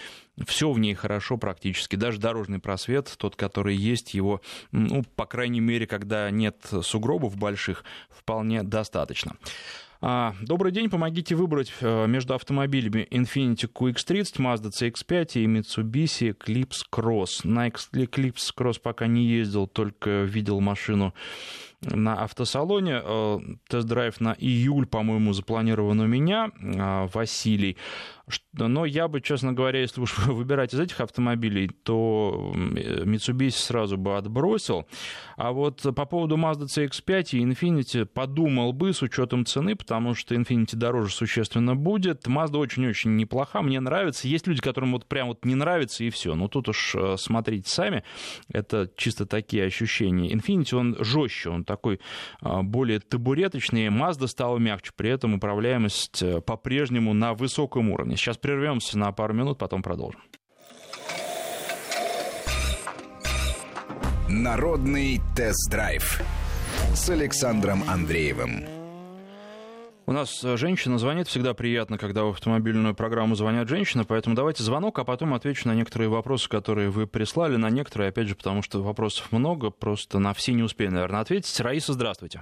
все 0.44 0.70
в 0.70 0.78
ней 0.78 0.94
хорошо 0.94 1.38
практически. 1.38 1.96
Даже 1.96 2.18
дорожный 2.18 2.58
просвет, 2.58 3.14
тот, 3.16 3.36
который 3.36 3.74
есть, 3.74 4.14
его, 4.14 4.42
ну, 4.70 5.02
по 5.16 5.24
крайней 5.24 5.60
мере, 5.60 5.86
когда 5.86 6.30
нет 6.30 6.56
сугробов 6.82 7.36
больших, 7.36 7.84
вполне 8.10 8.62
достаточно. 8.62 9.36
А, 10.00 10.34
добрый 10.42 10.72
день, 10.72 10.90
помогите 10.90 11.34
выбрать 11.34 11.72
э, 11.80 12.06
между 12.06 12.34
автомобилями 12.34 13.08
Infiniti 13.10 13.66
QX30, 13.72 14.36
Mazda 14.36 14.70
CX-5 14.70 15.40
и 15.40 15.46
Mitsubishi 15.46 16.36
Eclipse 16.36 16.82
Cross. 16.92 17.46
На 17.46 17.68
Eclipse 17.68 18.52
Cross 18.56 18.80
пока 18.80 19.06
не 19.06 19.24
ездил, 19.24 19.66
только 19.66 20.22
видел 20.22 20.60
машину 20.60 21.14
на 21.82 22.22
автосалоне. 22.22 23.00
Э, 23.02 23.38
тест-драйв 23.68 24.20
на 24.20 24.34
июль, 24.38 24.86
по-моему, 24.86 25.32
запланирован 25.32 26.00
у 26.00 26.06
меня, 26.06 26.50
э, 26.60 27.08
Василий. 27.12 27.76
Но 28.54 28.84
я 28.84 29.06
бы, 29.06 29.20
честно 29.20 29.52
говоря, 29.52 29.80
если 29.80 30.00
уж 30.00 30.18
выбирать 30.26 30.74
из 30.74 30.80
этих 30.80 31.00
автомобилей, 31.00 31.68
то 31.68 32.52
Mitsubishi 32.54 33.50
сразу 33.50 33.96
бы 33.96 34.16
отбросил. 34.16 34.86
А 35.36 35.52
вот 35.52 35.82
по 35.94 36.06
поводу 36.06 36.36
Mazda 36.36 36.64
CX-5 36.64 37.38
и 37.38 37.44
Infiniti 37.44 38.04
подумал 38.04 38.72
бы 38.72 38.92
с 38.92 39.02
учетом 39.02 39.46
цены, 39.46 39.76
потому 39.76 40.14
что 40.14 40.34
Infiniti 40.34 40.74
дороже 40.74 41.12
существенно 41.12 41.76
будет. 41.76 42.26
Mazda 42.26 42.56
очень-очень 42.56 43.16
неплоха, 43.16 43.62
мне 43.62 43.78
нравится. 43.78 44.26
Есть 44.26 44.48
люди, 44.48 44.60
которым 44.60 44.92
вот 44.92 45.06
прям 45.06 45.28
вот 45.28 45.44
не 45.44 45.54
нравится 45.54 46.02
и 46.02 46.10
все. 46.10 46.34
Ну 46.34 46.48
тут 46.48 46.68
уж 46.68 46.96
э, 46.96 47.16
смотрите 47.18 47.70
сами, 47.70 48.02
это 48.48 48.90
чисто 48.96 49.26
такие 49.26 49.64
ощущения. 49.64 50.32
Infiniti, 50.32 50.74
он 50.74 50.96
жестче, 50.98 51.50
он 51.50 51.64
такой 51.66 52.00
а, 52.40 52.62
более 52.62 53.00
табуреточный. 53.00 53.88
Mazda 53.88 54.26
стала 54.28 54.58
мягче, 54.58 54.92
при 54.96 55.10
этом 55.10 55.34
управляемость 55.34 56.22
э, 56.22 56.40
по-прежнему 56.40 57.12
на 57.12 57.34
высоком 57.34 57.90
уровне. 57.90 58.16
Сейчас 58.16 58.38
прервемся 58.38 58.98
на 58.98 59.12
пару 59.12 59.34
минут, 59.34 59.58
потом 59.58 59.82
продолжим. 59.82 60.22
Народный 64.28 65.20
тест-драйв 65.36 66.20
с 66.94 67.10
Александром 67.10 67.84
Андреевым. 67.88 68.75
У 70.08 70.12
нас 70.12 70.44
э, 70.44 70.56
женщина 70.56 70.98
звонит, 70.98 71.26
всегда 71.26 71.52
приятно, 71.52 71.98
когда 71.98 72.22
в 72.22 72.28
автомобильную 72.28 72.94
программу 72.94 73.34
звонят 73.34 73.68
женщины, 73.68 74.04
поэтому 74.04 74.36
давайте 74.36 74.62
звонок, 74.62 75.00
а 75.00 75.04
потом 75.04 75.34
отвечу 75.34 75.66
на 75.66 75.74
некоторые 75.74 76.08
вопросы, 76.08 76.48
которые 76.48 76.90
вы 76.90 77.08
прислали, 77.08 77.56
на 77.56 77.70
некоторые, 77.70 78.10
опять 78.10 78.28
же, 78.28 78.36
потому 78.36 78.62
что 78.62 78.78
вопросов 78.78 79.32
много, 79.32 79.70
просто 79.70 80.20
на 80.20 80.32
все 80.32 80.52
не 80.52 80.62
успею, 80.62 80.92
наверное, 80.92 81.22
ответить. 81.22 81.58
Раиса, 81.58 81.92
здравствуйте. 81.92 82.40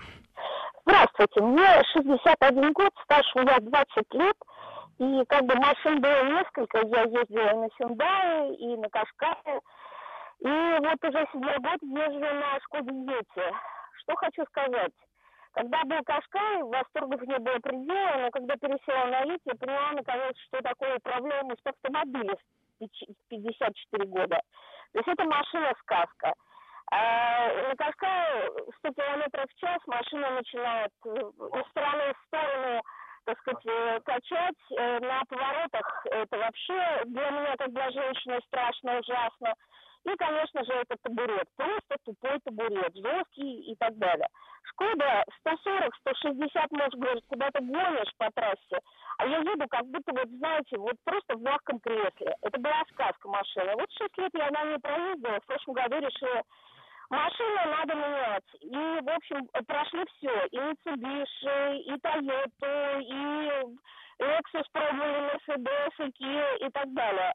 Здравствуйте, 0.85 1.41
мне 1.41 1.83
61 1.95 2.73
год, 2.75 2.91
стаж 3.05 3.25
у 3.35 3.41
меня 3.41 3.57
20 3.59 3.87
лет, 4.13 4.37
и 4.99 5.25
как 5.27 5.47
бы 5.47 5.55
машин 5.55 6.03
было 6.03 6.23
несколько, 6.37 6.87
я 6.87 7.03
ездила 7.05 7.65
на 7.65 7.69
Hyundai, 7.81 8.57
и 8.57 8.77
на 8.77 8.91
Кашкае, 8.91 9.61
и 10.41 10.49
вот 10.85 11.03
уже 11.03 11.27
седьмой 11.33 11.57
год 11.61 11.81
езжу 11.81 12.21
на 12.21 12.61
Шкоде 12.61 12.93
Ети. 12.93 13.57
Что 14.03 14.17
хочу 14.17 14.45
сказать. 14.51 14.93
Когда 15.55 15.85
был 15.85 16.03
Кашкай, 16.05 16.63
восторгов 16.63 17.23
не 17.23 17.39
было 17.39 17.59
предела, 17.61 18.23
но 18.23 18.31
когда 18.31 18.57
пересела 18.57 19.07
на 19.07 19.35
ИТ, 19.35 19.41
я 19.45 19.55
поняла, 19.55 19.93
наконец, 19.93 20.37
что 20.49 20.61
такое 20.63 20.97
управляемость 20.97 21.65
автомобиля 21.65 22.37
в 22.81 23.29
54 23.29 24.05
года. 24.07 24.41
То 24.93 24.99
есть 24.99 25.09
это 25.09 25.25
машина-сказка. 25.25 26.33
А 26.91 27.69
на 27.69 27.75
Кашкае 27.77 28.51
100 28.79 28.93
км 28.95 29.47
в 29.47 29.61
час 29.61 29.79
машина 29.87 30.31
начинает 30.31 30.93
э, 31.07 31.09
из 31.09 31.71
стороны 31.71 32.13
в 32.13 32.27
сторону 32.27 32.83
так 33.25 33.39
сказать, 33.39 33.67
э, 33.67 34.01
качать 34.05 34.63
э, 34.77 34.99
на 35.01 35.25
поворотах. 35.25 36.07
Это 36.11 36.37
вообще 36.37 37.03
для 37.07 37.31
меня, 37.31 37.57
как 37.57 37.73
для 37.73 37.91
женщины, 37.91 38.39
страшно, 38.47 38.99
ужасно. 38.99 39.55
И, 40.05 40.17
конечно 40.17 40.65
же, 40.65 40.73
это 40.73 40.97
табурет. 41.03 41.49
Просто 41.57 41.97
тупой 42.05 42.39
табурет, 42.41 42.95
жесткий 42.95 43.73
и 43.73 43.77
так 43.77 43.97
далее. 43.97 44.29
Шкода 44.65 45.25
140-160, 45.47 46.67
может, 46.71 46.95
говорит, 46.95 47.25
куда 47.29 47.51
то 47.51 47.61
гонишь 47.61 48.15
по 48.19 48.31
трассе. 48.33 48.81
А 49.19 49.27
я 49.27 49.39
еду, 49.39 49.67
как 49.69 49.87
будто, 49.87 50.13
вот, 50.13 50.29
знаете, 50.29 50.77
вот 50.79 50.97
просто 51.05 51.37
в 51.37 51.43
мягком 51.43 51.81
кресле. 51.81 52.35
Это 52.43 52.61
была 52.61 52.83
сказка 52.93 53.29
машина. 53.29 53.73
Вот 53.77 53.91
6 53.93 54.19
лет 54.19 54.31
я 54.35 54.51
на 54.51 54.65
ней 54.65 54.79
проездила, 54.79 55.41
в 55.41 55.47
прошлом 55.47 55.75
году 55.75 55.99
решила 56.01 56.43
Машину 57.11 57.61
надо 57.67 57.95
менять. 57.95 58.45
И, 58.61 59.01
в 59.03 59.11
общем, 59.11 59.47
прошли 59.67 60.05
все. 60.17 60.47
И 60.47 60.57
Mitsubishi, 60.57 61.79
и 61.81 61.93
Toyota, 61.93 63.03
и 63.03 64.23
Lexus 64.23 64.65
пробовали, 64.73 65.35
Mercedes, 65.35 65.93
и 65.99 66.25
Kia 66.25 66.67
и 66.67 66.71
так 66.71 66.93
далее. 66.95 67.35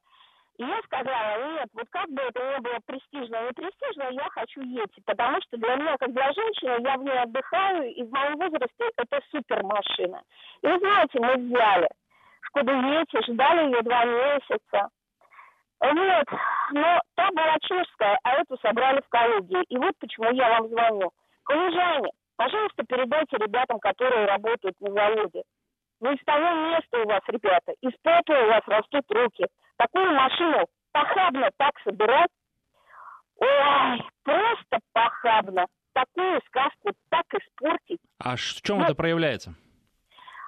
И 0.60 0.64
я 0.64 0.82
сказала, 0.84 1.54
нет, 1.54 1.70
вот 1.74 1.88
как 1.90 2.10
бы 2.10 2.22
это 2.22 2.40
ни 2.44 2.62
было 2.62 2.80
престижно, 2.86 3.46
не 3.46 3.54
престижно, 3.54 4.10
я 4.12 4.28
хочу 4.32 4.60
Ети, 4.60 5.02
потому 5.06 5.42
что 5.44 5.56
для 5.56 5.76
меня, 5.78 5.96
как 5.98 6.12
для 6.12 6.34
женщины, 6.34 6.76
я 6.84 6.98
в 6.98 7.04
ней 7.04 7.18
отдыхаю, 7.18 7.96
и 7.96 8.04
в 8.04 8.12
моем 8.12 8.36
возрасте 8.36 8.92
это 8.98 9.22
супер 9.32 9.64
машина. 9.64 10.22
И 10.62 10.68
вы 10.68 10.78
знаете, 10.80 11.18
мы 11.22 11.36
взяли 11.36 11.88
Шкоду 12.42 12.74
Ети, 12.74 13.32
ждали 13.32 13.68
ее 13.68 13.82
два 13.84 14.04
месяца. 14.04 14.90
Вот, 15.80 16.40
но 16.74 17.02
та 17.16 17.30
была 17.32 17.56
чешская, 17.62 18.20
а 18.24 18.34
эту 18.42 18.58
собрали 18.58 19.00
в 19.00 19.08
Калуге. 19.08 19.64
И 19.70 19.78
вот 19.78 19.94
почему 19.98 20.30
я 20.34 20.60
вам 20.60 20.68
звоню. 20.68 21.12
Калужане, 21.44 22.10
пожалуйста, 22.36 22.84
передайте 22.84 23.38
ребятам, 23.38 23.80
которые 23.80 24.26
работают 24.26 24.76
на 24.82 24.92
заводе. 24.92 25.44
Ну, 26.02 26.14
из 26.14 26.24
того 26.24 26.50
места 26.72 26.98
у 27.00 27.08
вас, 27.08 27.22
ребята, 27.28 27.74
из 27.82 27.92
пота 28.02 28.44
у 28.44 28.48
вас 28.48 28.62
растут 28.68 29.04
руки. 29.10 29.46
Такую 29.78 30.12
машину 30.14 30.66
похабно 30.92 31.50
так 31.58 31.74
собирать. 31.84 32.30
Ой, 33.38 34.04
просто 34.24 34.80
похабно. 34.94 35.66
Такую 35.94 36.40
сказку 36.48 36.92
так 37.10 37.26
испортить. 37.34 38.00
А 38.20 38.36
в 38.36 38.40
чем 38.40 38.80
ну, 38.80 38.86
это 38.86 38.96
проявляется? 38.96 39.56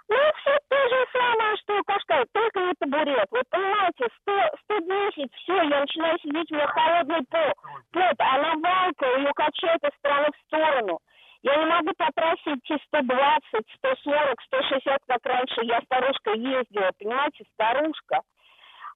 Ну, 0.08 0.18
все 0.40 0.58
то 0.70 0.76
же 0.90 1.06
самое, 1.12 1.58
что 1.58 1.80
у 1.80 1.84
Кашкая, 1.84 2.26
только 2.34 2.60
не 2.60 2.74
табурет. 2.80 3.28
Вот 3.32 3.44
понимаете, 3.50 4.08
100, 4.22 4.34
110, 4.64 5.34
все, 5.36 5.54
я 5.64 5.80
начинаю 5.82 6.20
сидеть, 6.20 6.52
у 6.52 6.56
меня 6.56 6.68
холодный 6.68 7.24
пол, 7.30 7.54
пот, 7.92 8.16
она 8.18 8.54
валка, 8.56 9.06
ее 9.18 9.32
качает 9.34 9.82
из 9.84 9.98
стороны 10.00 10.28
в 10.34 10.48
сторону. 10.48 11.00
Я 11.44 11.56
не 11.56 11.66
могу 11.66 11.92
по 11.98 12.08
трассе 12.14 12.54
идти 12.54 12.78
120, 12.88 13.66
140, 13.78 14.42
160, 14.42 15.00
как 15.08 15.26
раньше 15.26 15.62
я 15.64 15.82
старушка 15.82 16.32
ездила, 16.34 16.92
понимаете, 17.00 17.46
старушка. 17.54 18.22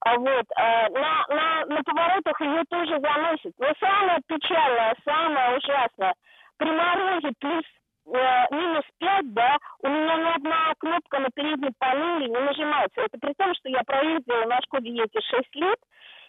А 0.01 0.15
вот, 0.17 0.45
э, 0.57 0.89
на, 0.89 1.25
на, 1.29 1.65
на 1.65 1.83
поворотах 1.83 2.39
ее 2.41 2.63
тоже 2.69 2.99
заносит. 2.99 3.53
Но 3.57 3.73
самое 3.79 4.19
печальное, 4.27 4.95
самое 5.03 5.57
ужасное, 5.57 6.13
при 6.57 6.69
морозе 6.69 7.31
плюс 7.39 7.63
Э, 8.07 8.45
минус 8.51 8.83
5, 8.99 9.33
да, 9.33 9.57
у 9.81 9.87
меня 9.87 10.15
ни 10.17 10.35
одна 10.35 10.73
кнопка 10.77 11.19
на 11.19 11.29
передней 11.33 11.71
панели 11.79 12.27
не 12.29 12.37
нажимается. 12.37 13.01
Это 13.01 13.17
при 13.19 13.33
том, 13.33 13.53
что 13.55 13.69
я 13.69 13.81
проездила 13.83 14.45
на 14.45 14.61
Шкоде 14.61 14.91
Ети 14.91 15.19
6 15.19 15.55
лет, 15.55 15.79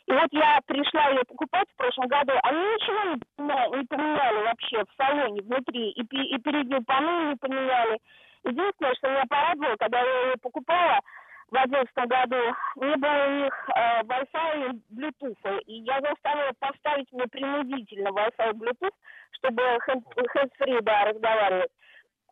и 0.06 0.12
вот 0.12 0.28
я 0.32 0.60
пришла 0.66 1.08
ее 1.08 1.24
покупать 1.24 1.68
в 1.72 1.76
прошлом 1.76 2.06
году, 2.06 2.32
они 2.44 2.58
ничего 2.58 3.14
не 3.14 3.20
поменяли, 3.36 3.76
не 3.78 3.84
поменяли 3.86 4.44
вообще 4.44 4.84
в 4.84 5.02
салоне, 5.02 5.42
внутри, 5.42 5.90
и, 5.90 6.02
и 6.02 6.38
переднюю 6.38 6.84
панель 6.84 7.30
не 7.30 7.36
поменяли. 7.36 7.98
Единственное, 8.44 8.94
что 8.94 9.08
меня 9.08 9.24
порадовало, 9.28 9.76
когда 9.76 10.00
я 10.00 10.26
ее 10.26 10.36
покупала, 10.40 11.00
в 11.48 11.52
2011 11.52 11.94
году 12.08 12.56
не 12.76 12.96
было 12.96 13.26
у 13.26 13.42
них 13.42 13.68
э, 13.74 14.02
Wi-Fi 14.02 14.70
и 14.70 14.94
Bluetooth. 14.94 15.60
И 15.66 15.74
я 15.80 16.00
заставила 16.00 16.52
поставить 16.58 17.12
мне 17.12 17.26
принудительно 17.26 18.08
Wi-Fi 18.08 18.50
и 18.50 18.56
Bluetooth, 18.58 18.94
чтобы 19.32 19.62
hands-free, 19.62 20.80
да, 20.82 21.04
разговаривать. 21.04 21.70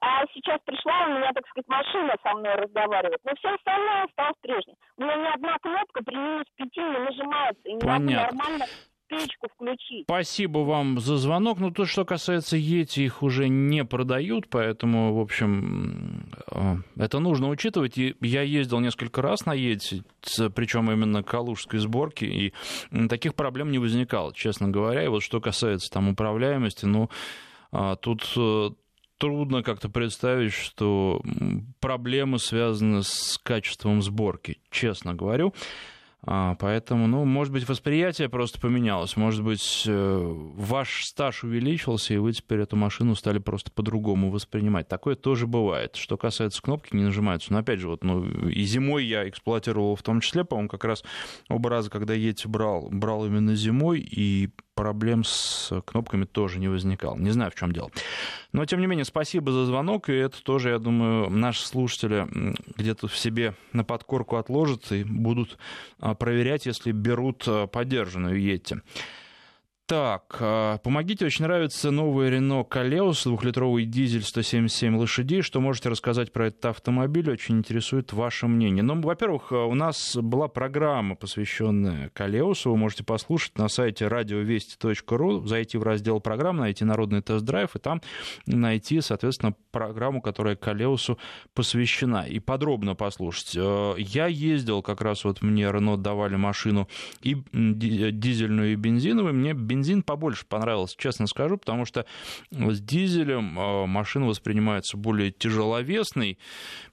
А 0.00 0.24
сейчас 0.34 0.60
пришла, 0.64 1.06
у 1.06 1.10
меня, 1.16 1.32
так 1.32 1.46
сказать, 1.48 1.68
машина 1.68 2.14
со 2.22 2.34
мной 2.34 2.54
разговаривает. 2.56 3.20
Но 3.24 3.32
все 3.36 3.54
остальное 3.54 4.04
осталось 4.04 4.36
прежним. 4.42 4.74
У 4.98 5.02
меня 5.02 5.16
ни 5.16 5.34
одна 5.34 5.56
кнопка 5.58 6.02
при 6.04 6.16
минус 6.16 6.46
пяти 6.56 6.80
не 6.80 6.98
нажимается. 6.98 7.68
И 7.68 7.72
не 7.72 7.80
Понятно. 7.80 8.36
нормально 8.36 8.66
печку 9.06 9.48
включить. 9.54 10.04
Спасибо 10.04 10.58
вам 10.58 10.98
за 10.98 11.16
звонок. 11.16 11.58
Ну, 11.58 11.70
то, 11.70 11.84
что 11.84 12.04
касается 12.04 12.56
Ети, 12.56 13.00
их 13.00 13.22
уже 13.22 13.48
не 13.48 13.84
продают, 13.84 14.48
поэтому, 14.48 15.14
в 15.14 15.20
общем, 15.20 16.28
э, 16.50 16.76
это 16.96 17.18
нужно 17.18 17.48
учитывать. 17.48 17.98
И 17.98 18.16
я 18.20 18.42
ездил 18.42 18.80
несколько 18.80 19.22
раз 19.22 19.46
на 19.46 19.54
Ети, 19.54 20.02
причем 20.54 20.90
именно 20.90 21.22
калужской 21.22 21.78
сборки, 21.78 22.24
и 22.24 22.52
таких 23.08 23.34
проблем 23.34 23.70
не 23.70 23.78
возникало, 23.78 24.34
честно 24.34 24.68
говоря. 24.68 25.04
И 25.04 25.08
вот 25.08 25.22
что 25.22 25.40
касается 25.40 25.92
там 25.92 26.08
управляемости, 26.08 26.86
ну, 26.86 27.10
а, 27.72 27.96
тут 27.96 28.22
э, 28.36 28.70
трудно 29.18 29.62
как-то 29.62 29.88
представить, 29.88 30.52
что 30.52 31.22
проблемы 31.80 32.38
связаны 32.38 33.02
с 33.02 33.38
качеством 33.42 34.02
сборки, 34.02 34.58
честно 34.70 35.14
говорю. 35.14 35.54
А, 36.26 36.54
поэтому, 36.54 37.06
ну, 37.06 37.24
может 37.26 37.52
быть, 37.52 37.68
восприятие 37.68 38.30
просто 38.30 38.58
поменялось. 38.58 39.16
Может 39.16 39.44
быть, 39.44 39.84
э, 39.86 40.32
ваш 40.56 41.04
стаж 41.04 41.44
увеличился, 41.44 42.14
и 42.14 42.16
вы 42.16 42.32
теперь 42.32 42.60
эту 42.60 42.76
машину 42.76 43.14
стали 43.14 43.38
просто 43.38 43.70
по-другому 43.70 44.30
воспринимать. 44.30 44.88
Такое 44.88 45.16
тоже 45.16 45.46
бывает. 45.46 45.96
Что 45.96 46.16
касается 46.16 46.62
кнопки, 46.62 46.96
не 46.96 47.04
нажимаются. 47.04 47.52
Но 47.52 47.58
опять 47.58 47.80
же, 47.80 47.88
вот, 47.88 48.04
ну, 48.04 48.24
и 48.48 48.62
зимой 48.62 49.04
я 49.04 49.28
эксплуатировал 49.28 49.96
в 49.96 50.02
том 50.02 50.20
числе, 50.20 50.44
по-моему, 50.44 50.70
как 50.70 50.84
раз 50.84 51.04
оба 51.50 51.68
раза, 51.68 51.90
когда 51.90 52.14
Ети 52.14 52.46
брал, 52.46 52.88
брал 52.90 53.26
именно 53.26 53.54
зимой, 53.54 54.00
и 54.00 54.48
проблем 54.74 55.24
с 55.24 55.72
кнопками 55.84 56.24
тоже 56.24 56.58
не 56.58 56.68
возникало. 56.68 57.16
Не 57.16 57.30
знаю, 57.30 57.50
в 57.50 57.54
чем 57.54 57.72
дело. 57.72 57.90
Но, 58.52 58.64
тем 58.66 58.80
не 58.80 58.86
менее, 58.86 59.04
спасибо 59.04 59.52
за 59.52 59.66
звонок, 59.66 60.08
и 60.08 60.14
это 60.14 60.42
тоже, 60.42 60.70
я 60.70 60.78
думаю, 60.78 61.30
наши 61.30 61.66
слушатели 61.66 62.26
где-то 62.76 63.08
в 63.08 63.16
себе 63.16 63.54
на 63.72 63.84
подкорку 63.84 64.36
отложат 64.36 64.92
и 64.92 65.04
будут 65.04 65.58
а, 66.00 66.14
проверять, 66.14 66.66
если 66.66 66.92
берут 66.92 67.44
а, 67.46 67.66
поддержанную 67.66 68.40
Йети. 68.40 68.80
Так, 69.86 70.38
а, 70.40 70.78
помогите, 70.78 71.26
очень 71.26 71.44
нравится 71.44 71.90
новый 71.90 72.30
Renault 72.30 72.68
Калеус, 72.70 73.24
двухлитровый 73.24 73.84
дизель 73.84 74.22
177 74.22 74.96
лошадей. 74.96 75.42
Что 75.42 75.60
можете 75.60 75.90
рассказать 75.90 76.32
про 76.32 76.46
этот 76.46 76.64
автомобиль? 76.64 77.30
Очень 77.30 77.58
интересует 77.58 78.14
ваше 78.14 78.46
мнение. 78.46 78.82
Ну, 78.82 78.98
во-первых, 79.02 79.52
а, 79.52 79.66
у 79.66 79.74
нас 79.74 80.16
была 80.16 80.48
программа, 80.48 81.16
посвященная 81.16 82.08
Калеусу. 82.14 82.70
Вы 82.70 82.78
можете 82.78 83.04
послушать 83.04 83.58
на 83.58 83.68
сайте 83.68 84.08
радиовести.ру, 84.08 85.46
зайти 85.46 85.76
в 85.76 85.82
раздел 85.82 86.18
программ, 86.18 86.56
найти 86.56 86.86
народный 86.86 87.20
тест-драйв, 87.20 87.76
и 87.76 87.78
там 87.78 88.00
найти, 88.46 89.02
соответственно, 89.02 89.54
программу, 89.70 90.22
которая 90.22 90.56
Калеусу 90.56 91.18
посвящена, 91.52 92.24
и 92.26 92.38
подробно 92.38 92.94
послушать. 92.94 93.54
А, 93.58 93.96
я 93.96 94.28
ездил, 94.28 94.80
как 94.80 95.02
раз 95.02 95.24
вот 95.24 95.42
мне 95.42 95.64
Renault 95.64 95.98
давали 95.98 96.36
машину 96.36 96.88
и 97.20 97.36
дизельную, 97.52 98.72
и 98.72 98.76
бензиновую. 98.76 99.34
Мне 99.34 99.52
бензин 99.74 100.02
побольше 100.02 100.46
понравился, 100.46 100.96
честно 100.96 101.26
скажу, 101.26 101.58
потому 101.58 101.84
что 101.84 102.06
с 102.50 102.80
дизелем 102.80 103.58
э, 103.58 103.86
машина 103.86 104.26
воспринимается 104.26 104.96
более 104.96 105.32
тяжеловесной, 105.32 106.38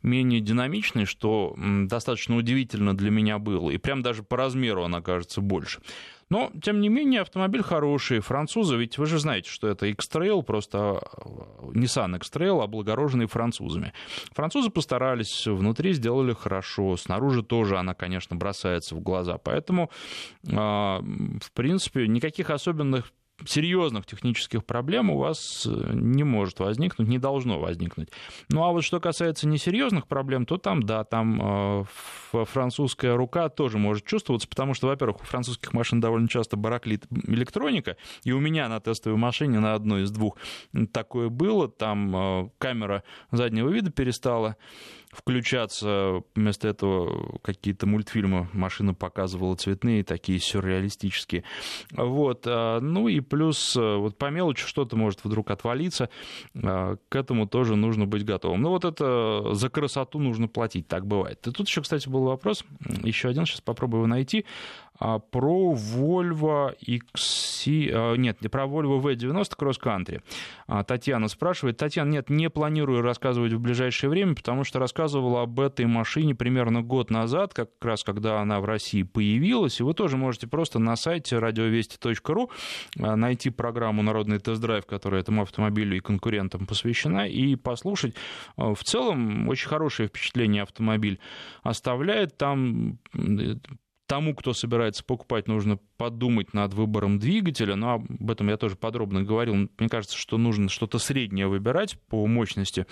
менее 0.02 0.42
динамичной, 0.42 1.06
что 1.06 1.56
достаточно 1.58 2.36
удивительно 2.36 2.98
для 2.98 3.12
меня 3.12 3.38
было. 3.38 3.70
И 3.70 3.78
прям 3.78 4.02
даже 4.02 4.24
по 4.24 4.38
размеру 4.38 4.84
она 4.84 5.02
кажется 5.02 5.42
больше. 5.42 5.82
Но, 6.32 6.50
тем 6.62 6.80
не 6.80 6.88
менее, 6.88 7.22
автомобиль 7.22 7.62
хороший. 7.62 8.22
Французы, 8.22 8.78
ведь 8.78 8.98
вы 8.98 9.06
же 9.06 9.20
знаете, 9.20 9.50
что 9.50 9.68
это 9.68 9.88
X-Trail, 9.88 10.44
просто 10.44 11.02
э, 11.18 11.72
Nissan 11.74 12.16
X-Trail, 12.16 12.64
облагороженный 12.64 13.26
французами. 13.26 13.92
Французы 14.32 14.70
постарались, 14.70 15.46
внутри 15.46 15.92
сделали 15.92 16.32
хорошо, 16.32 16.96
снаружи 16.96 17.44
тоже 17.44 17.78
она, 17.78 17.94
конечно, 17.96 18.38
бросается 18.38 18.96
в 18.96 19.02
глаза. 19.02 19.40
Поэтому, 19.40 19.92
э, 20.48 20.52
в 20.54 21.52
принципе, 21.54 22.08
никаких 22.08 22.50
особенных 22.50 23.12
серьезных 23.46 24.06
технических 24.06 24.66
проблем 24.66 25.10
у 25.10 25.18
вас 25.18 25.68
э, 25.70 25.92
не 25.94 26.24
может 26.24 26.60
возникнуть, 26.60 27.08
не 27.08 27.18
должно 27.18 27.60
возникнуть. 27.60 28.10
Ну 28.50 28.64
а 28.64 28.72
вот 28.72 28.84
что 28.84 29.00
касается 29.00 29.48
несерьезных 29.48 30.08
проблем, 30.08 30.46
то 30.46 30.58
там, 30.58 30.84
да, 30.84 31.04
там 31.04 31.40
э, 31.42 32.46
французская 32.46 33.16
рука 33.16 33.50
тоже 33.50 33.78
может 33.78 34.06
чувствоваться, 34.06 34.48
потому 34.48 34.74
что, 34.74 34.88
во-первых, 34.88 35.22
у 35.22 35.26
французских 35.26 35.74
машин 35.74 36.00
довольно 36.00 36.28
часто 36.28 36.58
бараклит 36.58 37.06
электроника, 37.28 37.98
и 38.24 38.32
у 38.32 38.40
меня 38.40 38.68
на 38.68 38.80
тестовой 38.80 39.18
машине 39.18 39.60
на 39.60 39.74
одной 39.74 40.04
из 40.04 40.12
двух 40.12 40.38
такое 40.92 41.30
было, 41.30 41.68
там 41.68 42.16
э, 42.16 42.50
камера 42.58 43.04
заднего 43.32 43.70
вида 43.70 43.92
перестала 43.92 44.56
включаться. 45.12 46.24
Вместо 46.36 46.68
этого 46.68 47.40
какие-то 47.40 47.86
мультфильмы 47.86 48.50
машина 48.54 48.94
показывала 48.94 49.56
цветные, 49.56 50.04
такие 50.04 50.40
сюрреалистические. 50.40 51.44
Вот. 51.92 52.44
А, 52.46 52.80
ну 52.80 53.08
и 53.08 53.20
плюс 53.20 53.76
э, 53.76 53.96
вот 53.98 54.18
по 54.18 54.30
мелочи 54.30 54.66
что-то 54.66 54.96
может 54.96 55.24
вдруг 55.24 55.52
отвалиться. 55.52 56.10
А, 56.56 56.98
к 57.10 57.16
этому 57.16 57.48
тоже 57.48 57.76
нужно 57.76 58.06
быть 58.06 58.26
готовым. 58.26 58.62
Ну 58.62 58.70
вот 58.70 58.86
это 58.86 59.54
за 59.54 59.70
красоту 59.70 60.20
нужно 60.20 60.48
платить, 60.48 60.88
так 60.88 61.06
бывает. 61.06 61.46
И 61.48 61.52
тут 61.52 61.68
еще, 61.68 61.82
кстати, 61.82 62.08
был 62.08 62.24
вопрос, 62.24 62.64
еще 63.04 63.30
один, 63.30 63.46
сейчас 63.46 63.62
попробую 63.62 64.00
его 64.00 64.08
найти. 64.08 64.46
А, 65.04 65.18
про 65.18 65.74
Volvo 65.74 66.76
XC... 66.80 67.90
А, 67.92 68.16
нет, 68.16 68.38
про 68.52 68.66
Volvo 68.66 69.02
V90 69.02 69.58
Cross 69.60 69.82
Country. 69.82 70.22
А, 70.68 70.84
Татьяна 70.84 71.28
спрашивает. 71.28 71.78
Татьяна, 71.78 72.12
нет, 72.12 72.30
не 72.30 72.52
планирую 72.52 73.02
рассказывать 73.02 73.54
в 73.54 73.60
ближайшее 73.60 74.12
время, 74.12 74.36
потому 74.36 74.64
что 74.64 74.78
рассказывала 74.78 75.42
об 75.42 75.60
этой 75.60 75.88
машине 75.88 76.36
примерно 76.36 76.84
год 76.84 77.10
назад, 77.10 77.56
как 77.56 77.70
раз 77.82 78.04
когда 78.04 78.42
она 78.42 78.60
в 78.60 78.66
России 78.66 79.02
появилась, 79.02 79.80
и 79.80 79.84
вы 79.84 79.96
тоже 79.96 80.18
можете 80.18 80.46
просто 80.46 80.78
на 80.78 80.96
сайте 80.96 81.40
радиовести.ру 81.40 82.52
найти 82.96 83.50
программу 83.50 84.04
«Народный 84.04 84.38
тест-драйв», 84.38 84.86
которая 84.86 85.22
этому 85.22 85.42
автомобилю 85.42 85.98
и 85.98 86.00
конкурентам 86.00 86.68
посвящена, 86.68 87.28
и 87.28 87.56
послушать. 87.56 88.14
В 88.56 88.84
целом, 88.84 89.50
очень 89.50 89.68
хорошее 89.68 90.10
впечатление 90.10 90.62
автомобиль 90.62 91.20
оставляет. 91.64 92.38
Там 92.38 93.00
тому, 94.12 94.36
кто 94.36 94.52
собирается 94.52 95.06
покупать, 95.06 95.48
нужно 95.48 95.80
подумать 95.96 96.54
над 96.54 96.74
выбором 96.74 97.18
двигателя, 97.18 97.76
но 97.78 97.94
об 97.94 98.30
этом 98.30 98.50
я 98.50 98.58
тоже 98.58 98.76
подробно 98.76 99.24
говорил. 99.24 99.70
Мне 99.78 99.88
кажется, 99.88 100.18
что 100.18 100.38
нужно 100.38 100.68
что-то 100.68 101.00
среднее 101.00 101.48
выбирать 101.48 101.98
по 102.10 102.28
мощности. 102.28 102.88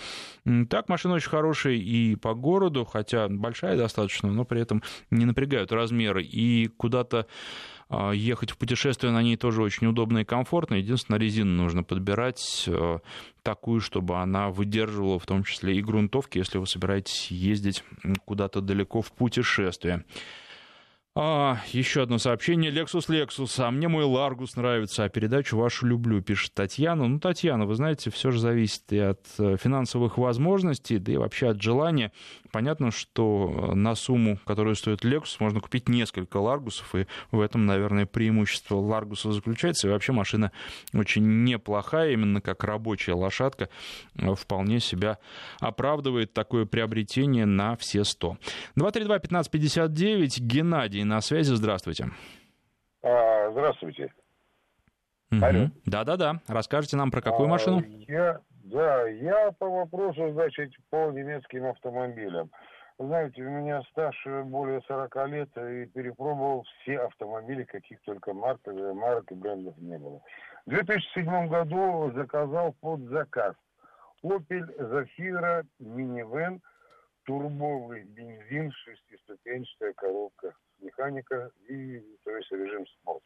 Так, 0.70 0.88
машина 0.88 1.16
очень 1.16 1.28
хорошая 1.28 1.74
и 1.74 2.16
по 2.16 2.34
городу, 2.36 2.86
хотя 2.86 3.28
большая 3.28 3.76
достаточно, 3.76 4.32
но 4.32 4.46
при 4.46 4.62
этом 4.62 4.82
не 5.12 5.26
напрягают 5.26 5.74
размеры. 5.74 6.24
И 6.24 6.68
куда-то 6.68 7.28
а, 7.90 8.12
ехать 8.12 8.52
в 8.52 8.58
путешествие 8.58 9.12
на 9.12 9.22
ней 9.22 9.36
тоже 9.36 9.62
очень 9.62 9.88
удобно 9.88 10.20
и 10.20 10.24
комфортно. 10.24 10.76
Единственное, 10.76 11.20
резину 11.20 11.52
нужно 11.52 11.84
подбирать 11.84 12.64
э, 12.66 13.00
такую, 13.44 13.82
чтобы 13.82 14.16
она 14.22 14.52
выдерживала 14.52 15.20
в 15.20 15.26
том 15.26 15.44
числе 15.44 15.76
и 15.76 15.82
грунтовки, 15.82 16.38
если 16.38 16.60
вы 16.60 16.66
собираетесь 16.66 17.30
ездить 17.30 17.84
куда-то 18.24 18.62
далеко 18.62 19.02
в 19.02 19.12
путешествие. 19.12 20.06
А, 21.22 21.58
еще 21.74 22.04
одно 22.04 22.18
сообщение. 22.18 22.72
Lexus 22.72 23.10
Lexus. 23.10 23.62
А 23.62 23.70
мне 23.72 23.90
мой 23.90 24.06
Ларгус 24.06 24.56
нравится, 24.56 25.04
а 25.04 25.10
передачу 25.10 25.58
вашу 25.58 25.86
люблю, 25.86 26.22
пишет 26.22 26.54
Татьяна. 26.54 27.10
Ну, 27.10 27.20
Татьяна, 27.20 27.66
вы 27.66 27.76
знаете, 27.76 28.10
все 28.10 28.32
же 28.32 28.40
зависит 28.40 28.84
и 28.94 29.00
от 29.00 29.20
э, 29.38 29.58
финансовых 29.62 30.18
возможностей, 30.18 30.98
да 30.98 31.12
и 31.12 31.18
вообще 31.18 31.50
от 31.50 31.62
желания. 31.62 32.14
Понятно, 32.52 32.92
что 32.92 33.72
на 33.74 33.96
сумму, 33.96 34.38
которую 34.46 34.76
стоит 34.76 35.06
Lexus, 35.06 35.38
можно 35.40 35.60
купить 35.62 35.88
несколько 35.88 36.38
Ларгусов, 36.38 36.96
и 36.96 37.06
в 37.32 37.42
этом, 37.42 37.66
наверное, 37.66 38.06
преимущество 38.06 38.76
Ларгуса 38.76 39.32
заключается. 39.32 39.88
И 39.88 39.92
вообще 39.92 40.12
машина 40.12 40.52
очень 40.94 41.44
неплохая, 41.44 42.12
именно 42.12 42.42
как 42.42 42.64
рабочая 42.64 43.14
лошадка, 43.14 43.70
э, 44.16 44.34
вполне 44.36 44.80
себя 44.80 45.20
оправдывает 45.60 46.34
такое 46.34 46.66
приобретение 46.66 47.46
на 47.46 47.76
все 47.76 48.04
100. 48.04 48.38
232-1559, 48.78 50.40
Геннадий 50.40 51.04
на 51.04 51.22
связи. 51.22 51.54
Здравствуйте. 51.54 52.10
А, 53.04 53.52
здравствуйте. 53.52 54.12
Угу. 55.32 55.72
Да-да-да. 55.86 56.42
Расскажите 56.48 56.98
нам 56.98 57.12
про 57.12 57.22
какую 57.22 57.46
а, 57.46 57.50
машину? 57.50 57.84
Я, 58.08 58.40
да, 58.70 59.08
я 59.08 59.52
по 59.54 59.68
вопросу, 59.68 60.32
значит, 60.32 60.72
по 60.90 61.12
немецким 61.12 61.66
автомобилям. 61.66 62.52
Знаете, 63.00 63.42
у 63.42 63.50
меня 63.50 63.82
стаж 63.92 64.16
более 64.46 64.82
40 64.82 65.16
лет 65.28 65.50
и 65.58 65.86
перепробовал 65.88 66.66
все 66.82 67.00
автомобили, 67.00 67.64
каких 67.64 68.00
только 68.02 68.34
марок, 68.34 68.60
марок 68.68 69.32
и 69.32 69.36
брендов 69.36 69.76
не 69.78 69.98
было. 69.98 70.22
В 70.66 70.70
2007 70.70 71.48
году 71.48 72.12
заказал 72.14 72.74
под 72.82 73.02
заказ 73.10 73.56
Opel 74.24 74.68
Zafira 74.78 75.66
Minivan, 75.82 76.60
турбовый 77.24 78.04
бензин, 78.04 78.72
шестиступенчатая 78.72 79.94
коробка 79.94 80.54
механика 80.80 81.50
и, 81.68 82.00
то 82.24 82.36
есть, 82.36 82.52
режим 82.52 82.86
спорт. 82.88 83.24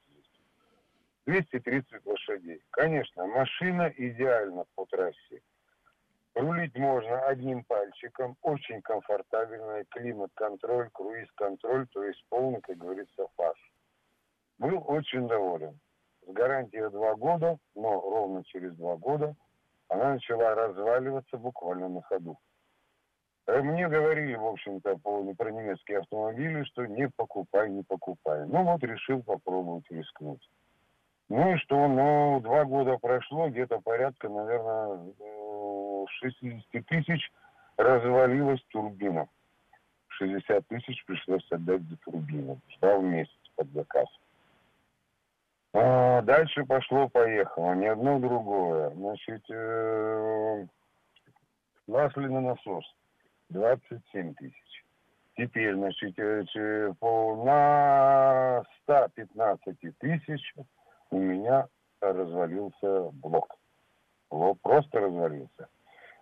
230 1.25 2.05
лошадей. 2.05 2.61
Конечно, 2.71 3.25
машина 3.27 3.93
идеальна 3.95 4.65
по 4.75 4.85
трассе. 4.85 5.41
Рулить 6.35 6.75
можно 6.75 7.19
одним 7.27 7.63
пальчиком, 7.63 8.35
очень 8.41 8.81
комфортабельная, 8.81 9.85
климат-контроль, 9.89 10.89
круиз-контроль, 10.91 11.87
то 11.89 12.03
есть 12.03 12.25
полный, 12.29 12.59
как 12.61 12.77
говорится, 12.77 13.27
фас. 13.37 13.55
Был 14.57 14.83
очень 14.87 15.27
доволен. 15.27 15.79
С 16.25 16.31
гарантией 16.31 16.89
два 16.89 17.15
года, 17.15 17.57
но 17.75 18.01
ровно 18.01 18.43
через 18.45 18.75
два 18.75 18.95
года 18.95 19.35
она 19.89 20.13
начала 20.13 20.55
разваливаться 20.55 21.37
буквально 21.37 21.89
на 21.89 22.01
ходу. 22.01 22.39
Э, 23.45 23.61
мне 23.61 23.87
говорили, 23.87 24.35
в 24.35 24.45
общем-то, 24.45 24.97
по, 24.97 25.33
про 25.35 25.51
немецкие 25.51 25.99
автомобили, 25.99 26.63
что 26.63 26.85
не 26.85 27.09
покупай, 27.09 27.69
не 27.69 27.83
покупай. 27.83 28.45
Ну 28.47 28.63
вот 28.63 28.83
решил 28.83 29.21
попробовать 29.21 29.89
рискнуть. 29.91 30.49
Ну 31.29 31.53
и 31.53 31.57
что, 31.57 31.87
ну, 31.87 32.39
два 32.41 32.65
года 32.65 32.97
прошло, 32.97 33.49
где-то 33.49 33.79
порядка, 33.79 34.29
наверное, 34.29 35.13
60 36.21 36.63
э, 36.73 36.81
тысяч 36.83 37.31
развалилась 37.77 38.61
турбина. 38.69 39.27
60 40.09 40.67
тысяч 40.67 41.03
пришлось 41.05 41.45
отдать 41.51 41.81
за 41.83 41.97
турбину. 41.97 42.59
Ждал 42.75 43.01
месяц 43.01 43.31
под 43.55 43.67
заказ. 43.71 44.07
А 45.73 46.21
дальше 46.21 46.65
пошло-поехало, 46.65 47.73
ни 47.73 47.85
одно 47.85 48.19
другое. 48.19 48.91
Значит, 48.91 49.43
э, 49.49 50.67
масляный 51.87 52.41
насос. 52.41 52.85
27 53.49 54.33
тысяч. 54.35 54.85
Теперь, 55.35 55.73
значит, 55.73 56.13
э, 56.19 56.43
на 57.01 58.63
115 58.83 59.97
тысяч 59.97 60.53
у 61.13 61.19
меня 61.19 61.67
развалился 62.01 63.09
блок. 63.13 63.55
Блок 64.29 64.59
просто 64.61 64.99
развалился. 64.99 65.67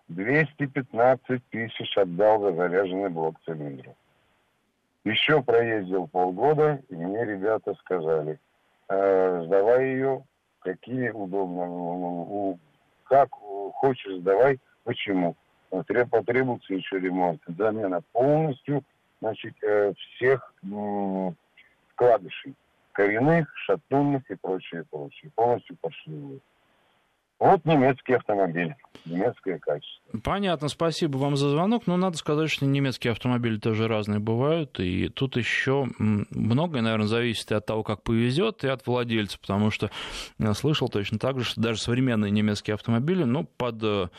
215 0.10 1.42
тысяч 1.50 1.98
отдал 1.98 2.42
за 2.42 2.54
заряженный 2.54 3.10
блок 3.10 3.36
цилиндров. 3.46 3.96
Еще 5.06 5.42
проездил 5.42 6.08
полгода, 6.08 6.82
и 6.90 6.96
мне 6.96 7.26
ребята 7.26 7.74
сказали, 7.76 8.38
э, 8.90 9.44
сдавай 9.46 9.86
ее, 9.86 10.24
какие 10.60 11.10
удобно, 11.10 12.60
как 13.06 13.30
хочешь 13.32 14.20
сдавай, 14.20 14.60
почему 14.84 15.36
потребуется 15.70 16.74
еще 16.74 17.00
ремонт. 17.00 17.42
Замена 17.48 18.02
полностью 18.12 18.84
значит, 19.22 19.56
э, 19.64 19.94
всех 19.94 20.54
вкладышей. 21.94 22.56
Коренных, 23.02 23.48
шатунных 23.66 24.30
и 24.30 24.36
прочее, 24.36 24.86
прочее. 24.92 25.32
Полностью 25.36 25.76
пошли. 25.82 26.40
Вот 27.42 27.66
немецкий 27.66 28.14
автомобиль, 28.14 28.76
немецкое 29.04 29.58
качество. 29.58 30.20
Понятно, 30.24 30.68
спасибо 30.68 31.18
вам 31.18 31.36
за 31.36 31.50
звонок. 31.50 31.88
Но 31.88 31.98
надо 31.98 32.16
сказать, 32.16 32.52
что 32.52 32.68
немецкие 32.68 33.14
автомобили 33.14 33.58
тоже 33.58 33.88
разные 33.88 34.20
бывают. 34.20 34.80
И 34.80 35.10
тут 35.10 35.38
еще 35.38 35.88
многое, 35.98 36.84
наверное, 36.84 37.08
зависит 37.08 37.50
и 37.50 37.56
от 37.56 37.66
того, 37.66 37.82
как 37.82 38.04
повезет, 38.04 38.64
и 38.64 38.68
от 38.68 38.86
владельца. 38.86 39.40
Потому 39.40 39.72
что 39.72 39.90
я 40.38 40.54
слышал 40.54 40.88
точно 40.88 41.18
так 41.18 41.40
же, 41.40 41.46
что 41.46 41.60
даже 41.60 41.82
современные 41.82 42.30
немецкие 42.30 42.76
автомобили, 42.76 43.24
ну, 43.24 43.46
под 43.46 43.82
э, 43.82 44.10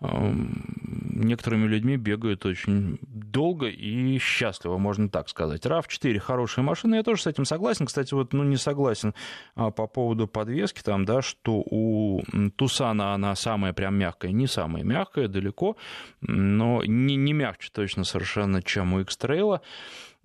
некоторыми 0.00 1.66
людьми 1.66 1.96
бегают 1.96 2.46
очень 2.46 2.98
долго 3.02 3.66
и 3.66 4.18
счастливо, 4.18 4.78
можно 4.78 5.08
так 5.08 5.28
сказать. 5.28 5.66
RAV4 5.66 6.18
хорошая 6.20 6.64
машина, 6.64 6.96
я 6.96 7.02
тоже 7.02 7.22
с 7.22 7.26
этим 7.26 7.44
согласен. 7.44 7.86
Кстати, 7.86 8.14
вот 8.14 8.32
ну, 8.32 8.44
не 8.44 8.56
согласен 8.56 9.14
а, 9.56 9.70
по 9.70 9.88
поводу 9.88 10.28
подвески, 10.28 10.82
там, 10.82 11.04
да, 11.04 11.22
что 11.22 11.64
у 11.68 12.22
Тусана 12.68 13.14
она 13.14 13.34
самая 13.34 13.72
прям 13.72 13.94
мягкая, 13.94 14.30
не 14.30 14.46
самая 14.46 14.84
мягкая, 14.84 15.26
далеко, 15.26 15.78
но 16.20 16.84
не, 16.84 17.16
не 17.16 17.32
мягче 17.32 17.70
точно 17.72 18.04
совершенно, 18.04 18.62
чем 18.62 18.92
у 18.92 19.00
X-Trail. 19.00 19.60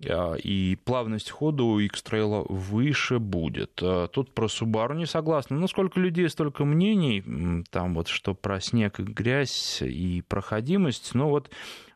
А, 0.08 0.34
и 0.34 0.76
плавность 0.76 1.30
хода 1.30 1.62
у 1.64 1.78
X-Trail 1.78 2.46
выше 2.48 3.18
будет. 3.18 3.80
А, 3.82 4.08
тут 4.08 4.34
про 4.34 4.46
Subaru 4.46 4.94
не 4.94 5.06
согласны. 5.06 5.56
Ну, 5.56 5.68
сколько 5.68 6.00
людей, 6.00 6.28
столько 6.28 6.64
мнений. 6.64 7.64
Там 7.70 7.94
вот 7.94 8.08
что 8.08 8.34
про 8.34 8.60
снег 8.60 9.00
и 9.00 9.04
грязь 9.04 9.82
и 9.82 10.22
проходимость. 10.22 11.14
Но 11.14 11.28
вот 11.28 11.50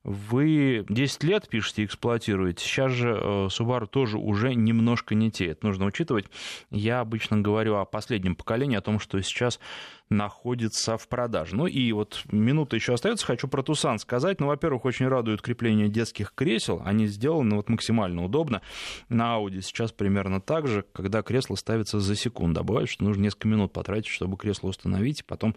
вы 0.05 0.87
10 0.89 1.25
лет, 1.25 1.49
пишете, 1.49 1.85
эксплуатируете. 1.85 2.65
Сейчас 2.65 2.93
же 2.93 3.11
э, 3.11 3.47
Subaru 3.49 3.87
тоже 3.87 4.17
уже 4.17 4.55
немножко 4.55 5.15
не 5.15 5.31
те. 5.31 5.49
Это 5.49 5.67
нужно 5.67 5.87
учитывать. 5.87 6.27
Я 6.71 7.01
обычно 7.01 7.39
говорю 7.39 7.77
о 7.77 7.85
последнем 7.85 8.35
поколении, 8.35 8.77
о 8.77 8.81
том, 8.81 9.01
что 9.01 9.21
сейчас 9.21 9.61
находится 10.09 10.97
в 10.97 11.07
продаже. 11.09 11.57
Ну 11.57 11.67
и 11.67 11.93
вот 11.93 12.23
минута 12.31 12.77
еще 12.77 12.95
остается, 12.95 13.27
хочу 13.27 13.49
про 13.49 13.63
Тусан 13.63 13.99
сказать. 13.99 14.41
Ну, 14.41 14.47
во-первых, 14.47 14.85
очень 14.85 15.09
радует 15.09 15.43
крепление 15.43 15.89
детских 15.89 16.33
кресел. 16.35 16.81
Они 16.85 17.07
сделаны 17.07 17.57
вот 17.57 17.69
максимально 17.69 17.88
удобно. 18.25 18.63
На 19.09 19.37
Audi 19.37 19.61
сейчас 19.61 19.93
примерно 19.93 20.41
так 20.41 20.67
же, 20.67 20.85
когда 20.93 21.23
кресло 21.23 21.55
ставится 21.55 22.01
за 22.01 22.17
секунду. 22.17 22.61
А 22.61 22.63
бывает, 22.63 22.89
что 22.89 23.05
нужно 23.05 23.23
несколько 23.23 23.49
минут 23.49 23.73
потратить, 23.73 24.09
чтобы 24.09 24.37
кресло 24.37 24.69
установить, 24.69 25.21
и 25.21 25.25
потом 25.25 25.55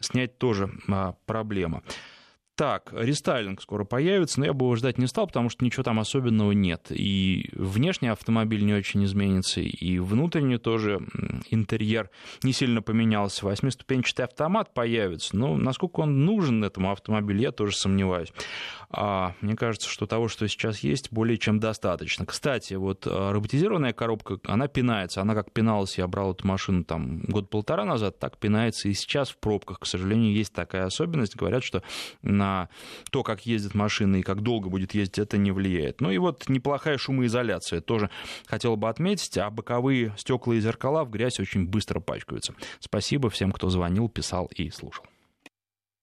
снять 0.00 0.38
тоже 0.38 0.70
а, 0.88 1.14
проблема. 1.26 1.82
Так, 2.56 2.92
рестайлинг 2.92 3.60
скоро 3.60 3.82
появится, 3.84 4.38
но 4.38 4.46
я 4.46 4.52
бы 4.52 4.66
его 4.66 4.76
ждать 4.76 4.96
не 4.96 5.08
стал, 5.08 5.26
потому 5.26 5.48
что 5.48 5.64
ничего 5.64 5.82
там 5.82 5.98
особенного 5.98 6.52
нет. 6.52 6.86
И 6.90 7.50
внешний 7.52 8.06
автомобиль 8.06 8.64
не 8.64 8.72
очень 8.74 9.04
изменится, 9.04 9.60
и 9.60 9.98
внутренний 9.98 10.58
тоже 10.58 11.00
интерьер 11.50 12.10
не 12.44 12.52
сильно 12.52 12.80
поменялся. 12.80 13.44
Восьмиступенчатый 13.44 14.26
автомат 14.26 14.72
появится, 14.72 15.36
но 15.36 15.56
насколько 15.56 16.00
он 16.00 16.24
нужен 16.24 16.62
этому 16.62 16.92
автомобилю, 16.92 17.40
я 17.40 17.50
тоже 17.50 17.74
сомневаюсь. 17.74 18.32
А 18.96 19.34
мне 19.40 19.56
кажется, 19.56 19.88
что 19.88 20.06
того, 20.06 20.28
что 20.28 20.46
сейчас 20.46 20.80
есть, 20.80 21.10
более 21.10 21.36
чем 21.36 21.58
достаточно. 21.58 22.24
Кстати, 22.24 22.74
вот 22.74 23.06
а, 23.06 23.32
роботизированная 23.32 23.92
коробка, 23.92 24.38
она 24.44 24.68
пинается. 24.68 25.20
Она 25.20 25.34
как 25.34 25.50
пиналась, 25.50 25.98
я 25.98 26.06
брал 26.06 26.32
эту 26.32 26.46
машину 26.46 26.84
там 26.84 27.22
год-полтора 27.22 27.84
назад, 27.84 28.20
так 28.20 28.38
пинается 28.38 28.88
и 28.88 28.94
сейчас 28.94 29.30
в 29.30 29.38
пробках. 29.38 29.80
К 29.80 29.86
сожалению, 29.86 30.32
есть 30.32 30.52
такая 30.52 30.84
особенность. 30.84 31.34
Говорят, 31.34 31.64
что 31.64 31.82
на 32.22 32.68
то, 33.10 33.24
как 33.24 33.46
ездит 33.46 33.74
машина 33.74 34.16
и 34.16 34.22
как 34.22 34.42
долго 34.42 34.68
будет 34.68 34.94
ездить, 34.94 35.18
это 35.18 35.38
не 35.38 35.50
влияет. 35.50 36.00
Ну 36.00 36.12
и 36.12 36.18
вот 36.18 36.48
неплохая 36.48 36.96
шумоизоляция 36.96 37.80
тоже 37.80 38.10
хотел 38.46 38.76
бы 38.76 38.88
отметить, 38.88 39.36
а 39.38 39.50
боковые 39.50 40.14
стекла 40.16 40.54
и 40.54 40.60
зеркала 40.60 41.04
в 41.04 41.10
грязь 41.10 41.40
очень 41.40 41.66
быстро 41.66 41.98
пачкаются. 41.98 42.54
Спасибо 42.78 43.28
всем, 43.28 43.50
кто 43.50 43.70
звонил, 43.70 44.08
писал 44.08 44.48
и 44.54 44.70
слушал. 44.70 45.04